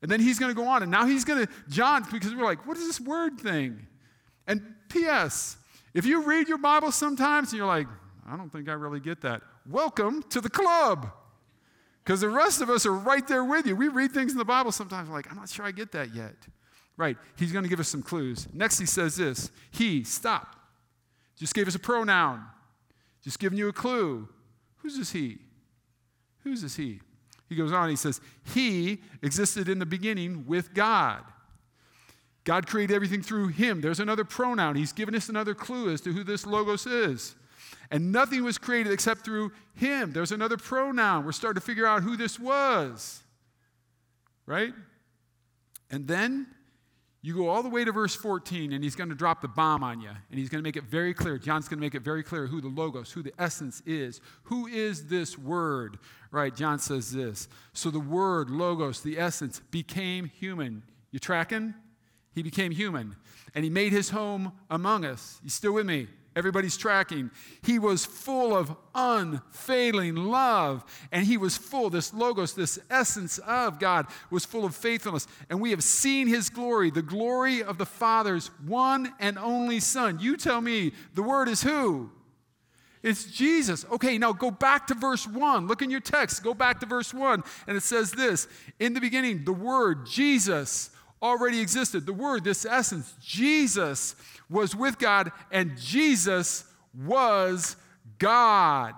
And 0.01 0.09
then 0.09 0.21
he's 0.21 0.39
going 0.39 0.49
to 0.49 0.59
go 0.59 0.67
on, 0.67 0.81
and 0.81 0.91
now 0.91 1.05
he's 1.05 1.23
going 1.23 1.45
to, 1.45 1.53
John, 1.69 2.03
because 2.11 2.33
we're 2.33 2.45
like, 2.45 2.65
what 2.65 2.77
is 2.77 2.87
this 2.87 2.99
word 2.99 3.39
thing? 3.39 3.85
And 4.47 4.73
P.S., 4.89 5.57
if 5.93 6.07
you 6.07 6.23
read 6.23 6.47
your 6.47 6.57
Bible 6.57 6.91
sometimes 6.91 7.51
and 7.51 7.59
you're 7.59 7.67
like, 7.67 7.87
I 8.27 8.37
don't 8.37 8.49
think 8.49 8.69
I 8.69 8.73
really 8.73 8.99
get 8.99 9.21
that. 9.21 9.41
Welcome 9.69 10.23
to 10.29 10.41
the 10.41 10.49
club. 10.49 11.11
Because 12.03 12.21
the 12.21 12.29
rest 12.29 12.61
of 12.61 12.69
us 12.69 12.85
are 12.85 12.93
right 12.93 13.25
there 13.27 13.43
with 13.43 13.65
you. 13.65 13.75
We 13.75 13.87
read 13.87 14.11
things 14.11 14.31
in 14.31 14.37
the 14.37 14.45
Bible 14.45 14.71
sometimes, 14.71 15.09
like, 15.09 15.29
I'm 15.31 15.37
not 15.37 15.49
sure 15.49 15.65
I 15.65 15.71
get 15.71 15.91
that 15.93 16.13
yet. 16.13 16.35
Right, 16.95 17.17
he's 17.37 17.51
going 17.51 17.63
to 17.63 17.69
give 17.69 17.79
us 17.79 17.87
some 17.87 18.03
clues. 18.03 18.47
Next, 18.53 18.77
he 18.77 18.85
says 18.85 19.15
this 19.15 19.51
He, 19.71 20.03
stop. 20.03 20.55
Just 21.35 21.55
gave 21.55 21.67
us 21.67 21.75
a 21.75 21.79
pronoun, 21.79 22.43
just 23.23 23.39
giving 23.39 23.57
you 23.57 23.67
a 23.67 23.73
clue. 23.73 24.27
Who's 24.77 24.97
this 24.97 25.11
he? 25.11 25.39
Who's 26.43 26.61
this 26.61 26.75
he? 26.75 26.99
He 27.49 27.55
goes 27.55 27.71
on, 27.71 27.89
he 27.89 27.95
says, 27.95 28.21
He 28.53 29.01
existed 29.21 29.69
in 29.69 29.79
the 29.79 29.85
beginning 29.85 30.45
with 30.45 30.73
God. 30.73 31.23
God 32.43 32.67
created 32.67 32.93
everything 32.93 33.21
through 33.21 33.47
him. 33.47 33.79
There's 33.79 34.01
another 34.01 34.25
pronoun. 34.25 34.75
He's 34.75 34.91
given 34.91 35.15
us 35.15 35.29
another 35.29 35.55
clue 35.55 35.91
as 35.91 36.01
to 36.01 36.11
who 36.11 36.23
this 36.23 36.45
Logos 36.45 36.85
is. 36.85 37.35
And 37.91 38.11
nothing 38.11 38.43
was 38.43 38.57
created 38.57 38.91
except 38.91 39.23
through 39.25 39.51
him. 39.75 40.11
There's 40.11 40.31
another 40.31 40.57
pronoun. 40.57 41.25
We're 41.25 41.31
starting 41.31 41.59
to 41.59 41.65
figure 41.65 41.85
out 41.85 42.03
who 42.03 42.17
this 42.17 42.39
was. 42.39 43.21
Right? 44.45 44.73
And 45.89 46.07
then 46.07 46.47
you 47.21 47.33
go 47.33 47.47
all 47.47 47.63
the 47.63 47.69
way 47.69 47.85
to 47.85 47.91
verse 47.93 48.13
14, 48.13 48.73
and 48.73 48.83
he's 48.83 48.97
going 48.97 49.07
to 49.07 49.15
drop 49.15 49.41
the 49.41 49.47
bomb 49.47 49.81
on 49.81 50.01
you. 50.01 50.09
And 50.09 50.37
he's 50.37 50.49
going 50.49 50.61
to 50.61 50.67
make 50.67 50.75
it 50.75 50.83
very 50.83 51.13
clear. 51.13 51.37
John's 51.37 51.69
going 51.69 51.77
to 51.77 51.81
make 51.81 51.95
it 51.95 52.01
very 52.01 52.21
clear 52.21 52.47
who 52.47 52.59
the 52.59 52.67
Logos, 52.67 53.13
who 53.13 53.23
the 53.23 53.33
essence 53.39 53.81
is. 53.85 54.19
Who 54.43 54.67
is 54.67 55.07
this 55.07 55.37
word? 55.37 55.99
Right? 56.31 56.53
John 56.53 56.79
says 56.79 57.13
this. 57.13 57.47
So 57.71 57.89
the 57.89 57.99
word, 57.99 58.49
Logos, 58.49 59.01
the 59.01 59.17
essence, 59.17 59.61
became 59.71 60.25
human. 60.25 60.83
You 61.11 61.19
tracking? 61.19 61.73
He 62.35 62.43
became 62.43 62.71
human. 62.71 63.15
And 63.55 63.63
he 63.63 63.69
made 63.69 63.93
his 63.93 64.09
home 64.09 64.51
among 64.69 65.05
us. 65.05 65.39
You 65.43 65.49
still 65.49 65.73
with 65.73 65.85
me? 65.85 66.07
Everybody's 66.35 66.77
tracking. 66.77 67.29
He 67.61 67.77
was 67.77 68.05
full 68.05 68.55
of 68.55 68.75
unfailing 68.95 70.15
love, 70.15 70.83
and 71.11 71.25
he 71.25 71.37
was 71.37 71.57
full, 71.57 71.89
this 71.89 72.13
logos, 72.13 72.53
this 72.53 72.79
essence 72.89 73.37
of 73.39 73.79
God 73.79 74.07
was 74.31 74.45
full 74.45 74.65
of 74.65 74.75
faithfulness. 74.75 75.27
And 75.49 75.61
we 75.61 75.71
have 75.71 75.83
seen 75.83 76.27
his 76.27 76.49
glory, 76.49 76.89
the 76.89 77.01
glory 77.01 77.61
of 77.61 77.77
the 77.77 77.85
Father's 77.85 78.47
one 78.65 79.13
and 79.19 79.37
only 79.37 79.79
Son. 79.79 80.17
You 80.19 80.37
tell 80.37 80.61
me, 80.61 80.93
the 81.13 81.23
word 81.23 81.47
is 81.49 81.61
who? 81.61 82.09
It's 83.03 83.25
Jesus. 83.25 83.85
Okay, 83.91 84.17
now 84.17 84.31
go 84.31 84.49
back 84.49 84.87
to 84.87 84.95
verse 84.95 85.27
1. 85.27 85.67
Look 85.67 85.81
in 85.81 85.91
your 85.91 85.99
text. 85.99 86.41
Go 86.41 86.53
back 86.53 86.79
to 86.79 86.85
verse 86.85 87.13
1, 87.13 87.43
and 87.67 87.77
it 87.77 87.83
says 87.83 88.11
this 88.11 88.47
In 88.79 88.93
the 88.93 89.01
beginning, 89.01 89.43
the 89.43 89.53
word, 89.53 90.05
Jesus, 90.05 90.89
already 91.23 91.61
existed. 91.61 92.05
The 92.05 92.13
word, 92.13 92.43
this 92.43 92.65
essence, 92.65 93.15
Jesus 93.21 94.15
was 94.49 94.75
with 94.75 94.99
God, 94.99 95.31
and 95.51 95.77
Jesus 95.77 96.65
was 96.93 97.77
God. 98.19 98.93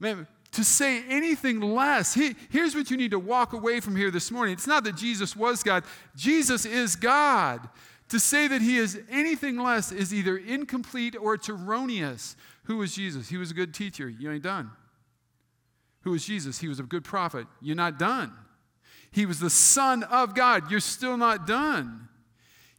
Man, 0.00 0.26
to 0.52 0.64
say 0.64 1.02
anything 1.08 1.60
less, 1.60 2.14
he, 2.14 2.36
here's 2.50 2.74
what 2.74 2.90
you 2.90 2.96
need 2.96 3.10
to 3.10 3.18
walk 3.18 3.52
away 3.52 3.80
from 3.80 3.96
here 3.96 4.10
this 4.10 4.30
morning. 4.30 4.54
It's 4.54 4.66
not 4.66 4.84
that 4.84 4.96
Jesus 4.96 5.36
was 5.36 5.62
God, 5.62 5.84
Jesus 6.16 6.64
is 6.64 6.96
God. 6.96 7.68
To 8.10 8.18
say 8.18 8.48
that 8.48 8.62
he 8.62 8.78
is 8.78 8.98
anything 9.10 9.58
less 9.58 9.92
is 9.92 10.14
either 10.14 10.38
incomplete 10.38 11.14
or 11.14 11.34
it's 11.34 11.50
erroneous. 11.50 12.36
Who 12.64 12.78
was 12.78 12.94
Jesus? 12.94 13.28
He 13.28 13.36
was 13.36 13.50
a 13.50 13.54
good 13.54 13.74
teacher. 13.74 14.08
You 14.08 14.32
ain't 14.32 14.42
done. 14.42 14.70
Who 16.02 16.12
was 16.12 16.24
Jesus? 16.24 16.58
He 16.58 16.68
was 16.68 16.80
a 16.80 16.84
good 16.84 17.04
prophet. 17.04 17.46
You're 17.60 17.76
not 17.76 17.98
done. 17.98 18.32
He 19.10 19.26
was 19.26 19.40
the 19.40 19.50
Son 19.50 20.02
of 20.04 20.34
God. 20.34 20.70
You're 20.70 20.80
still 20.80 21.16
not 21.16 21.46
done. 21.46 22.08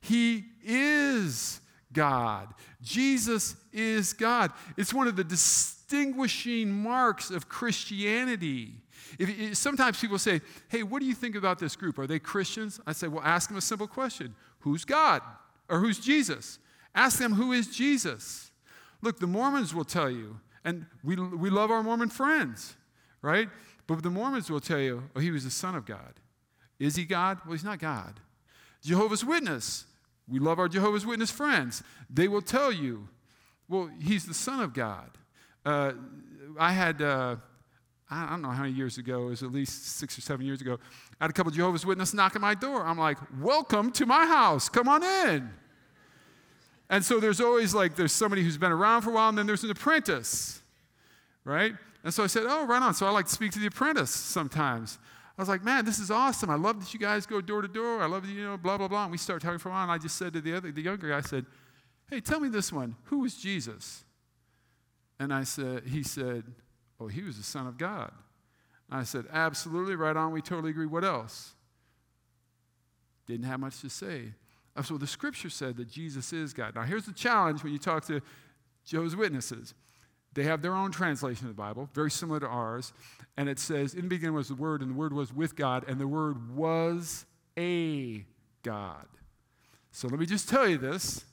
He 0.02 0.46
is 0.64 1.62
God. 1.92 2.54
Jesus 2.82 3.56
is 3.74 4.14
God. 4.14 4.52
It's 4.78 4.94
one 4.94 5.08
of 5.08 5.16
the 5.16 5.24
distinguishing 5.24 6.72
marks 6.72 7.32
of 7.32 7.50
Christianity. 7.50 8.74
If, 9.18 9.58
sometimes 9.58 10.00
people 10.00 10.20
say, 10.20 10.42
Hey, 10.70 10.84
what 10.84 11.00
do 11.00 11.06
you 11.06 11.16
think 11.16 11.36
about 11.36 11.60
this 11.60 11.76
group? 11.76 11.98
Are 11.98 12.08
they 12.08 12.20
Christians? 12.20 12.80
I 12.86 12.94
say, 12.94 13.08
Well, 13.08 13.24
ask 13.24 13.50
them 13.50 13.58
a 13.58 13.62
simple 13.62 13.88
question 13.88 14.36
Who's 14.60 14.86
God? 14.86 15.22
Or 15.68 15.80
who's 15.80 16.00
Jesus? 16.00 16.60
Ask 16.96 17.20
them, 17.20 17.34
Who 17.34 17.52
is 17.52 17.68
Jesus? 17.68 18.52
Look, 19.02 19.20
the 19.20 19.28
Mormons 19.28 19.74
will 19.74 19.86
tell 19.86 20.10
you, 20.10 20.40
and 20.64 20.86
we, 21.04 21.16
we 21.16 21.50
love 21.50 21.72
our 21.72 21.82
Mormon 21.82 22.10
friends, 22.10 22.76
right? 23.22 23.48
But 23.90 24.04
the 24.04 24.10
Mormons 24.10 24.50
will 24.50 24.60
tell 24.60 24.80
you, 24.80 25.04
Oh, 25.16 25.20
he 25.20 25.32
was 25.32 25.44
the 25.44 25.50
Son 25.50 25.76
of 25.76 25.86
God. 25.86 26.14
Is 26.80 26.96
he 26.96 27.04
God? 27.04 27.40
Well, 27.44 27.54
he's 27.54 27.64
not 27.64 27.80
God. 27.80 28.20
Jehovah's 28.82 29.26
Witness 29.26 29.86
we 30.30 30.40
love 30.40 30.60
our 30.60 30.68
Jehovah's 30.68 31.06
Witness 31.06 31.32
friends. 31.32 31.82
They 32.10 32.28
will 32.28 32.42
tell 32.42 32.72
you, 32.72 33.08
well, 33.68 33.90
he's 34.00 34.26
the 34.26 34.34
Son 34.34 34.62
of 34.62 34.74
God. 34.74 35.10
Uh, 35.66 35.94
I 36.60 36.72
had, 36.72 37.02
uh, 37.02 37.38
I 38.10 38.30
don't 38.30 38.42
know 38.42 38.50
how 38.50 38.62
many 38.62 38.74
years 38.74 38.98
ago, 38.98 39.24
it 39.24 39.30
was 39.30 39.44
at 39.44 39.52
least 39.52 39.98
six 39.98 40.18
or 40.18 40.22
seven 40.22 40.46
years 40.46 40.62
ago, 40.62 40.78
I 41.20 41.26
had 41.26 41.32
a 41.32 41.34
couple 41.34 41.52
Jehovah's 41.52 41.86
Witnesses 41.86 42.14
knock 42.14 42.36
on 42.36 42.42
my 42.42 42.54
door. 42.54 42.84
I'm 42.84 42.98
like, 42.98 43.18
welcome 43.42 43.92
to 43.94 44.06
my 44.06 44.26
house. 44.26 44.70
Come 44.70 44.88
on 44.88 45.04
in. 45.04 45.50
And 46.92 47.04
so 47.04 47.20
there's 47.20 47.42
always 47.42 47.74
like, 47.74 47.96
there's 47.96 48.12
somebody 48.12 48.44
who's 48.44 48.58
been 48.58 48.72
around 48.72 49.02
for 49.02 49.12
a 49.12 49.14
while, 49.14 49.30
and 49.30 49.38
then 49.38 49.48
there's 49.48 49.64
an 49.64 49.72
apprentice, 49.72 50.59
right? 51.46 51.74
And 52.04 52.14
so 52.14 52.24
I 52.24 52.28
said, 52.28 52.44
oh, 52.48 52.66
right 52.66 52.82
on. 52.82 52.94
So 52.94 53.06
I 53.06 53.10
like 53.10 53.26
to 53.26 53.32
speak 53.32 53.52
to 53.54 53.60
the 53.60 53.68
apprentice 53.68 54.12
sometimes. 54.12 55.00
I 55.38 55.42
was 55.42 55.50
like, 55.50 55.64
man, 55.64 55.86
this 55.86 56.00
is 56.00 56.12
awesome. 56.12 56.50
I 56.50 56.56
love 56.56 56.80
that 56.82 56.94
you 56.94 57.00
guys 57.00 57.26
go 57.26 57.40
door 57.40 57.62
to 57.62 57.68
door. 57.68 58.02
I 58.02 58.08
love 58.08 58.26
that, 58.26 58.32
you 58.32 58.44
know, 58.44 58.58
blah, 58.58 58.78
blah, 58.78 58.88
blah. 58.88 59.04
And 59.04 59.12
we 59.12 59.18
started 59.18 59.46
talking 59.46 59.60
for 59.60 59.70
a 59.70 59.72
while, 59.72 59.84
and 59.84 59.92
I 59.92 59.98
just 59.98 60.18
said 60.18 60.34
to 60.34 60.42
the 60.42 60.56
other, 60.56 60.72
the 60.72 60.82
younger 60.82 61.10
guy, 61.10 61.18
I 61.18 61.22
said, 61.22 61.46
hey, 62.10 62.20
tell 62.20 62.40
me 62.40 62.50
this 62.50 62.74
one. 62.74 62.96
Who 63.06 63.20
was 63.20 63.36
Jesus? 63.36 64.04
And 65.20 65.34
I 65.34 65.44
said, 65.44 65.84
he 65.86 66.04
said, 66.04 66.44
oh, 67.00 67.08
he 67.08 67.22
was 67.22 67.38
the 67.38 67.44
Son 67.44 67.68
of 67.68 67.78
God. 67.78 68.12
And 68.90 69.00
I 69.00 69.04
said, 69.04 69.26
absolutely, 69.32 69.96
right 69.96 70.16
on. 70.16 70.32
We 70.32 70.42
totally 70.42 70.72
agree. 70.72 70.88
What 70.88 71.04
else? 71.06 71.54
Didn't 73.28 73.46
have 73.46 73.60
much 73.60 73.80
to 73.82 73.90
say. 73.90 74.34
Uh, 74.76 74.82
so 74.82 74.98
the 74.98 75.08
scripture 75.08 75.50
said 75.50 75.78
that 75.78 75.90
Jesus 75.90 76.34
is 76.34 76.54
God. 76.54 76.76
Now, 76.76 76.82
here's 76.82 77.06
the 77.06 77.14
challenge 77.14 77.64
when 77.64 77.72
you 77.72 77.80
talk 77.80 78.06
to 78.08 78.22
Joe's 78.86 79.16
Witnesses. 79.16 79.74
They 80.34 80.44
have 80.44 80.62
their 80.62 80.76
own 80.76 80.92
translation 80.92 81.48
of 81.48 81.56
the 81.56 81.62
Bible, 81.62 81.90
very 81.94 82.12
similar 82.12 82.40
to 82.40 82.48
ours. 82.48 82.94
And 83.38 83.50
it 83.50 83.60
says, 83.60 83.94
In 83.94 84.04
the 84.04 84.08
beginning 84.08 84.36
was 84.36 84.50
the 84.50 84.56
Word, 84.56 84.82
and 84.82 84.92
the 84.92 84.96
Word 84.96 85.14
was 85.14 85.34
with 85.34 85.56
God, 85.56 85.86
and 85.88 86.00
the 86.00 86.08
Word 86.08 86.56
was 86.56 87.26
a 87.58 88.26
God. 88.64 89.08
So 89.92 90.08
let 90.08 90.20
me 90.20 90.26
just 90.26 90.48
tell 90.48 90.68
you 90.68 90.78
this 90.78 91.26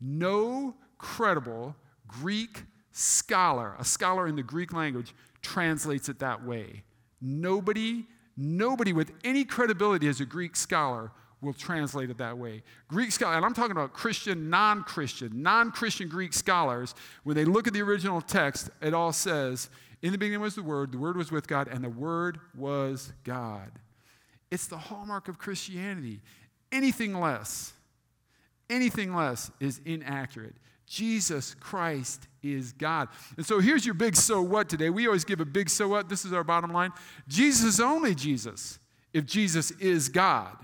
no 0.00 0.74
credible 0.98 1.76
Greek 2.06 2.64
scholar, 2.90 3.76
a 3.78 3.84
scholar 3.84 4.26
in 4.26 4.36
the 4.36 4.42
Greek 4.42 4.72
language, 4.72 5.14
translates 5.40 6.08
it 6.08 6.18
that 6.20 6.44
way. 6.44 6.84
Nobody, 7.20 8.06
nobody 8.36 8.92
with 8.92 9.12
any 9.24 9.44
credibility 9.44 10.08
as 10.08 10.20
a 10.20 10.26
Greek 10.26 10.56
scholar 10.56 11.12
will 11.42 11.52
translate 11.52 12.08
it 12.08 12.18
that 12.18 12.38
way. 12.38 12.62
Greek 12.88 13.10
scholar, 13.10 13.36
and 13.36 13.44
I'm 13.44 13.52
talking 13.52 13.72
about 13.72 13.92
Christian, 13.92 14.48
non 14.48 14.84
Christian, 14.84 15.42
non 15.42 15.72
Christian 15.72 16.08
Greek 16.08 16.32
scholars, 16.32 16.94
when 17.24 17.36
they 17.36 17.44
look 17.44 17.66
at 17.66 17.74
the 17.74 17.82
original 17.82 18.20
text, 18.20 18.70
it 18.80 18.94
all 18.94 19.12
says, 19.12 19.68
In 20.00 20.12
the 20.12 20.18
beginning 20.18 20.40
was 20.40 20.54
the 20.54 20.62
Word, 20.62 20.92
the 20.92 20.98
Word 20.98 21.16
was 21.16 21.30
with 21.32 21.48
God, 21.48 21.68
and 21.68 21.82
the 21.84 21.90
Word 21.90 22.38
was 22.56 23.12
God. 23.24 23.72
It's 24.50 24.68
the 24.68 24.78
hallmark 24.78 25.28
of 25.28 25.38
Christianity. 25.38 26.20
Anything 26.70 27.18
less, 27.18 27.72
anything 28.70 29.14
less 29.14 29.50
is 29.60 29.80
inaccurate. 29.84 30.54
Jesus 30.86 31.54
Christ 31.54 32.28
is 32.42 32.72
God. 32.72 33.08
And 33.36 33.46
so 33.46 33.60
here's 33.60 33.86
your 33.86 33.94
big 33.94 34.14
so 34.14 34.42
what 34.42 34.68
today. 34.68 34.90
We 34.90 35.06
always 35.06 35.24
give 35.24 35.40
a 35.40 35.44
big 35.46 35.70
so 35.70 35.88
what. 35.88 36.08
This 36.08 36.24
is 36.24 36.32
our 36.32 36.44
bottom 36.44 36.70
line. 36.72 36.92
Jesus 37.28 37.64
is 37.64 37.80
only 37.80 38.14
Jesus 38.14 38.78
if 39.14 39.24
Jesus 39.24 39.70
is 39.72 40.08
God. 40.08 40.56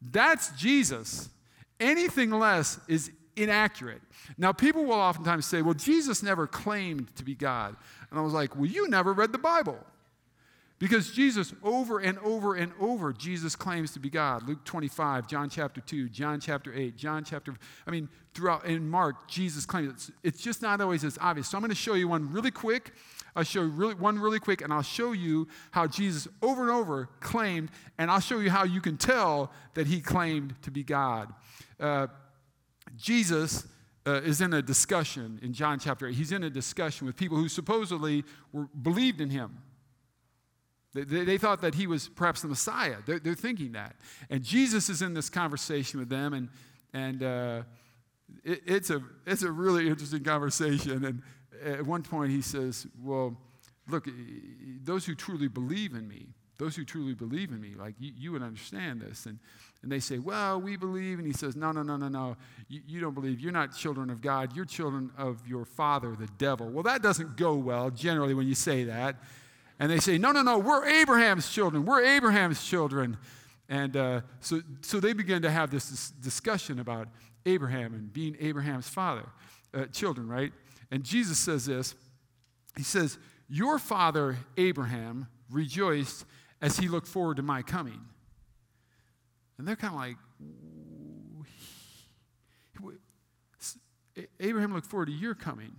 That's 0.00 0.50
Jesus. 0.52 1.28
Anything 1.80 2.30
less 2.30 2.78
is 2.88 3.10
inaccurate. 3.36 4.02
Now, 4.36 4.52
people 4.52 4.84
will 4.84 4.94
oftentimes 4.94 5.46
say, 5.46 5.62
well, 5.62 5.74
Jesus 5.74 6.22
never 6.22 6.46
claimed 6.46 7.14
to 7.16 7.24
be 7.24 7.34
God. 7.34 7.76
And 8.10 8.18
I 8.18 8.22
was 8.22 8.32
like, 8.32 8.56
well, 8.56 8.66
you 8.66 8.88
never 8.88 9.12
read 9.12 9.32
the 9.32 9.38
Bible. 9.38 9.78
Because 10.78 11.10
Jesus, 11.10 11.52
over 11.64 11.98
and 11.98 12.18
over 12.20 12.54
and 12.54 12.72
over, 12.78 13.12
Jesus 13.12 13.56
claims 13.56 13.92
to 13.92 13.98
be 13.98 14.10
God. 14.10 14.46
Luke 14.46 14.64
25, 14.64 15.26
John 15.26 15.50
chapter 15.50 15.80
2, 15.80 16.08
John 16.08 16.38
chapter 16.38 16.72
8, 16.72 16.96
John 16.96 17.24
chapter, 17.24 17.52
I 17.86 17.90
mean, 17.90 18.08
throughout, 18.32 18.64
in 18.64 18.88
Mark, 18.88 19.26
Jesus 19.26 19.66
claims, 19.66 19.92
it's, 19.92 20.10
it's 20.22 20.42
just 20.42 20.62
not 20.62 20.80
always 20.80 21.04
as 21.04 21.18
obvious. 21.20 21.48
So 21.48 21.58
I'm 21.58 21.62
going 21.62 21.70
to 21.70 21.74
show 21.74 21.94
you 21.94 22.06
one 22.06 22.32
really 22.32 22.52
quick. 22.52 22.92
I'll 23.34 23.42
show 23.42 23.62
you 23.62 23.68
really, 23.68 23.94
one 23.94 24.20
really 24.20 24.38
quick, 24.38 24.62
and 24.62 24.72
I'll 24.72 24.82
show 24.82 25.12
you 25.12 25.48
how 25.72 25.88
Jesus 25.88 26.28
over 26.42 26.62
and 26.62 26.70
over 26.70 27.08
claimed, 27.18 27.70
and 27.98 28.08
I'll 28.08 28.20
show 28.20 28.38
you 28.38 28.50
how 28.50 28.62
you 28.62 28.80
can 28.80 28.96
tell 28.96 29.50
that 29.74 29.88
he 29.88 30.00
claimed 30.00 30.54
to 30.62 30.70
be 30.70 30.84
God. 30.84 31.32
Uh, 31.80 32.06
Jesus 32.96 33.66
uh, 34.06 34.20
is 34.24 34.40
in 34.40 34.54
a 34.54 34.62
discussion 34.62 35.40
in 35.42 35.52
John 35.52 35.80
chapter 35.80 36.06
8. 36.06 36.14
He's 36.14 36.32
in 36.32 36.44
a 36.44 36.50
discussion 36.50 37.06
with 37.06 37.16
people 37.16 37.36
who 37.36 37.48
supposedly 37.48 38.24
were, 38.52 38.68
believed 38.80 39.20
in 39.20 39.30
him. 39.30 39.58
They, 41.04 41.24
they, 41.24 41.38
thought 41.38 41.60
that 41.62 41.74
he 41.74 41.86
was 41.86 42.08
perhaps 42.08 42.42
the 42.42 42.48
Messiah. 42.48 42.96
They're, 43.06 43.18
they're, 43.18 43.34
thinking 43.34 43.72
that. 43.72 43.96
And 44.30 44.42
Jesus 44.42 44.88
is 44.88 45.02
in 45.02 45.14
this 45.14 45.28
conversation 45.30 46.00
with 46.00 46.08
them, 46.08 46.32
and, 46.32 46.48
and 46.92 47.22
uh, 47.22 47.62
it, 48.44 48.62
it's, 48.66 48.90
a, 48.90 49.02
it's 49.26 49.42
a 49.42 49.50
really 49.50 49.88
interesting 49.88 50.24
conversation. 50.24 51.04
And 51.04 51.22
at 51.64 51.86
one 51.86 52.02
point, 52.02 52.30
he 52.30 52.42
says, 52.42 52.86
Well, 53.02 53.36
look, 53.88 54.08
those 54.82 55.06
who 55.06 55.14
truly 55.14 55.48
believe 55.48 55.94
in 55.94 56.08
me, 56.08 56.28
those 56.58 56.74
who 56.74 56.84
truly 56.84 57.14
believe 57.14 57.50
in 57.50 57.60
me, 57.60 57.74
like 57.76 57.94
you, 57.98 58.12
you 58.16 58.32
would 58.32 58.42
understand 58.42 59.00
this. 59.00 59.26
And, 59.26 59.38
and 59.82 59.92
they 59.92 60.00
say, 60.00 60.18
Well, 60.18 60.60
we 60.60 60.76
believe. 60.76 61.18
And 61.18 61.26
he 61.26 61.32
says, 61.32 61.56
No, 61.56 61.72
no, 61.72 61.82
no, 61.82 61.96
no, 61.96 62.08
no. 62.08 62.36
You, 62.68 62.80
you 62.86 63.00
don't 63.00 63.14
believe. 63.14 63.40
You're 63.40 63.52
not 63.52 63.76
children 63.76 64.10
of 64.10 64.20
God. 64.20 64.54
You're 64.56 64.64
children 64.64 65.10
of 65.16 65.46
your 65.46 65.64
father, 65.64 66.16
the 66.16 66.28
devil. 66.38 66.68
Well, 66.68 66.82
that 66.82 67.02
doesn't 67.02 67.36
go 67.36 67.54
well 67.54 67.90
generally 67.90 68.34
when 68.34 68.48
you 68.48 68.54
say 68.54 68.84
that. 68.84 69.16
And 69.78 69.90
they 69.90 69.98
say, 69.98 70.18
No, 70.18 70.32
no, 70.32 70.42
no, 70.42 70.58
we're 70.58 70.86
Abraham's 70.86 71.50
children. 71.50 71.84
We're 71.84 72.04
Abraham's 72.04 72.64
children. 72.64 73.16
And 73.68 73.96
uh, 73.96 74.20
so, 74.40 74.62
so 74.80 74.98
they 74.98 75.12
begin 75.12 75.42
to 75.42 75.50
have 75.50 75.70
this, 75.70 75.90
this, 75.90 76.10
discussion 76.10 76.78
about 76.78 77.08
Abraham 77.44 77.92
and 77.92 78.10
being 78.12 78.36
Abraham's 78.40 78.88
father, 78.88 79.26
uh, 79.74 79.84
children, 79.86 80.26
right? 80.26 80.52
And 80.90 81.04
Jesus 81.04 81.38
says 81.38 81.66
this 81.66 81.94
He 82.76 82.82
says, 82.82 83.18
Your 83.48 83.78
father 83.78 84.38
Abraham 84.56 85.28
rejoiced 85.50 86.24
as 86.60 86.78
he 86.78 86.88
looked 86.88 87.08
forward 87.08 87.36
to 87.36 87.42
my 87.42 87.62
coming. 87.62 88.00
And 89.58 89.66
they're 89.66 89.76
kind 89.76 89.94
of 89.94 90.00
like, 90.00 90.16
Abraham 94.40 94.74
looked 94.74 94.86
forward 94.86 95.06
to 95.06 95.12
your 95.12 95.34
coming. 95.34 95.72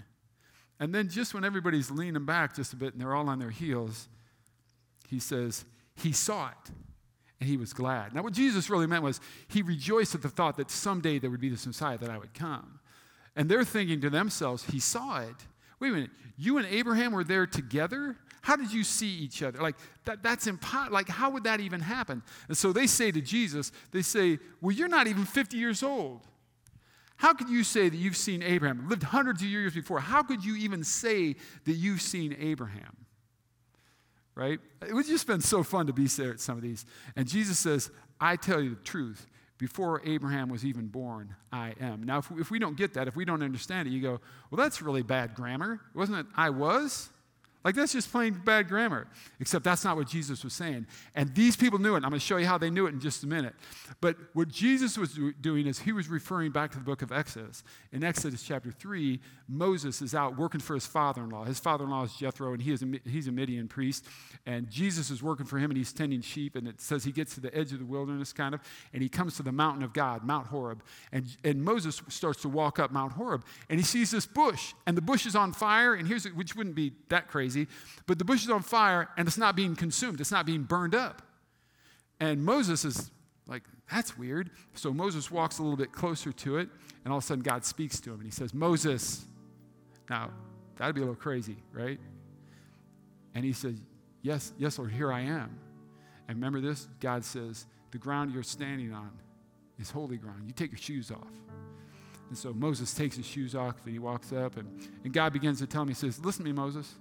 And 0.80 0.96
then, 0.96 1.10
just 1.10 1.34
when 1.34 1.44
everybody's 1.44 1.92
leaning 1.92 2.26
back 2.26 2.56
just 2.56 2.74
a 2.74 2.76
bit 2.76 2.94
and 2.94 3.02
they're 3.02 3.14
all 3.14 3.28
on 3.28 3.40
their 3.40 3.50
heels, 3.50 4.08
he 5.08 5.20
says, 5.20 5.66
He 5.96 6.12
saw 6.12 6.50
it 6.50 6.72
and 7.40 7.50
he 7.50 7.58
was 7.58 7.74
glad. 7.74 8.14
Now, 8.14 8.22
what 8.22 8.34
Jesus 8.34 8.70
really 8.70 8.88
meant 8.88 9.04
was 9.04 9.22
he 9.48 9.62
rejoiced 9.62 10.16
at 10.16 10.22
the 10.22 10.30
thought 10.30 10.58
that 10.58 10.70
someday 10.70 11.20
there 11.20 11.30
would 11.30 11.40
be 11.40 11.50
this 11.50 11.66
Messiah 11.66 11.98
that 11.98 12.10
I 12.10 12.18
would 12.18 12.34
come. 12.34 12.80
And 13.36 13.50
they're 13.50 13.64
thinking 13.64 14.02
to 14.02 14.10
themselves, 14.10 14.64
He 14.66 14.80
saw 14.80 15.22
it. 15.22 15.36
Wait 15.80 15.90
a 15.90 15.92
minute, 15.92 16.12
you 16.38 16.58
and 16.58 16.68
Abraham 16.68 17.14
were 17.14 17.24
there 17.24 17.46
together? 17.46 18.18
How 18.42 18.56
did 18.56 18.72
you 18.72 18.84
see 18.84 19.10
each 19.10 19.44
other? 19.44 19.62
Like, 19.62 19.76
that, 20.06 20.24
that's 20.24 20.48
impossible. 20.48 20.94
Like, 20.94 21.08
how 21.08 21.30
would 21.30 21.44
that 21.44 21.60
even 21.60 21.80
happen? 21.80 22.22
And 22.48 22.58
so 22.58 22.74
they 22.74 22.88
say 22.88 23.12
to 23.12 23.22
Jesus, 23.22 23.72
they 23.92 24.02
say, 24.02 24.40
Well, 24.62 24.76
you're 24.76 24.88
not 24.90 25.08
even 25.08 25.26
50 25.26 25.58
years 25.58 25.84
old. 25.84 26.22
How 27.20 27.34
could 27.34 27.50
you 27.50 27.66
say 27.66 27.90
that 27.90 27.98
you've 27.98 28.16
seen 28.16 28.42
Abraham? 28.42 28.88
Lived 28.88 29.04
hundreds 29.04 29.42
of 29.42 29.50
years 29.50 29.74
before. 29.74 30.00
How 30.00 30.24
could 30.24 30.46
you 30.46 30.56
even 30.56 30.86
say 30.86 31.36
that 31.66 31.74
you've 31.74 32.02
seen 32.02 32.34
Abraham? 32.40 32.96
Right? 34.36 34.62
It 34.88 34.94
would 34.94 35.06
just 35.06 35.28
been 35.28 35.42
so 35.42 35.62
fun 35.62 35.88
to 35.88 35.94
be 35.94 36.08
there 36.08 36.32
at 36.32 36.40
some 36.40 36.56
of 36.56 36.64
these. 36.64 36.86
And 37.18 37.28
Jesus 37.28 37.60
says, 37.60 37.92
I 38.22 38.38
tell 38.38 38.62
you 38.62 38.70
the 38.70 38.84
truth. 38.84 39.28
Before 39.58 40.02
Abraham 40.06 40.48
was 40.48 40.64
even 40.64 40.88
born, 40.88 41.36
I 41.52 41.74
am. 41.82 42.04
Now, 42.04 42.20
if 42.20 42.32
we, 42.32 42.40
if 42.40 42.52
we 42.52 42.58
don't 42.58 42.78
get 42.78 42.94
that, 42.94 43.10
if 43.10 43.18
we 43.18 43.26
don't 43.26 43.44
understand 43.44 43.90
it, 43.90 43.92
you 43.92 44.02
go, 44.02 44.22
well, 44.50 44.58
that's 44.58 44.82
really 44.82 45.04
bad 45.04 45.36
grammar. 45.36 45.82
Wasn't 45.94 46.18
it 46.18 46.26
I 46.38 46.52
was? 46.52 47.10
Like, 47.70 47.76
that's 47.76 47.94
just 47.94 48.12
plain 48.12 48.34
bad 48.34 48.68
grammar. 48.68 49.06
Except 49.40 49.64
that's 49.64 49.84
not 49.84 49.96
what 49.96 50.08
Jesus 50.08 50.44
was 50.44 50.54
saying. 50.54 50.88
And 51.14 51.36
these 51.36 51.56
people 51.56 51.78
knew 51.78 51.94
it. 51.94 51.98
I'm 51.98 52.10
going 52.10 52.14
to 52.14 52.20
show 52.20 52.38
you 52.38 52.48
how 52.48 52.58
they 52.58 52.72
knew 52.72 52.88
it 52.88 52.94
in 52.96 53.00
just 53.00 53.24
a 53.24 53.28
minute. 53.28 53.54
But 54.02 54.18
what 54.34 54.48
Jesus 54.48 54.98
was 54.98 55.20
doing 55.40 55.68
is 55.68 55.78
he 55.78 55.92
was 55.92 56.08
referring 56.08 56.52
back 56.52 56.72
to 56.72 56.80
the 56.80 56.84
book 56.84 57.04
of 57.04 57.12
Exodus. 57.12 57.64
In 57.92 58.04
Exodus 58.04 58.42
chapter 58.42 58.72
3, 58.72 59.20
Moses 59.48 60.02
is 60.02 60.16
out 60.16 60.36
working 60.36 60.60
for 60.60 60.74
his 60.74 60.88
father 60.88 61.22
in 61.22 61.30
law. 61.30 61.44
His 61.44 61.60
father 61.60 61.84
in 61.84 61.92
law 61.92 62.06
is 62.06 62.14
Jethro, 62.16 62.54
and 62.54 62.62
he 62.64 62.72
is 62.72 62.82
a, 62.82 62.88
he's 63.08 63.28
a 63.28 63.32
Midian 63.32 63.68
priest. 63.68 64.04
And 64.48 64.68
Jesus 64.68 65.12
is 65.12 65.22
working 65.22 65.46
for 65.46 65.60
him, 65.60 65.70
and 65.70 65.78
he's 65.78 65.94
tending 65.94 66.22
sheep. 66.22 66.56
And 66.56 66.68
it 66.68 66.82
says 66.82 67.04
he 67.04 67.12
gets 67.12 67.36
to 67.36 67.40
the 67.40 67.56
edge 67.56 67.72
of 67.72 67.78
the 67.78 67.86
wilderness, 67.86 68.34
kind 68.34 68.56
of, 68.56 68.62
and 68.94 69.04
he 69.04 69.10
comes 69.10 69.38
to 69.38 69.44
the 69.44 69.52
mountain 69.52 69.84
of 69.84 69.94
God, 69.94 70.24
Mount 70.24 70.48
Horeb. 70.48 70.82
And, 71.12 71.28
and 71.44 71.64
Moses 71.64 72.02
starts 72.08 72.42
to 72.42 72.50
walk 72.50 72.80
up 72.80 72.90
Mount 72.92 73.14
Horeb, 73.14 73.44
and 73.70 73.80
he 73.80 73.86
sees 73.86 74.10
this 74.10 74.26
bush, 74.26 74.74
and 74.88 74.98
the 74.98 75.04
bush 75.04 75.28
is 75.28 75.36
on 75.36 75.54
fire. 75.54 75.94
And 75.94 76.08
here's, 76.08 76.26
which 76.26 76.56
wouldn't 76.56 76.76
be 76.76 76.94
that 77.10 77.28
crazy 77.28 77.59
crazy, 77.66 77.78
but 78.06 78.20
the 78.20 78.26
bush 78.26 78.44
is 78.44 78.50
on 78.50 78.62
fire 78.62 79.10
and 79.18 79.28
it's 79.28 79.38
not 79.38 79.56
being 79.56 79.76
consumed, 79.76 80.22
it's 80.22 80.32
not 80.32 80.46
being 80.46 80.64
burned 80.64 80.96
up. 80.96 81.22
And 82.20 82.44
Moses 82.44 82.86
is 82.86 83.12
like, 83.48 83.64
that's 83.92 84.18
weird. 84.18 84.52
So 84.76 84.94
Moses 84.94 85.32
walks 85.32 85.60
a 85.60 85.64
little 85.64 85.78
bit 85.78 85.92
closer 85.92 86.32
to 86.32 86.58
it, 86.58 86.70
and 87.04 87.12
all 87.12 87.18
of 87.18 87.24
a 87.24 87.28
sudden 87.28 87.44
God 87.44 87.66
speaks 87.66 88.00
to 88.02 88.12
him 88.12 88.18
and 88.18 88.26
he 88.26 88.32
says, 88.32 88.54
Moses. 88.54 89.26
Now, 90.10 90.32
that'd 90.78 90.96
be 90.96 91.02
a 91.02 91.04
little 91.04 91.16
crazy, 91.16 91.58
right? 91.72 92.00
And 93.36 93.46
he 93.46 93.54
says, 93.54 93.76
Yes, 94.22 94.52
yes, 94.58 94.78
Lord, 94.78 94.92
here 94.92 95.14
I 95.14 95.22
am. 95.22 95.58
And 96.28 96.38
remember 96.38 96.60
this? 96.60 96.90
God 97.00 97.24
says, 97.24 97.68
The 97.92 97.98
ground 97.98 98.34
you're 98.34 98.44
standing 98.44 98.92
on 98.94 99.12
is 99.80 99.92
holy 99.92 100.18
ground. 100.18 100.44
You 100.46 100.52
take 100.52 100.72
your 100.72 100.80
shoes 100.80 101.10
off. 101.10 101.32
And 102.28 102.38
so 102.38 102.54
Moses 102.54 102.94
takes 102.94 103.16
his 103.16 103.26
shoes 103.26 103.56
off 103.56 103.76
and 103.86 103.94
he 103.94 104.00
walks 104.00 104.34
up, 104.34 104.58
and, 104.58 104.68
and 105.04 105.14
God 105.14 105.32
begins 105.32 105.60
to 105.60 105.68
tell 105.68 105.84
him, 105.84 105.88
He 105.88 105.94
says, 105.94 106.24
Listen 106.24 106.44
to 106.44 106.52
me, 106.52 106.56
Moses. 106.56 106.96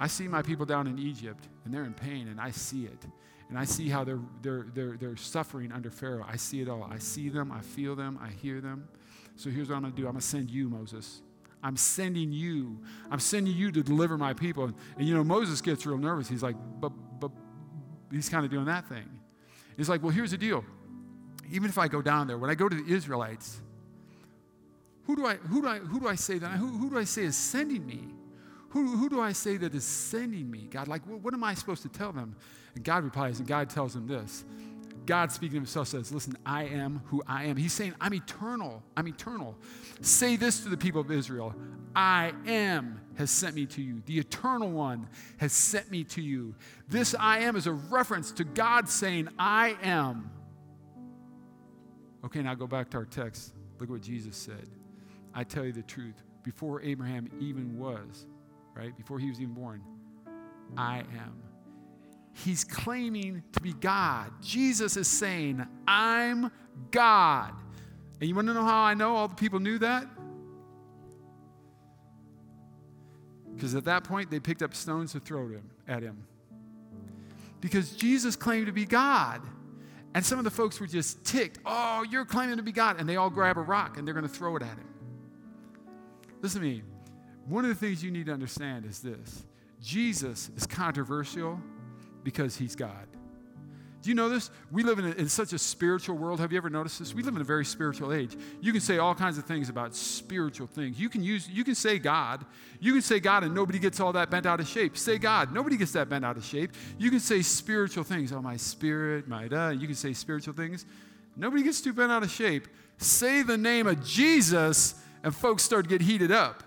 I 0.00 0.06
see 0.06 0.28
my 0.28 0.42
people 0.42 0.64
down 0.64 0.86
in 0.86 0.98
Egypt, 0.98 1.48
and 1.64 1.74
they're 1.74 1.84
in 1.84 1.94
pain, 1.94 2.28
and 2.28 2.40
I 2.40 2.50
see 2.50 2.84
it. 2.84 3.06
And 3.48 3.58
I 3.58 3.64
see 3.64 3.88
how 3.88 4.04
they're, 4.04 4.20
they're, 4.42 4.66
they're, 4.74 4.96
they're 4.96 5.16
suffering 5.16 5.72
under 5.72 5.90
Pharaoh. 5.90 6.26
I 6.28 6.36
see 6.36 6.60
it 6.60 6.68
all. 6.68 6.86
I 6.90 6.98
see 6.98 7.28
them, 7.28 7.50
I 7.50 7.60
feel 7.60 7.96
them, 7.96 8.18
I 8.22 8.28
hear 8.28 8.60
them. 8.60 8.88
So 9.36 9.50
here's 9.50 9.68
what 9.68 9.76
I'm 9.76 9.82
going 9.82 9.94
to 9.94 10.00
do 10.00 10.06
I'm 10.06 10.12
going 10.12 10.20
to 10.20 10.26
send 10.26 10.50
you, 10.50 10.68
Moses. 10.68 11.22
I'm 11.62 11.76
sending 11.76 12.32
you. 12.32 12.78
I'm 13.10 13.18
sending 13.18 13.54
you 13.54 13.72
to 13.72 13.82
deliver 13.82 14.16
my 14.16 14.32
people. 14.32 14.64
And, 14.64 14.74
and 14.96 15.08
you 15.08 15.14
know, 15.14 15.24
Moses 15.24 15.60
gets 15.60 15.86
real 15.86 15.98
nervous. 15.98 16.28
He's 16.28 16.42
like, 16.42 16.56
but, 16.80 16.92
but, 17.18 17.30
he's 18.12 18.28
kind 18.28 18.44
of 18.44 18.50
doing 18.50 18.66
that 18.66 18.88
thing. 18.88 19.08
He's 19.76 19.88
like, 19.88 20.02
well, 20.02 20.12
here's 20.12 20.30
the 20.30 20.38
deal. 20.38 20.64
Even 21.50 21.68
if 21.68 21.78
I 21.78 21.88
go 21.88 22.02
down 22.02 22.26
there, 22.26 22.38
when 22.38 22.50
I 22.50 22.54
go 22.54 22.68
to 22.68 22.76
the 22.76 22.92
Israelites, 22.92 23.60
who 25.04 25.16
do 25.16 25.26
I, 25.26 25.36
who 25.36 25.62
do 25.62 25.68
I, 25.68 25.78
who 25.78 26.00
do 26.00 26.08
I 26.08 26.16
say 26.16 26.38
that? 26.38 26.50
Who, 26.58 26.66
who 26.66 26.90
do 26.90 26.98
I 26.98 27.04
say 27.04 27.22
is 27.22 27.36
sending 27.36 27.86
me? 27.86 28.08
Who, 28.70 28.96
who 28.96 29.08
do 29.08 29.20
I 29.20 29.32
say 29.32 29.56
that 29.56 29.74
is 29.74 29.84
sending 29.84 30.50
me? 30.50 30.68
God, 30.70 30.88
like, 30.88 31.06
what, 31.06 31.20
what 31.20 31.34
am 31.34 31.42
I 31.42 31.54
supposed 31.54 31.82
to 31.82 31.88
tell 31.88 32.12
them? 32.12 32.36
And 32.74 32.84
God 32.84 33.04
replies, 33.04 33.38
and 33.38 33.48
God 33.48 33.70
tells 33.70 33.96
him 33.96 34.06
this 34.06 34.44
God 35.08 35.32
speaking 35.32 35.56
of 35.56 35.62
himself 35.62 35.88
says, 35.88 36.12
Listen, 36.12 36.36
I 36.44 36.64
am 36.64 37.00
who 37.06 37.22
I 37.26 37.44
am. 37.44 37.56
He's 37.56 37.72
saying, 37.72 37.94
I'm 37.98 38.12
eternal. 38.12 38.82
I'm 38.94 39.08
eternal. 39.08 39.56
Say 40.02 40.36
this 40.36 40.60
to 40.64 40.68
the 40.68 40.76
people 40.76 41.00
of 41.00 41.10
Israel 41.10 41.54
I 41.96 42.34
am 42.46 43.00
has 43.16 43.30
sent 43.30 43.54
me 43.54 43.64
to 43.64 43.80
you. 43.80 44.02
The 44.04 44.18
eternal 44.18 44.70
one 44.70 45.08
has 45.38 45.54
sent 45.54 45.90
me 45.90 46.04
to 46.04 46.20
you. 46.20 46.54
This 46.88 47.14
I 47.18 47.38
am 47.38 47.56
is 47.56 47.66
a 47.66 47.72
reference 47.72 48.32
to 48.32 48.44
God 48.44 48.86
saying, 48.86 49.28
I 49.38 49.78
am. 49.82 50.30
Okay, 52.26 52.42
now 52.42 52.54
go 52.54 52.66
back 52.66 52.90
to 52.90 52.98
our 52.98 53.06
text. 53.06 53.54
Look 53.80 53.88
what 53.88 54.02
Jesus 54.02 54.36
said. 54.36 54.68
I 55.34 55.42
tell 55.42 55.64
you 55.64 55.72
the 55.72 55.82
truth. 55.82 56.22
Before 56.42 56.82
Abraham 56.82 57.30
even 57.40 57.78
was, 57.78 58.26
right? 58.78 58.96
Before 58.96 59.18
he 59.18 59.28
was 59.28 59.40
even 59.40 59.54
born, 59.54 59.82
I 60.76 60.98
am. 60.98 61.42
He's 62.32 62.62
claiming 62.62 63.42
to 63.52 63.60
be 63.60 63.72
God. 63.72 64.30
Jesus 64.40 64.96
is 64.96 65.08
saying, 65.08 65.66
I'm 65.88 66.52
God. 66.92 67.52
And 68.20 68.28
you 68.28 68.34
want 68.34 68.46
to 68.46 68.54
know 68.54 68.64
how 68.64 68.82
I 68.82 68.94
know 68.94 69.16
all 69.16 69.26
the 69.26 69.34
people 69.34 69.58
knew 69.58 69.78
that? 69.78 70.06
Because 73.54 73.74
at 73.74 73.84
that 73.86 74.04
point, 74.04 74.30
they 74.30 74.38
picked 74.38 74.62
up 74.62 74.72
stones 74.72 75.12
to 75.12 75.20
throw 75.20 75.48
him, 75.48 75.68
at 75.88 76.02
him. 76.02 76.24
Because 77.60 77.90
Jesus 77.90 78.36
claimed 78.36 78.66
to 78.66 78.72
be 78.72 78.84
God. 78.84 79.42
And 80.14 80.24
some 80.24 80.38
of 80.38 80.44
the 80.44 80.50
folks 80.50 80.78
were 80.78 80.86
just 80.86 81.24
ticked. 81.24 81.58
Oh, 81.66 82.04
you're 82.08 82.24
claiming 82.24 82.56
to 82.58 82.62
be 82.62 82.70
God. 82.70 83.00
And 83.00 83.08
they 83.08 83.16
all 83.16 83.30
grab 83.30 83.58
a 83.58 83.60
rock 83.60 83.98
and 83.98 84.06
they're 84.06 84.14
going 84.14 84.26
to 84.26 84.32
throw 84.32 84.54
it 84.54 84.62
at 84.62 84.68
him. 84.68 84.88
Listen 86.40 86.60
to 86.60 86.66
me. 86.68 86.82
One 87.48 87.64
of 87.64 87.70
the 87.70 87.74
things 87.74 88.04
you 88.04 88.10
need 88.10 88.26
to 88.26 88.32
understand 88.32 88.84
is 88.84 89.00
this 89.00 89.44
Jesus 89.82 90.50
is 90.56 90.66
controversial 90.66 91.60
because 92.22 92.56
he's 92.56 92.76
God. 92.76 93.06
Do 94.00 94.10
you 94.10 94.14
know 94.14 94.28
this? 94.28 94.50
We 94.70 94.84
live 94.84 95.00
in, 95.00 95.06
a, 95.06 95.10
in, 95.10 95.28
such 95.28 95.52
a 95.52 95.58
spiritual 95.58 96.16
world. 96.16 96.38
Have 96.38 96.52
you 96.52 96.58
ever 96.58 96.70
noticed 96.70 97.00
this? 97.00 97.14
We 97.14 97.22
live 97.24 97.34
in 97.34 97.40
a 97.40 97.44
very 97.44 97.64
spiritual 97.64 98.12
age. 98.12 98.36
You 98.60 98.70
can 98.70 98.80
say 98.80 98.98
all 98.98 99.14
kinds 99.14 99.38
of 99.38 99.44
things 99.44 99.68
about 99.68 99.94
spiritual 99.94 100.68
things. 100.68 101.00
You 101.00 101.08
can 101.08 101.22
use, 101.24 101.48
you 101.48 101.64
can 101.64 101.74
say 101.74 101.98
God. 101.98 102.46
You 102.78 102.92
can 102.92 103.02
say 103.02 103.18
God, 103.18 103.42
and 103.42 103.54
nobody 103.54 103.80
gets 103.80 103.98
all 103.98 104.12
that 104.12 104.30
bent 104.30 104.46
out 104.46 104.60
of 104.60 104.68
shape. 104.68 104.96
Say 104.96 105.18
God, 105.18 105.52
nobody 105.52 105.76
gets 105.76 105.92
that 105.92 106.08
bent 106.08 106.24
out 106.24 106.36
of 106.36 106.44
shape. 106.44 106.72
You 106.96 107.10
can 107.10 107.18
say 107.18 107.42
spiritual 107.42 108.04
things. 108.04 108.32
Oh, 108.32 108.40
my 108.40 108.56
spirit, 108.56 109.26
my 109.26 109.48
da. 109.48 109.70
You 109.70 109.86
can 109.86 109.96
say 109.96 110.12
spiritual 110.12 110.54
things. 110.54 110.86
Nobody 111.36 111.64
gets 111.64 111.80
too 111.80 111.92
bent 111.92 112.12
out 112.12 112.22
of 112.22 112.30
shape. 112.30 112.68
Say 112.98 113.42
the 113.42 113.58
name 113.58 113.88
of 113.88 114.04
Jesus, 114.04 114.94
and 115.24 115.34
folks 115.34 115.64
start 115.64 115.86
to 115.86 115.88
get 115.88 116.02
heated 116.02 116.30
up. 116.30 116.62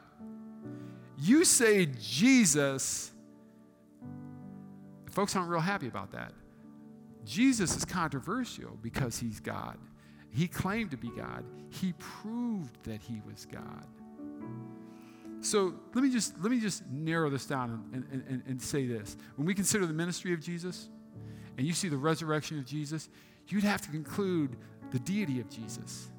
You 1.22 1.46
say 1.46 1.86
Jesus, 2.00 3.12
folks 5.12 5.36
aren't 5.36 5.50
real 5.50 5.60
happy 5.60 5.88
about 5.88 6.12
that. 6.14 6.34
Jesus 7.26 7.78
is 7.78 7.86
controversial 7.86 8.76
because 8.82 9.20
he's 9.20 9.40
God. 9.40 9.78
He 10.32 10.48
claimed 10.48 10.90
to 10.92 10.98
be 10.98 11.12
God. 11.16 11.46
He 11.70 11.94
proved 12.00 12.84
that 12.86 13.02
he 13.02 13.22
was 13.24 13.46
God. 13.46 13.86
So 15.42 15.76
let 15.94 16.04
me 16.04 16.12
just 16.12 16.42
let 16.42 16.50
me 16.50 16.60
just 16.60 16.88
narrow 16.88 17.30
this 17.30 17.46
down 17.46 17.84
and, 17.94 18.24
and, 18.28 18.44
and 18.48 18.62
say 18.62 18.88
this. 18.88 19.16
When 19.36 19.46
we 19.46 19.54
consider 19.54 19.86
the 19.86 19.94
ministry 19.94 20.34
of 20.34 20.42
Jesus 20.42 20.90
and 21.56 21.68
you 21.68 21.74
see 21.74 21.88
the 21.88 21.98
resurrection 21.98 22.58
of 22.58 22.66
Jesus, 22.66 23.10
you'd 23.48 23.64
have 23.64 23.82
to 23.82 23.90
conclude 23.90 24.56
the 24.90 25.00
deity 25.00 25.40
of 25.40 25.50
Jesus. 25.50 26.10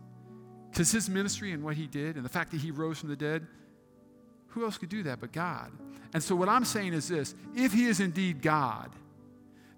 Because 0.70 0.92
his 0.92 1.10
ministry 1.10 1.50
and 1.50 1.64
what 1.64 1.74
he 1.76 1.88
did 1.88 2.14
and 2.14 2.24
the 2.24 2.28
fact 2.28 2.52
that 2.52 2.60
he 2.60 2.70
rose 2.70 2.98
from 2.98 3.08
the 3.08 3.16
dead, 3.16 3.46
who 4.52 4.64
else 4.64 4.78
could 4.78 4.88
do 4.88 5.02
that 5.04 5.20
but 5.20 5.32
God? 5.32 5.70
And 6.14 6.22
so 6.22 6.36
what 6.36 6.48
I'm 6.48 6.64
saying 6.64 6.92
is 6.92 7.08
this 7.08 7.34
if 7.54 7.72
he 7.72 7.86
is 7.86 8.00
indeed 8.00 8.42
God, 8.42 8.90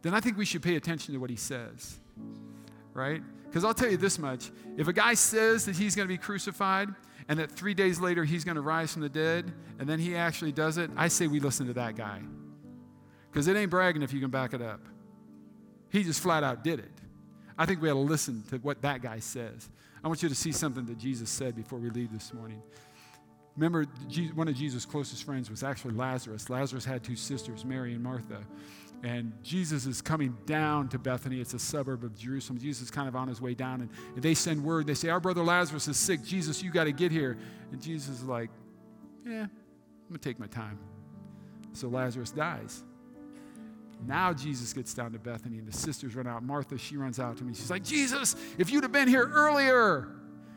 then 0.03 0.15
I 0.15 0.21
think 0.21 0.37
we 0.37 0.45
should 0.45 0.63
pay 0.63 0.77
attention 0.77 1.15
to 1.15 1.21
what 1.21 1.31
he 1.31 1.37
says, 1.37 1.99
right? 2.93 3.23
Because 3.47 3.65
I'll 3.65 3.75
tell 3.75 3.91
you 3.91 3.97
this 3.97 4.19
much 4.19 4.51
if 4.77 4.89
a 4.89 4.93
guy 4.93 5.15
says 5.15 5.65
that 5.67 5.77
he's 5.77 5.95
going 5.95 6.09
to 6.09 6.13
be 6.13 6.19
crucified 6.19 6.89
and 7.29 7.39
that 7.39 7.51
three 7.51 7.73
days 7.73 8.01
later 8.01 8.25
he's 8.25 8.45
going 8.45 8.57
to 8.57 8.61
rise 8.61 8.93
from 8.93 9.03
the 9.03 9.09
dead 9.09 9.53
and 9.79 9.89
then 9.89 9.99
he 9.99 10.17
actually 10.17 10.53
does 10.53 10.77
it, 10.77 10.91
I 10.97 11.09
say 11.09 11.27
we 11.27 11.41
listen 11.41 11.67
to 11.69 11.73
that 11.75 11.97
guy. 11.97 12.21
Because 13.31 13.49
it 13.49 13.57
ain't 13.57 13.71
bragging 13.71 14.03
if 14.03 14.13
you 14.13 14.21
can 14.21 14.31
back 14.31 14.55
it 14.55 14.63
up. 14.63 14.81
He 15.91 16.03
just 16.03 16.21
flat 16.21 16.43
out 16.43 16.65
did 16.65 16.81
it. 16.81 16.91
I 17.57 17.67
think 17.67 17.81
we 17.81 17.89
ought 17.89 17.95
to 17.95 18.01
listen 18.01 18.43
to 18.51 18.57
what 18.59 18.83
that 18.83 19.01
guy 19.01 19.21
says. 19.21 19.71
I 20.03 20.09
want 20.09 20.23
you 20.23 20.29
to 20.29 20.35
see 20.35 20.53
something 20.53 20.85
that 20.87 20.99
Jesus 20.99 21.31
said 21.31 21.55
before 21.55 21.79
we 21.79 21.89
leave 21.89 22.13
this 22.13 22.35
morning. 22.35 22.61
Remember, 23.57 23.85
one 24.35 24.49
of 24.49 24.57
Jesus' 24.57 24.85
closest 24.85 25.23
friends 25.23 25.49
was 25.49 25.63
actually 25.63 25.95
Lazarus. 25.95 26.51
Lazarus 26.51 26.85
had 26.85 27.05
two 27.05 27.15
sisters, 27.15 27.65
Mary 27.65 27.93
and 27.95 28.03
Martha. 28.03 28.45
And 29.05 29.33
Jesus 29.43 29.87
is 29.87 30.01
coming 30.01 30.37
down 30.47 30.89
to 30.89 30.99
Bethany. 30.99 31.39
It's 31.39 31.55
a 31.55 31.59
suburb 31.59 32.05
of 32.05 32.17
Jerusalem. 32.19 32.59
Jesus 32.59 32.85
is 32.85 32.91
kind 32.91 33.07
of 33.07 33.15
on 33.15 33.29
his 33.29 33.41
way 33.41 33.55
down. 33.55 33.83
And, 33.83 34.23
they 34.23 34.35
send 34.35 34.65
word. 34.65 34.87
They 34.87 34.95
say, 34.95 35.11
Our 35.11 35.21
brother 35.21 35.43
Lazarus 35.43 35.87
is 35.89 35.99
sick. 35.99 36.25
Jesus, 36.25 36.63
you 36.63 36.71
got 36.71 36.85
to 36.85 36.93
get 36.93 37.13
here. 37.13 37.37
And 37.71 37.83
Jesus 37.83 38.21
is 38.21 38.25
like, 38.25 38.51
Yeah, 39.25 39.43
I'm 39.43 39.51
going 40.09 40.15
to 40.15 40.19
take 40.19 40.41
my 40.41 40.47
time. 40.47 40.79
So 41.75 41.89
Lazarus 41.89 42.31
dies. 42.31 42.83
Now 44.07 44.33
Jesus 44.33 44.73
gets 44.73 44.95
down 44.95 45.13
to 45.13 45.19
Bethany, 45.19 45.59
and 45.59 45.69
the 45.69 45.77
sisters 45.77 46.15
run 46.15 46.27
out. 46.27 46.43
Martha, 46.43 46.79
she 46.79 46.97
runs 46.97 47.21
out 47.21 47.37
to 47.39 47.45
me. 47.45 47.55
She's 47.55 47.71
like, 47.71 47.85
Jesus, 47.85 48.37
if 48.59 48.71
you'd 48.73 48.85
have 48.85 48.93
been 48.93 49.09
here 49.09 49.31
earlier, 49.33 50.09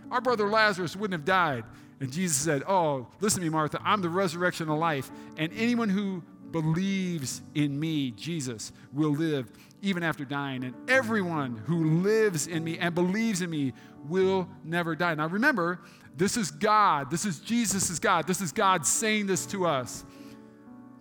our 0.10 0.22
brother 0.22 0.50
Lazarus 0.50 0.96
wouldn't 0.96 1.20
have 1.20 1.26
died. 1.26 1.64
And 2.00 2.12
Jesus 2.12 2.38
said, 2.38 2.64
Oh, 2.68 3.08
listen 3.20 3.40
to 3.40 3.46
me, 3.46 3.50
Martha. 3.50 3.80
I'm 3.84 4.02
the 4.02 4.10
resurrection 4.10 4.70
of 4.70 4.78
life. 4.78 5.10
And 5.38 5.52
anyone 5.56 5.90
who 5.90 6.24
believes 6.52 7.42
in 7.56 7.80
me, 7.80 8.12
Jesus, 8.12 8.72
will 8.94 9.12
live 9.12 9.52
even 9.82 10.04
after 10.04 10.26
dying. 10.26 10.64
And 10.64 10.74
everyone 10.88 11.58
who 11.66 12.02
lives 12.02 12.48
in 12.48 12.64
me 12.64 12.78
and 12.78 12.94
believes 12.94 13.42
in 13.42 13.50
me 13.50 13.74
will 14.08 14.48
never 14.64 14.96
die. 14.96 15.16
Now 15.16 15.28
remember, 15.28 15.80
this 16.16 16.38
is 16.38 16.52
God. 16.52 17.12
This 17.12 17.26
is 17.26 17.40
Jesus 17.40 18.00
God. 18.00 18.28
This 18.28 18.42
is 18.42 18.52
God 18.52 18.86
saying 18.86 19.28
this 19.28 19.46
to 19.48 19.66
us. 19.66 20.04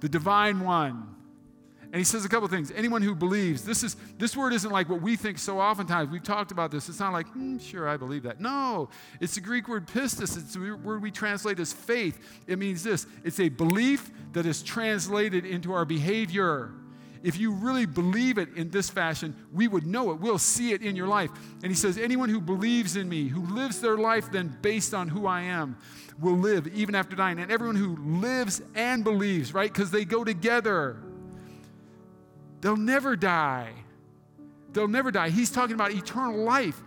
The 0.01 0.09
divine 0.09 0.61
one 0.61 1.16
and 1.93 1.97
he 1.97 2.05
says 2.05 2.25
a 2.25 2.29
couple 2.29 2.49
things. 2.49 2.73
Anyone 2.75 3.03
who 3.03 3.15
believes, 3.15 3.63
this 3.63 3.83
is 3.83 3.97
this 4.19 4.37
word 4.37 4.53
isn't 4.53 4.71
like 4.71 4.89
what 4.89 5.01
we 5.01 5.17
think 5.17 5.39
so 5.39 5.61
oftentimes. 5.61 6.11
We've 6.11 6.23
talked 6.23 6.51
about 6.51 6.71
this. 6.71 6.89
It's 6.89 7.01
not 7.01 7.13
like, 7.13 7.29
hmm, 7.29 7.59
sure, 7.59 7.89
I 7.89 7.97
believe 7.97 8.25
that. 8.25 8.41
No, 8.41 8.89
it's 9.21 9.37
the 9.37 9.41
Greek 9.41 9.69
word 9.69 9.87
pistis. 9.87 10.37
It's 10.37 10.55
the 10.55 10.77
word 10.77 11.03
we 11.03 11.11
translate 11.11 11.61
as 11.61 11.73
faith. 11.73 12.19
It 12.47 12.59
means 12.59 12.83
this 12.83 13.07
it's 13.25 13.41
a 13.41 13.49
belief 13.49 14.11
that 14.33 14.47
is 14.47 14.63
translated 14.63 15.47
into 15.47 15.73
our 15.73 15.85
behavior. 15.85 16.73
If 17.23 17.39
you 17.41 17.51
really 17.51 17.87
believe 17.87 18.39
it 18.39 18.51
in 18.55 18.71
this 18.71 18.89
fashion, 18.89 19.35
we 19.53 19.67
would 19.67 19.85
know 19.85 20.13
it. 20.13 20.21
We'll 20.21 20.39
see 20.39 20.73
it 20.73 20.83
in 20.83 20.95
your 20.95 21.09
life. 21.09 21.31
And 21.63 21.73
he 21.73 21.75
says, 21.75 21.99
anyone 21.99 22.29
who 22.29 22.41
believes 22.41 22.95
in 22.95 23.09
me, 23.09 23.27
who 23.27 23.43
lives 23.53 23.81
their 23.81 23.97
life 23.97 24.31
then 24.31 24.57
based 24.63 24.95
on 24.95 25.09
who 25.09 25.27
I 25.27 25.41
am, 25.41 25.77
will 26.21 26.37
live 26.37 26.69
even 26.69 26.95
after 26.95 27.17
dying. 27.17 27.41
And 27.41 27.51
everyone 27.51 27.75
who 27.75 27.97
lives 28.21 28.63
and 28.75 29.03
believes, 29.03 29.53
right? 29.53 29.73
Because 29.73 29.91
they 29.91 30.05
go 30.05 30.23
together. 30.23 30.99
They'll 32.61 32.77
never 32.77 33.17
die. 33.17 33.73
They'll 34.73 34.89
never 34.89 35.11
die. 35.11 35.31
He's 35.31 35.51
talking 35.51 35.75
about 35.75 35.93
eternal 35.93 36.45
life. 36.45 36.83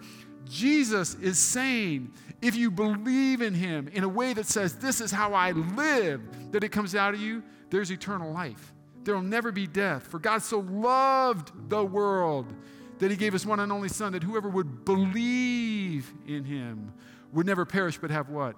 Jesus 0.46 1.16
is 1.16 1.38
saying, 1.38 2.12
if 2.42 2.56
you 2.56 2.72
believe 2.72 3.42
in 3.42 3.54
him 3.54 3.88
in 3.90 4.04
a 4.04 4.10
way 4.10 4.34
that 4.34 4.46
says, 4.46 4.76
This 4.76 5.02
is 5.02 5.12
how 5.12 5.34
I 5.34 5.52
live, 5.52 6.22
that 6.52 6.64
it 6.64 6.70
comes 6.70 6.96
out 6.96 7.14
of 7.14 7.20
you, 7.20 7.44
there's 7.70 7.92
eternal 7.92 8.32
life. 8.32 8.74
There 9.04 9.16
will 9.16 9.22
never 9.22 9.52
be 9.52 9.68
death. 9.68 10.08
For 10.08 10.20
God 10.20 10.42
so 10.42 10.60
loved 10.60 11.70
the 11.70 11.84
world 11.84 12.54
that 13.00 13.10
he 13.10 13.18
gave 13.18 13.34
his 13.34 13.46
one 13.46 13.60
and 13.60 13.72
only 13.72 13.90
Son, 13.90 14.12
that 14.14 14.24
whoever 14.24 14.50
would 14.50 14.86
believe 14.86 16.14
in 16.28 16.44
him 16.44 16.94
would 17.32 17.46
never 17.46 17.66
perish 17.66 17.98
but 17.98 18.12
have 18.12 18.30
what? 18.30 18.56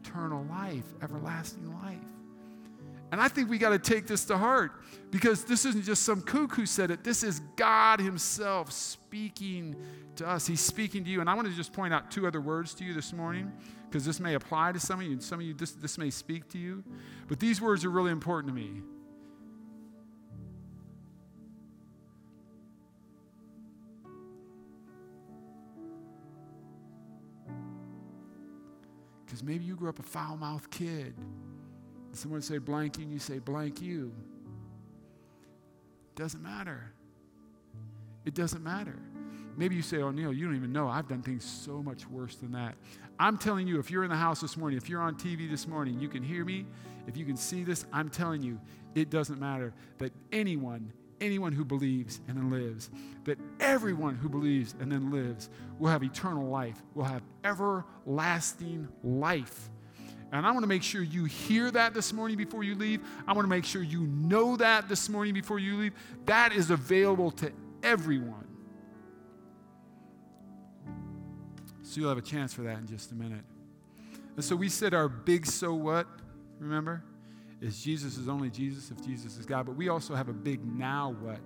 Eternal 0.00 0.44
life, 0.44 0.84
everlasting 1.02 1.72
life. 1.82 1.98
And 3.16 3.22
I 3.22 3.28
think 3.28 3.48
we 3.48 3.56
got 3.56 3.70
to 3.70 3.78
take 3.78 4.06
this 4.06 4.26
to 4.26 4.36
heart 4.36 4.72
because 5.10 5.42
this 5.42 5.64
isn't 5.64 5.86
just 5.86 6.02
some 6.02 6.20
kook 6.20 6.54
who 6.54 6.66
said 6.66 6.90
it. 6.90 7.02
This 7.02 7.22
is 7.22 7.40
God 7.56 7.98
Himself 7.98 8.70
speaking 8.70 9.74
to 10.16 10.28
us. 10.28 10.46
He's 10.46 10.60
speaking 10.60 11.02
to 11.04 11.08
you. 11.08 11.22
And 11.22 11.30
I 11.30 11.32
want 11.32 11.48
to 11.48 11.54
just 11.54 11.72
point 11.72 11.94
out 11.94 12.10
two 12.10 12.26
other 12.26 12.42
words 12.42 12.74
to 12.74 12.84
you 12.84 12.92
this 12.92 13.14
morning 13.14 13.50
because 13.88 14.04
this 14.04 14.20
may 14.20 14.34
apply 14.34 14.72
to 14.72 14.78
some 14.78 15.00
of 15.00 15.06
you, 15.06 15.12
and 15.12 15.22
some 15.22 15.40
of 15.40 15.46
you, 15.46 15.54
this, 15.54 15.72
this 15.72 15.96
may 15.96 16.10
speak 16.10 16.46
to 16.50 16.58
you. 16.58 16.84
But 17.26 17.40
these 17.40 17.58
words 17.58 17.86
are 17.86 17.90
really 17.90 18.10
important 18.10 18.54
to 18.54 18.54
me. 18.54 18.82
Because 29.24 29.42
maybe 29.42 29.64
you 29.64 29.74
grew 29.74 29.88
up 29.88 30.00
a 30.00 30.02
foul 30.02 30.36
mouthed 30.36 30.70
kid. 30.70 31.14
Someone 32.16 32.42
say 32.42 32.58
blank 32.58 32.98
you, 32.98 33.04
and 33.04 33.12
you 33.12 33.18
say 33.18 33.38
blank 33.38 33.80
you. 33.80 34.12
Doesn't 36.14 36.42
matter. 36.42 36.92
It 38.24 38.34
doesn't 38.34 38.62
matter. 38.62 38.98
Maybe 39.56 39.74
you 39.74 39.82
say, 39.82 39.98
Oh, 39.98 40.10
Neil, 40.10 40.32
you 40.32 40.46
don't 40.46 40.56
even 40.56 40.72
know. 40.72 40.88
I've 40.88 41.08
done 41.08 41.22
things 41.22 41.44
so 41.44 41.82
much 41.82 42.08
worse 42.08 42.36
than 42.36 42.52
that. 42.52 42.74
I'm 43.18 43.38
telling 43.38 43.66
you, 43.66 43.78
if 43.78 43.90
you're 43.90 44.04
in 44.04 44.10
the 44.10 44.16
house 44.16 44.40
this 44.40 44.56
morning, 44.56 44.76
if 44.76 44.88
you're 44.88 45.00
on 45.00 45.14
TV 45.14 45.48
this 45.48 45.66
morning, 45.66 45.98
you 45.98 46.08
can 46.08 46.22
hear 46.22 46.44
me. 46.44 46.66
If 47.06 47.16
you 47.16 47.24
can 47.24 47.36
see 47.36 47.64
this, 47.64 47.86
I'm 47.92 48.10
telling 48.10 48.42
you, 48.42 48.60
it 48.94 49.10
doesn't 49.10 49.40
matter 49.40 49.72
that 49.98 50.12
anyone, 50.32 50.92
anyone 51.20 51.52
who 51.52 51.64
believes 51.64 52.20
and 52.28 52.36
then 52.36 52.50
lives, 52.50 52.90
that 53.24 53.38
everyone 53.60 54.16
who 54.16 54.28
believes 54.28 54.74
and 54.80 54.90
then 54.90 55.10
lives 55.10 55.48
will 55.78 55.90
have 55.90 56.02
eternal 56.02 56.48
life, 56.48 56.82
will 56.94 57.04
have 57.04 57.22
everlasting 57.44 58.88
life. 59.02 59.70
And 60.32 60.44
I 60.44 60.50
want 60.50 60.64
to 60.64 60.68
make 60.68 60.82
sure 60.82 61.02
you 61.02 61.24
hear 61.24 61.70
that 61.70 61.94
this 61.94 62.12
morning 62.12 62.36
before 62.36 62.64
you 62.64 62.74
leave. 62.74 63.00
I 63.26 63.32
want 63.32 63.44
to 63.44 63.50
make 63.50 63.64
sure 63.64 63.82
you 63.82 64.02
know 64.02 64.56
that 64.56 64.88
this 64.88 65.08
morning 65.08 65.34
before 65.34 65.58
you 65.58 65.76
leave. 65.76 65.92
That 66.26 66.52
is 66.52 66.70
available 66.70 67.30
to 67.32 67.52
everyone. 67.82 68.46
So 71.82 72.00
you'll 72.00 72.08
have 72.08 72.18
a 72.18 72.22
chance 72.22 72.52
for 72.52 72.62
that 72.62 72.78
in 72.78 72.86
just 72.86 73.12
a 73.12 73.14
minute. 73.14 73.44
And 74.34 74.44
so 74.44 74.56
we 74.56 74.68
said 74.68 74.92
our 74.92 75.08
big 75.08 75.46
so 75.46 75.72
what, 75.72 76.06
remember? 76.58 77.02
Is 77.66 77.82
Jesus 77.82 78.16
is 78.16 78.28
only 78.28 78.48
Jesus 78.48 78.90
if 78.90 79.04
Jesus 79.04 79.36
is 79.36 79.44
God. 79.44 79.66
But 79.66 79.76
we 79.76 79.88
also 79.88 80.14
have 80.14 80.28
a 80.28 80.32
big 80.32 80.64
now 80.64 81.16
what. 81.20 81.40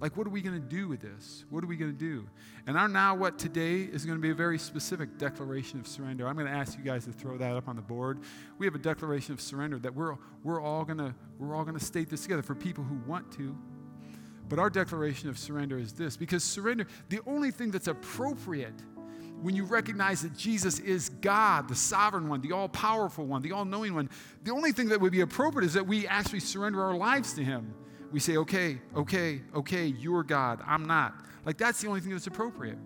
Like, 0.00 0.16
what 0.16 0.26
are 0.26 0.30
we 0.30 0.42
going 0.42 0.60
to 0.60 0.68
do 0.68 0.88
with 0.88 1.00
this? 1.00 1.44
What 1.48 1.62
are 1.64 1.66
we 1.66 1.76
going 1.76 1.92
to 1.92 1.98
do? 1.98 2.28
And 2.66 2.76
our 2.76 2.88
now 2.88 3.14
what 3.14 3.38
today 3.38 3.82
is 3.82 4.04
going 4.04 4.18
to 4.18 4.22
be 4.22 4.30
a 4.30 4.34
very 4.34 4.58
specific 4.58 5.16
declaration 5.16 5.78
of 5.78 5.86
surrender. 5.86 6.26
I'm 6.26 6.34
going 6.34 6.48
to 6.48 6.52
ask 6.52 6.76
you 6.76 6.84
guys 6.84 7.04
to 7.04 7.12
throw 7.12 7.38
that 7.38 7.56
up 7.56 7.68
on 7.68 7.76
the 7.76 7.82
board. 7.82 8.20
We 8.58 8.66
have 8.66 8.74
a 8.74 8.80
declaration 8.80 9.32
of 9.32 9.40
surrender 9.40 9.78
that 9.78 9.94
we're, 9.94 10.16
we're 10.42 10.60
all 10.60 10.84
going 10.84 10.98
to 10.98 11.14
we're 11.38 11.54
all 11.54 11.64
going 11.64 11.78
to 11.78 11.84
state 11.84 12.10
this 12.10 12.22
together 12.22 12.42
for 12.42 12.54
people 12.54 12.84
who 12.84 12.96
want 13.08 13.32
to. 13.32 13.56
But 14.48 14.58
our 14.58 14.68
declaration 14.68 15.28
of 15.28 15.38
surrender 15.38 15.78
is 15.78 15.92
this 15.92 16.16
because 16.16 16.44
surrender, 16.44 16.86
the 17.08 17.20
only 17.26 17.50
thing 17.50 17.70
that's 17.70 17.88
appropriate 17.88 18.74
when 19.42 19.56
you 19.56 19.64
recognize 19.64 20.22
that 20.22 20.36
Jesus 20.36 20.78
is 20.78 21.08
God, 21.08 21.68
the 21.68 21.74
sovereign 21.74 22.28
one, 22.28 22.40
the 22.40 22.52
all 22.52 22.68
powerful 22.68 23.26
one, 23.26 23.42
the 23.42 23.52
all 23.52 23.64
knowing 23.64 23.94
one, 23.94 24.08
the 24.44 24.52
only 24.52 24.72
thing 24.72 24.88
that 24.88 25.00
would 25.00 25.12
be 25.12 25.20
appropriate 25.20 25.66
is 25.66 25.74
that 25.74 25.86
we 25.86 26.06
actually 26.06 26.40
surrender 26.40 26.82
our 26.82 26.96
lives 26.96 27.34
to 27.34 27.44
Him. 27.44 27.74
We 28.12 28.20
say, 28.20 28.36
okay, 28.36 28.78
okay, 28.94 29.40
okay, 29.54 29.86
you're 29.86 30.22
God, 30.22 30.60
I'm 30.66 30.86
not. 30.86 31.14
Like 31.44 31.58
that's 31.58 31.80
the 31.80 31.88
only 31.88 32.00
thing 32.00 32.12
that's 32.12 32.26
appropriate. 32.26 32.78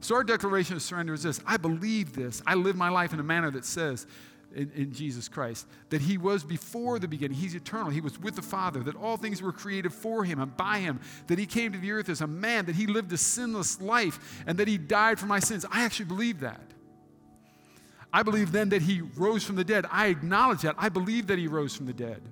So 0.00 0.14
our 0.14 0.24
declaration 0.24 0.76
of 0.76 0.82
surrender 0.82 1.14
is 1.14 1.22
this 1.22 1.40
I 1.46 1.56
believe 1.56 2.14
this. 2.14 2.42
I 2.46 2.54
live 2.54 2.76
my 2.76 2.88
life 2.88 3.12
in 3.12 3.20
a 3.20 3.24
manner 3.24 3.50
that 3.50 3.64
says, 3.64 4.06
in, 4.54 4.70
in, 4.74 4.92
Jesus 4.92 5.28
Christ, 5.28 5.66
that 5.90 6.00
He 6.00 6.18
was 6.18 6.42
before 6.42 6.98
the 6.98 7.08
beginning. 7.08 7.36
He's 7.36 7.54
eternal. 7.54 7.90
He 7.90 8.00
was 8.00 8.18
with 8.18 8.36
the 8.36 8.42
Father, 8.42 8.80
that 8.80 8.96
all 8.96 9.16
things 9.16 9.42
were 9.42 9.52
created 9.52 9.92
for 9.92 10.24
Him 10.24 10.40
and 10.40 10.56
by 10.56 10.78
Him, 10.78 11.00
that 11.26 11.38
He 11.38 11.46
came 11.46 11.72
to 11.72 11.78
the 11.78 11.92
earth 11.92 12.08
as 12.08 12.20
a 12.20 12.26
man, 12.26 12.64
that 12.66 12.74
He 12.74 12.86
lived 12.86 13.12
a 13.12 13.18
sinless 13.18 13.80
life, 13.80 14.42
and 14.46 14.58
that 14.58 14.68
He 14.68 14.78
died 14.78 15.18
for 15.18 15.26
my 15.26 15.38
sins. 15.38 15.66
I 15.70 15.84
actually 15.84 16.06
believe 16.06 16.40
that. 16.40 16.60
I 18.12 18.22
believe 18.22 18.52
then 18.52 18.70
that 18.70 18.82
He 18.82 19.02
rose 19.02 19.44
from 19.44 19.56
the 19.56 19.64
dead. 19.64 19.86
I 19.90 20.06
acknowledge 20.06 20.62
that. 20.62 20.76
I 20.78 20.88
believe 20.88 21.26
that 21.26 21.38
He 21.38 21.46
rose 21.46 21.76
from 21.76 21.86
the 21.86 21.92
dead, 21.92 22.22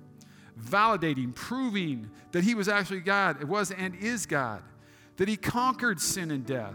validating, 0.59 1.35
proving 1.35 2.09
that 2.31 2.43
He 2.43 2.55
was 2.55 2.67
actually 2.67 3.01
God, 3.01 3.41
it 3.41 3.47
was 3.47 3.71
and 3.71 3.95
is 3.95 4.25
God, 4.25 4.63
that 5.17 5.27
He 5.27 5.37
conquered 5.37 6.01
sin 6.01 6.31
and 6.31 6.45
death 6.45 6.73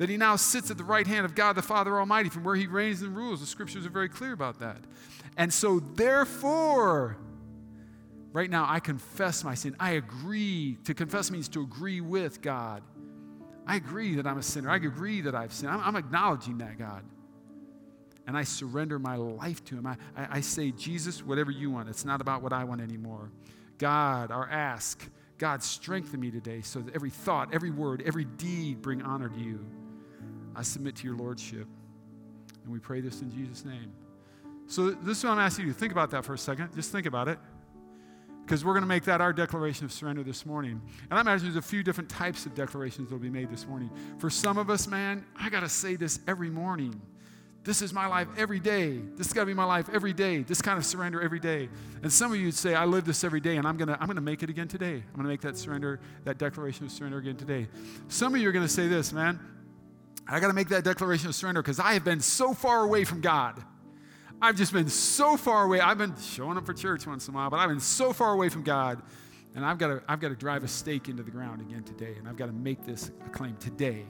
that 0.00 0.08
he 0.08 0.16
now 0.16 0.34
sits 0.34 0.70
at 0.70 0.78
the 0.78 0.84
right 0.84 1.06
hand 1.06 1.26
of 1.26 1.34
God 1.34 1.56
the 1.56 1.62
Father 1.62 2.00
Almighty, 2.00 2.30
from 2.30 2.42
where 2.42 2.56
he 2.56 2.66
reigns 2.66 3.02
and 3.02 3.14
rules. 3.14 3.40
The 3.40 3.46
scriptures 3.46 3.84
are 3.84 3.90
very 3.90 4.08
clear 4.08 4.32
about 4.32 4.60
that. 4.60 4.78
And 5.36 5.52
so, 5.52 5.78
therefore, 5.78 7.18
right 8.32 8.48
now, 8.48 8.64
I 8.66 8.80
confess 8.80 9.44
my 9.44 9.54
sin. 9.54 9.76
I 9.78 9.90
agree. 9.92 10.78
To 10.84 10.94
confess 10.94 11.30
means 11.30 11.50
to 11.50 11.60
agree 11.60 12.00
with 12.00 12.40
God. 12.40 12.82
I 13.66 13.76
agree 13.76 14.14
that 14.14 14.26
I'm 14.26 14.38
a 14.38 14.42
sinner. 14.42 14.70
I 14.70 14.76
agree 14.76 15.20
that 15.20 15.34
I've 15.34 15.52
sinned. 15.52 15.70
I'm, 15.70 15.80
I'm 15.80 15.96
acknowledging 15.96 16.56
that, 16.58 16.78
God. 16.78 17.04
And 18.26 18.38
I 18.38 18.44
surrender 18.44 18.98
my 18.98 19.16
life 19.16 19.62
to 19.66 19.76
Him. 19.76 19.86
I, 19.86 19.96
I, 20.16 20.28
I 20.30 20.40
say, 20.40 20.70
Jesus, 20.70 21.22
whatever 21.22 21.50
you 21.50 21.70
want. 21.70 21.90
It's 21.90 22.06
not 22.06 22.22
about 22.22 22.40
what 22.40 22.54
I 22.54 22.64
want 22.64 22.80
anymore. 22.80 23.30
God, 23.76 24.30
our 24.30 24.48
ask, 24.48 25.06
God, 25.36 25.62
strengthen 25.62 26.20
me 26.20 26.30
today 26.30 26.62
so 26.62 26.80
that 26.80 26.94
every 26.94 27.10
thought, 27.10 27.52
every 27.52 27.70
word, 27.70 28.02
every 28.06 28.24
deed 28.24 28.80
bring 28.80 29.02
honor 29.02 29.28
to 29.28 29.38
you. 29.38 29.66
I 30.60 30.62
submit 30.62 30.94
to 30.96 31.04
your 31.04 31.16
lordship. 31.16 31.66
And 32.64 32.70
we 32.70 32.78
pray 32.78 33.00
this 33.00 33.22
in 33.22 33.30
Jesus' 33.30 33.64
name. 33.64 33.90
So, 34.66 34.90
this 34.90 35.16
is 35.16 35.24
what 35.24 35.30
I'm 35.30 35.38
asking 35.38 35.66
you 35.66 35.72
to 35.72 35.78
think 35.78 35.90
about 35.90 36.10
that 36.10 36.22
for 36.22 36.34
a 36.34 36.38
second. 36.38 36.74
Just 36.74 36.92
think 36.92 37.06
about 37.06 37.28
it. 37.28 37.38
Because 38.44 38.62
we're 38.62 38.74
going 38.74 38.82
to 38.82 38.88
make 38.88 39.04
that 39.04 39.22
our 39.22 39.32
declaration 39.32 39.86
of 39.86 39.92
surrender 39.92 40.22
this 40.22 40.44
morning. 40.44 40.82
And 41.08 41.18
I 41.18 41.22
imagine 41.22 41.46
there's 41.46 41.56
a 41.56 41.66
few 41.66 41.82
different 41.82 42.10
types 42.10 42.44
of 42.44 42.54
declarations 42.54 43.08
that 43.08 43.14
will 43.14 43.22
be 43.22 43.30
made 43.30 43.48
this 43.50 43.66
morning. 43.66 43.90
For 44.18 44.28
some 44.28 44.58
of 44.58 44.68
us, 44.68 44.86
man, 44.86 45.24
I 45.34 45.48
got 45.48 45.60
to 45.60 45.68
say 45.68 45.96
this 45.96 46.20
every 46.28 46.50
morning. 46.50 47.00
This 47.64 47.80
is 47.80 47.94
my 47.94 48.06
life 48.06 48.28
every 48.36 48.60
day. 48.60 48.98
This 49.16 49.28
has 49.28 49.32
got 49.32 49.42
to 49.42 49.46
be 49.46 49.54
my 49.54 49.64
life 49.64 49.88
every 49.90 50.12
day. 50.12 50.42
This 50.42 50.60
kind 50.60 50.76
of 50.76 50.84
surrender 50.84 51.22
every 51.22 51.40
day. 51.40 51.70
And 52.02 52.12
some 52.12 52.32
of 52.32 52.38
you 52.38 52.46
would 52.46 52.54
say, 52.54 52.74
I 52.74 52.84
live 52.84 53.06
this 53.06 53.24
every 53.24 53.40
day, 53.40 53.56
and 53.56 53.66
I'm 53.66 53.78
going 53.78 53.88
to 53.88 53.94
I'm 53.94 54.08
going 54.08 54.16
to 54.16 54.22
make 54.22 54.42
it 54.42 54.50
again 54.50 54.68
today. 54.68 54.92
I'm 54.92 55.14
going 55.14 55.24
to 55.24 55.30
make 55.30 55.40
that 55.40 55.56
surrender, 55.56 56.00
that 56.24 56.36
declaration 56.36 56.84
of 56.84 56.92
surrender 56.92 57.16
again 57.16 57.36
today. 57.36 57.66
Some 58.08 58.34
of 58.34 58.42
you 58.42 58.48
are 58.50 58.52
going 58.52 58.66
to 58.66 58.70
say 58.70 58.88
this, 58.88 59.10
man. 59.10 59.40
I 60.30 60.40
got 60.40 60.48
to 60.48 60.52
make 60.52 60.68
that 60.68 60.84
declaration 60.84 61.28
of 61.28 61.34
surrender 61.34 61.60
because 61.60 61.80
I 61.80 61.94
have 61.94 62.04
been 62.04 62.20
so 62.20 62.54
far 62.54 62.84
away 62.84 63.04
from 63.04 63.20
God. 63.20 63.62
I've 64.40 64.56
just 64.56 64.72
been 64.72 64.88
so 64.88 65.36
far 65.36 65.64
away. 65.64 65.80
I've 65.80 65.98
been 65.98 66.14
showing 66.20 66.56
up 66.56 66.64
for 66.64 66.72
church 66.72 67.06
once 67.06 67.28
in 67.28 67.34
a 67.34 67.36
while, 67.36 67.50
but 67.50 67.58
I've 67.58 67.68
been 67.68 67.80
so 67.80 68.12
far 68.12 68.32
away 68.32 68.48
from 68.48 68.62
God. 68.62 69.02
And 69.54 69.64
I've 69.66 69.78
got 69.78 69.88
to, 69.88 70.02
I've 70.08 70.20
got 70.20 70.28
to 70.28 70.36
drive 70.36 70.62
a 70.62 70.68
stake 70.68 71.08
into 71.08 71.24
the 71.24 71.30
ground 71.30 71.60
again 71.60 71.82
today. 71.82 72.14
And 72.16 72.28
I've 72.28 72.36
got 72.36 72.46
to 72.46 72.52
make 72.52 72.86
this 72.86 73.10
a 73.26 73.28
claim 73.30 73.56
today. 73.56 74.06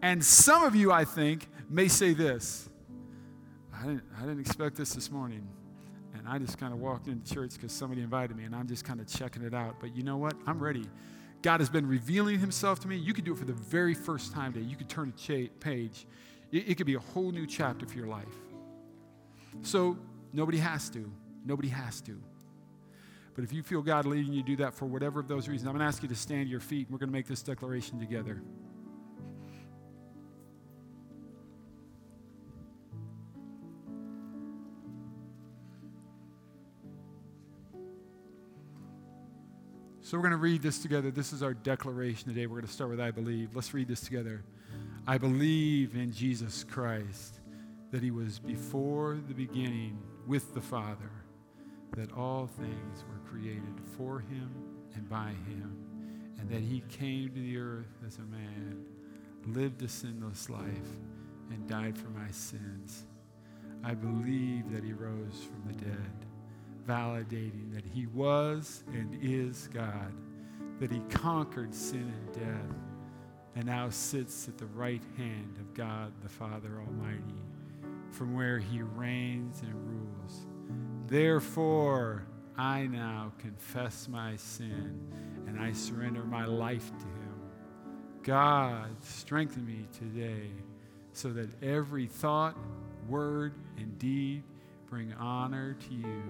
And 0.00 0.24
some 0.24 0.62
of 0.62 0.76
you, 0.76 0.92
I 0.92 1.04
think, 1.04 1.48
may 1.68 1.88
say 1.88 2.14
this 2.14 2.68
I 3.74 3.82
didn't, 3.82 4.04
I 4.16 4.20
didn't 4.20 4.40
expect 4.40 4.76
this 4.76 4.92
this 4.94 5.10
morning. 5.10 5.46
And 6.14 6.28
I 6.28 6.38
just 6.38 6.58
kind 6.58 6.72
of 6.72 6.78
walked 6.78 7.08
into 7.08 7.32
church 7.32 7.54
because 7.54 7.72
somebody 7.72 8.02
invited 8.02 8.36
me, 8.36 8.44
and 8.44 8.54
I'm 8.54 8.66
just 8.66 8.84
kind 8.84 9.00
of 9.00 9.06
checking 9.08 9.42
it 9.42 9.54
out. 9.54 9.76
But 9.80 9.96
you 9.96 10.02
know 10.02 10.16
what? 10.16 10.34
I'm 10.46 10.58
ready. 10.60 10.84
God 11.42 11.60
has 11.60 11.68
been 11.68 11.86
revealing 11.86 12.38
himself 12.38 12.80
to 12.80 12.88
me. 12.88 12.96
You 12.96 13.14
could 13.14 13.24
do 13.24 13.32
it 13.32 13.38
for 13.38 13.44
the 13.44 13.52
very 13.52 13.94
first 13.94 14.32
time 14.32 14.52
today. 14.52 14.66
You 14.66 14.76
could 14.76 14.88
turn 14.88 15.12
a 15.28 15.48
page. 15.60 16.06
It, 16.50 16.70
it 16.70 16.74
could 16.76 16.86
be 16.86 16.94
a 16.94 17.00
whole 17.00 17.30
new 17.30 17.46
chapter 17.46 17.86
for 17.86 17.96
your 17.96 18.08
life. 18.08 18.26
So 19.62 19.96
nobody 20.32 20.58
has 20.58 20.88
to. 20.90 21.10
Nobody 21.44 21.68
has 21.68 22.00
to. 22.02 22.20
But 23.34 23.44
if 23.44 23.52
you 23.52 23.62
feel 23.62 23.82
God 23.82 24.04
leading 24.04 24.32
you 24.32 24.42
to 24.42 24.46
do 24.46 24.56
that 24.56 24.74
for 24.74 24.86
whatever 24.86 25.20
of 25.20 25.28
those 25.28 25.48
reasons, 25.48 25.68
I'm 25.68 25.74
going 25.74 25.80
to 25.80 25.86
ask 25.86 26.02
you 26.02 26.08
to 26.08 26.16
stand 26.16 26.46
to 26.46 26.50
your 26.50 26.60
feet 26.60 26.88
and 26.88 26.90
we're 26.90 26.98
going 26.98 27.10
to 27.10 27.12
make 27.12 27.28
this 27.28 27.42
declaration 27.42 28.00
together. 28.00 28.42
So 40.08 40.16
we're 40.16 40.22
going 40.22 40.30
to 40.30 40.38
read 40.38 40.62
this 40.62 40.78
together. 40.78 41.10
This 41.10 41.34
is 41.34 41.42
our 41.42 41.52
declaration 41.52 42.30
today. 42.30 42.46
We're 42.46 42.60
going 42.60 42.66
to 42.66 42.72
start 42.72 42.88
with 42.88 42.98
I 42.98 43.10
believe. 43.10 43.54
Let's 43.54 43.74
read 43.74 43.88
this 43.88 44.00
together. 44.00 44.42
I 45.06 45.18
believe 45.18 45.96
in 45.96 46.12
Jesus 46.12 46.64
Christ, 46.64 47.40
that 47.90 48.02
he 48.02 48.10
was 48.10 48.38
before 48.38 49.18
the 49.28 49.34
beginning 49.34 49.98
with 50.26 50.54
the 50.54 50.62
Father, 50.62 51.10
that 51.94 52.10
all 52.12 52.46
things 52.46 53.04
were 53.06 53.30
created 53.30 53.78
for 53.98 54.20
him 54.20 54.50
and 54.94 55.06
by 55.10 55.34
him, 55.46 55.76
and 56.38 56.48
that 56.48 56.62
he 56.62 56.82
came 56.88 57.28
to 57.28 57.40
the 57.42 57.58
earth 57.58 57.98
as 58.06 58.16
a 58.16 58.22
man, 58.22 58.86
lived 59.44 59.82
a 59.82 59.88
sinless 59.88 60.48
life, 60.48 60.88
and 61.50 61.68
died 61.68 61.98
for 61.98 62.08
my 62.08 62.30
sins. 62.30 63.04
I 63.84 63.92
believe 63.92 64.72
that 64.72 64.84
he 64.84 64.94
rose 64.94 65.44
from 65.44 65.64
the 65.66 65.84
dead 65.84 66.27
validating 66.88 67.72
that 67.74 67.84
he 67.84 68.06
was 68.06 68.82
and 68.92 69.18
is 69.20 69.68
God, 69.72 70.12
that 70.80 70.90
he 70.90 71.00
conquered 71.10 71.74
sin 71.74 72.12
and 72.12 72.34
death, 72.34 72.76
and 73.54 73.66
now 73.66 73.90
sits 73.90 74.48
at 74.48 74.56
the 74.56 74.66
right 74.66 75.02
hand 75.16 75.56
of 75.60 75.74
God 75.74 76.12
the 76.22 76.28
Father 76.28 76.80
Almighty, 76.80 77.42
from 78.10 78.34
where 78.34 78.58
he 78.58 78.80
reigns 78.80 79.60
and 79.60 79.74
rules. 79.74 80.46
Therefore, 81.06 82.24
I 82.56 82.86
now 82.86 83.32
confess 83.38 84.08
my 84.08 84.36
sin 84.36 84.98
and 85.46 85.60
I 85.60 85.72
surrender 85.72 86.24
my 86.24 86.44
life 86.44 86.90
to 86.98 87.04
him. 87.04 87.34
God, 88.22 88.90
strengthen 89.02 89.64
me 89.66 89.86
today 89.92 90.50
so 91.12 91.30
that 91.30 91.48
every 91.62 92.06
thought, 92.06 92.56
word, 93.08 93.54
and 93.76 93.98
deed 93.98 94.42
bring 94.88 95.12
honor 95.14 95.76
to 95.88 95.94
you 95.94 96.22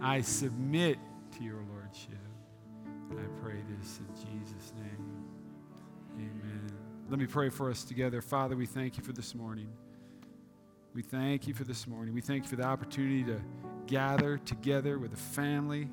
I 0.00 0.20
submit 0.20 0.98
to 1.36 1.44
your 1.44 1.62
Lordship. 1.72 2.18
I 3.10 3.42
pray 3.42 3.56
this 3.78 3.98
in 3.98 4.14
Jesus' 4.14 4.72
name. 4.76 5.24
Amen. 6.16 6.72
Let 7.08 7.18
me 7.18 7.26
pray 7.26 7.48
for 7.48 7.70
us 7.70 7.84
together. 7.84 8.20
Father, 8.20 8.54
we 8.54 8.66
thank 8.66 8.96
you 8.96 9.02
for 9.02 9.12
this 9.12 9.34
morning. 9.34 9.68
We 10.94 11.02
thank 11.02 11.46
you 11.46 11.54
for 11.54 11.64
this 11.64 11.86
morning. 11.86 12.14
We 12.14 12.20
thank 12.20 12.44
you 12.44 12.50
for 12.50 12.56
the 12.56 12.64
opportunity 12.64 13.24
to 13.24 13.40
gather 13.86 14.38
together 14.38 14.98
with 14.98 15.12
a 15.14 15.16
family 15.16 15.88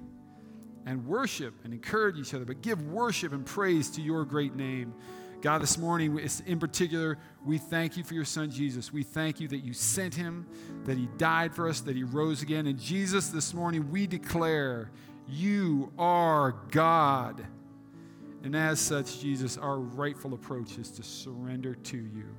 and 0.85 1.05
worship 1.07 1.53
and 1.63 1.73
encourage 1.73 2.17
each 2.17 2.33
other, 2.33 2.45
but 2.45 2.61
give 2.61 2.81
worship 2.91 3.33
and 3.33 3.45
praise 3.45 3.89
to 3.91 4.01
your 4.01 4.23
great 4.25 4.55
name. 4.55 4.93
God, 5.41 5.61
this 5.61 5.77
morning, 5.77 6.19
in 6.45 6.59
particular, 6.59 7.17
we 7.45 7.57
thank 7.57 7.97
you 7.97 8.03
for 8.03 8.13
your 8.13 8.25
son 8.25 8.49
Jesus. 8.49 8.91
We 8.91 9.03
thank 9.03 9.39
you 9.39 9.47
that 9.49 9.59
you 9.59 9.73
sent 9.73 10.15
him, 10.15 10.47
that 10.85 10.97
he 10.97 11.07
died 11.17 11.53
for 11.53 11.69
us, 11.69 11.81
that 11.81 11.95
he 11.95 12.03
rose 12.03 12.41
again. 12.41 12.67
And 12.67 12.79
Jesus, 12.79 13.29
this 13.29 13.53
morning, 13.53 13.91
we 13.91 14.07
declare 14.07 14.91
you 15.27 15.91
are 15.97 16.55
God. 16.71 17.45
And 18.43 18.55
as 18.55 18.79
such, 18.79 19.19
Jesus, 19.19 19.57
our 19.57 19.79
rightful 19.79 20.33
approach 20.33 20.77
is 20.77 20.91
to 20.91 21.03
surrender 21.03 21.75
to 21.75 21.97
you. 21.97 22.35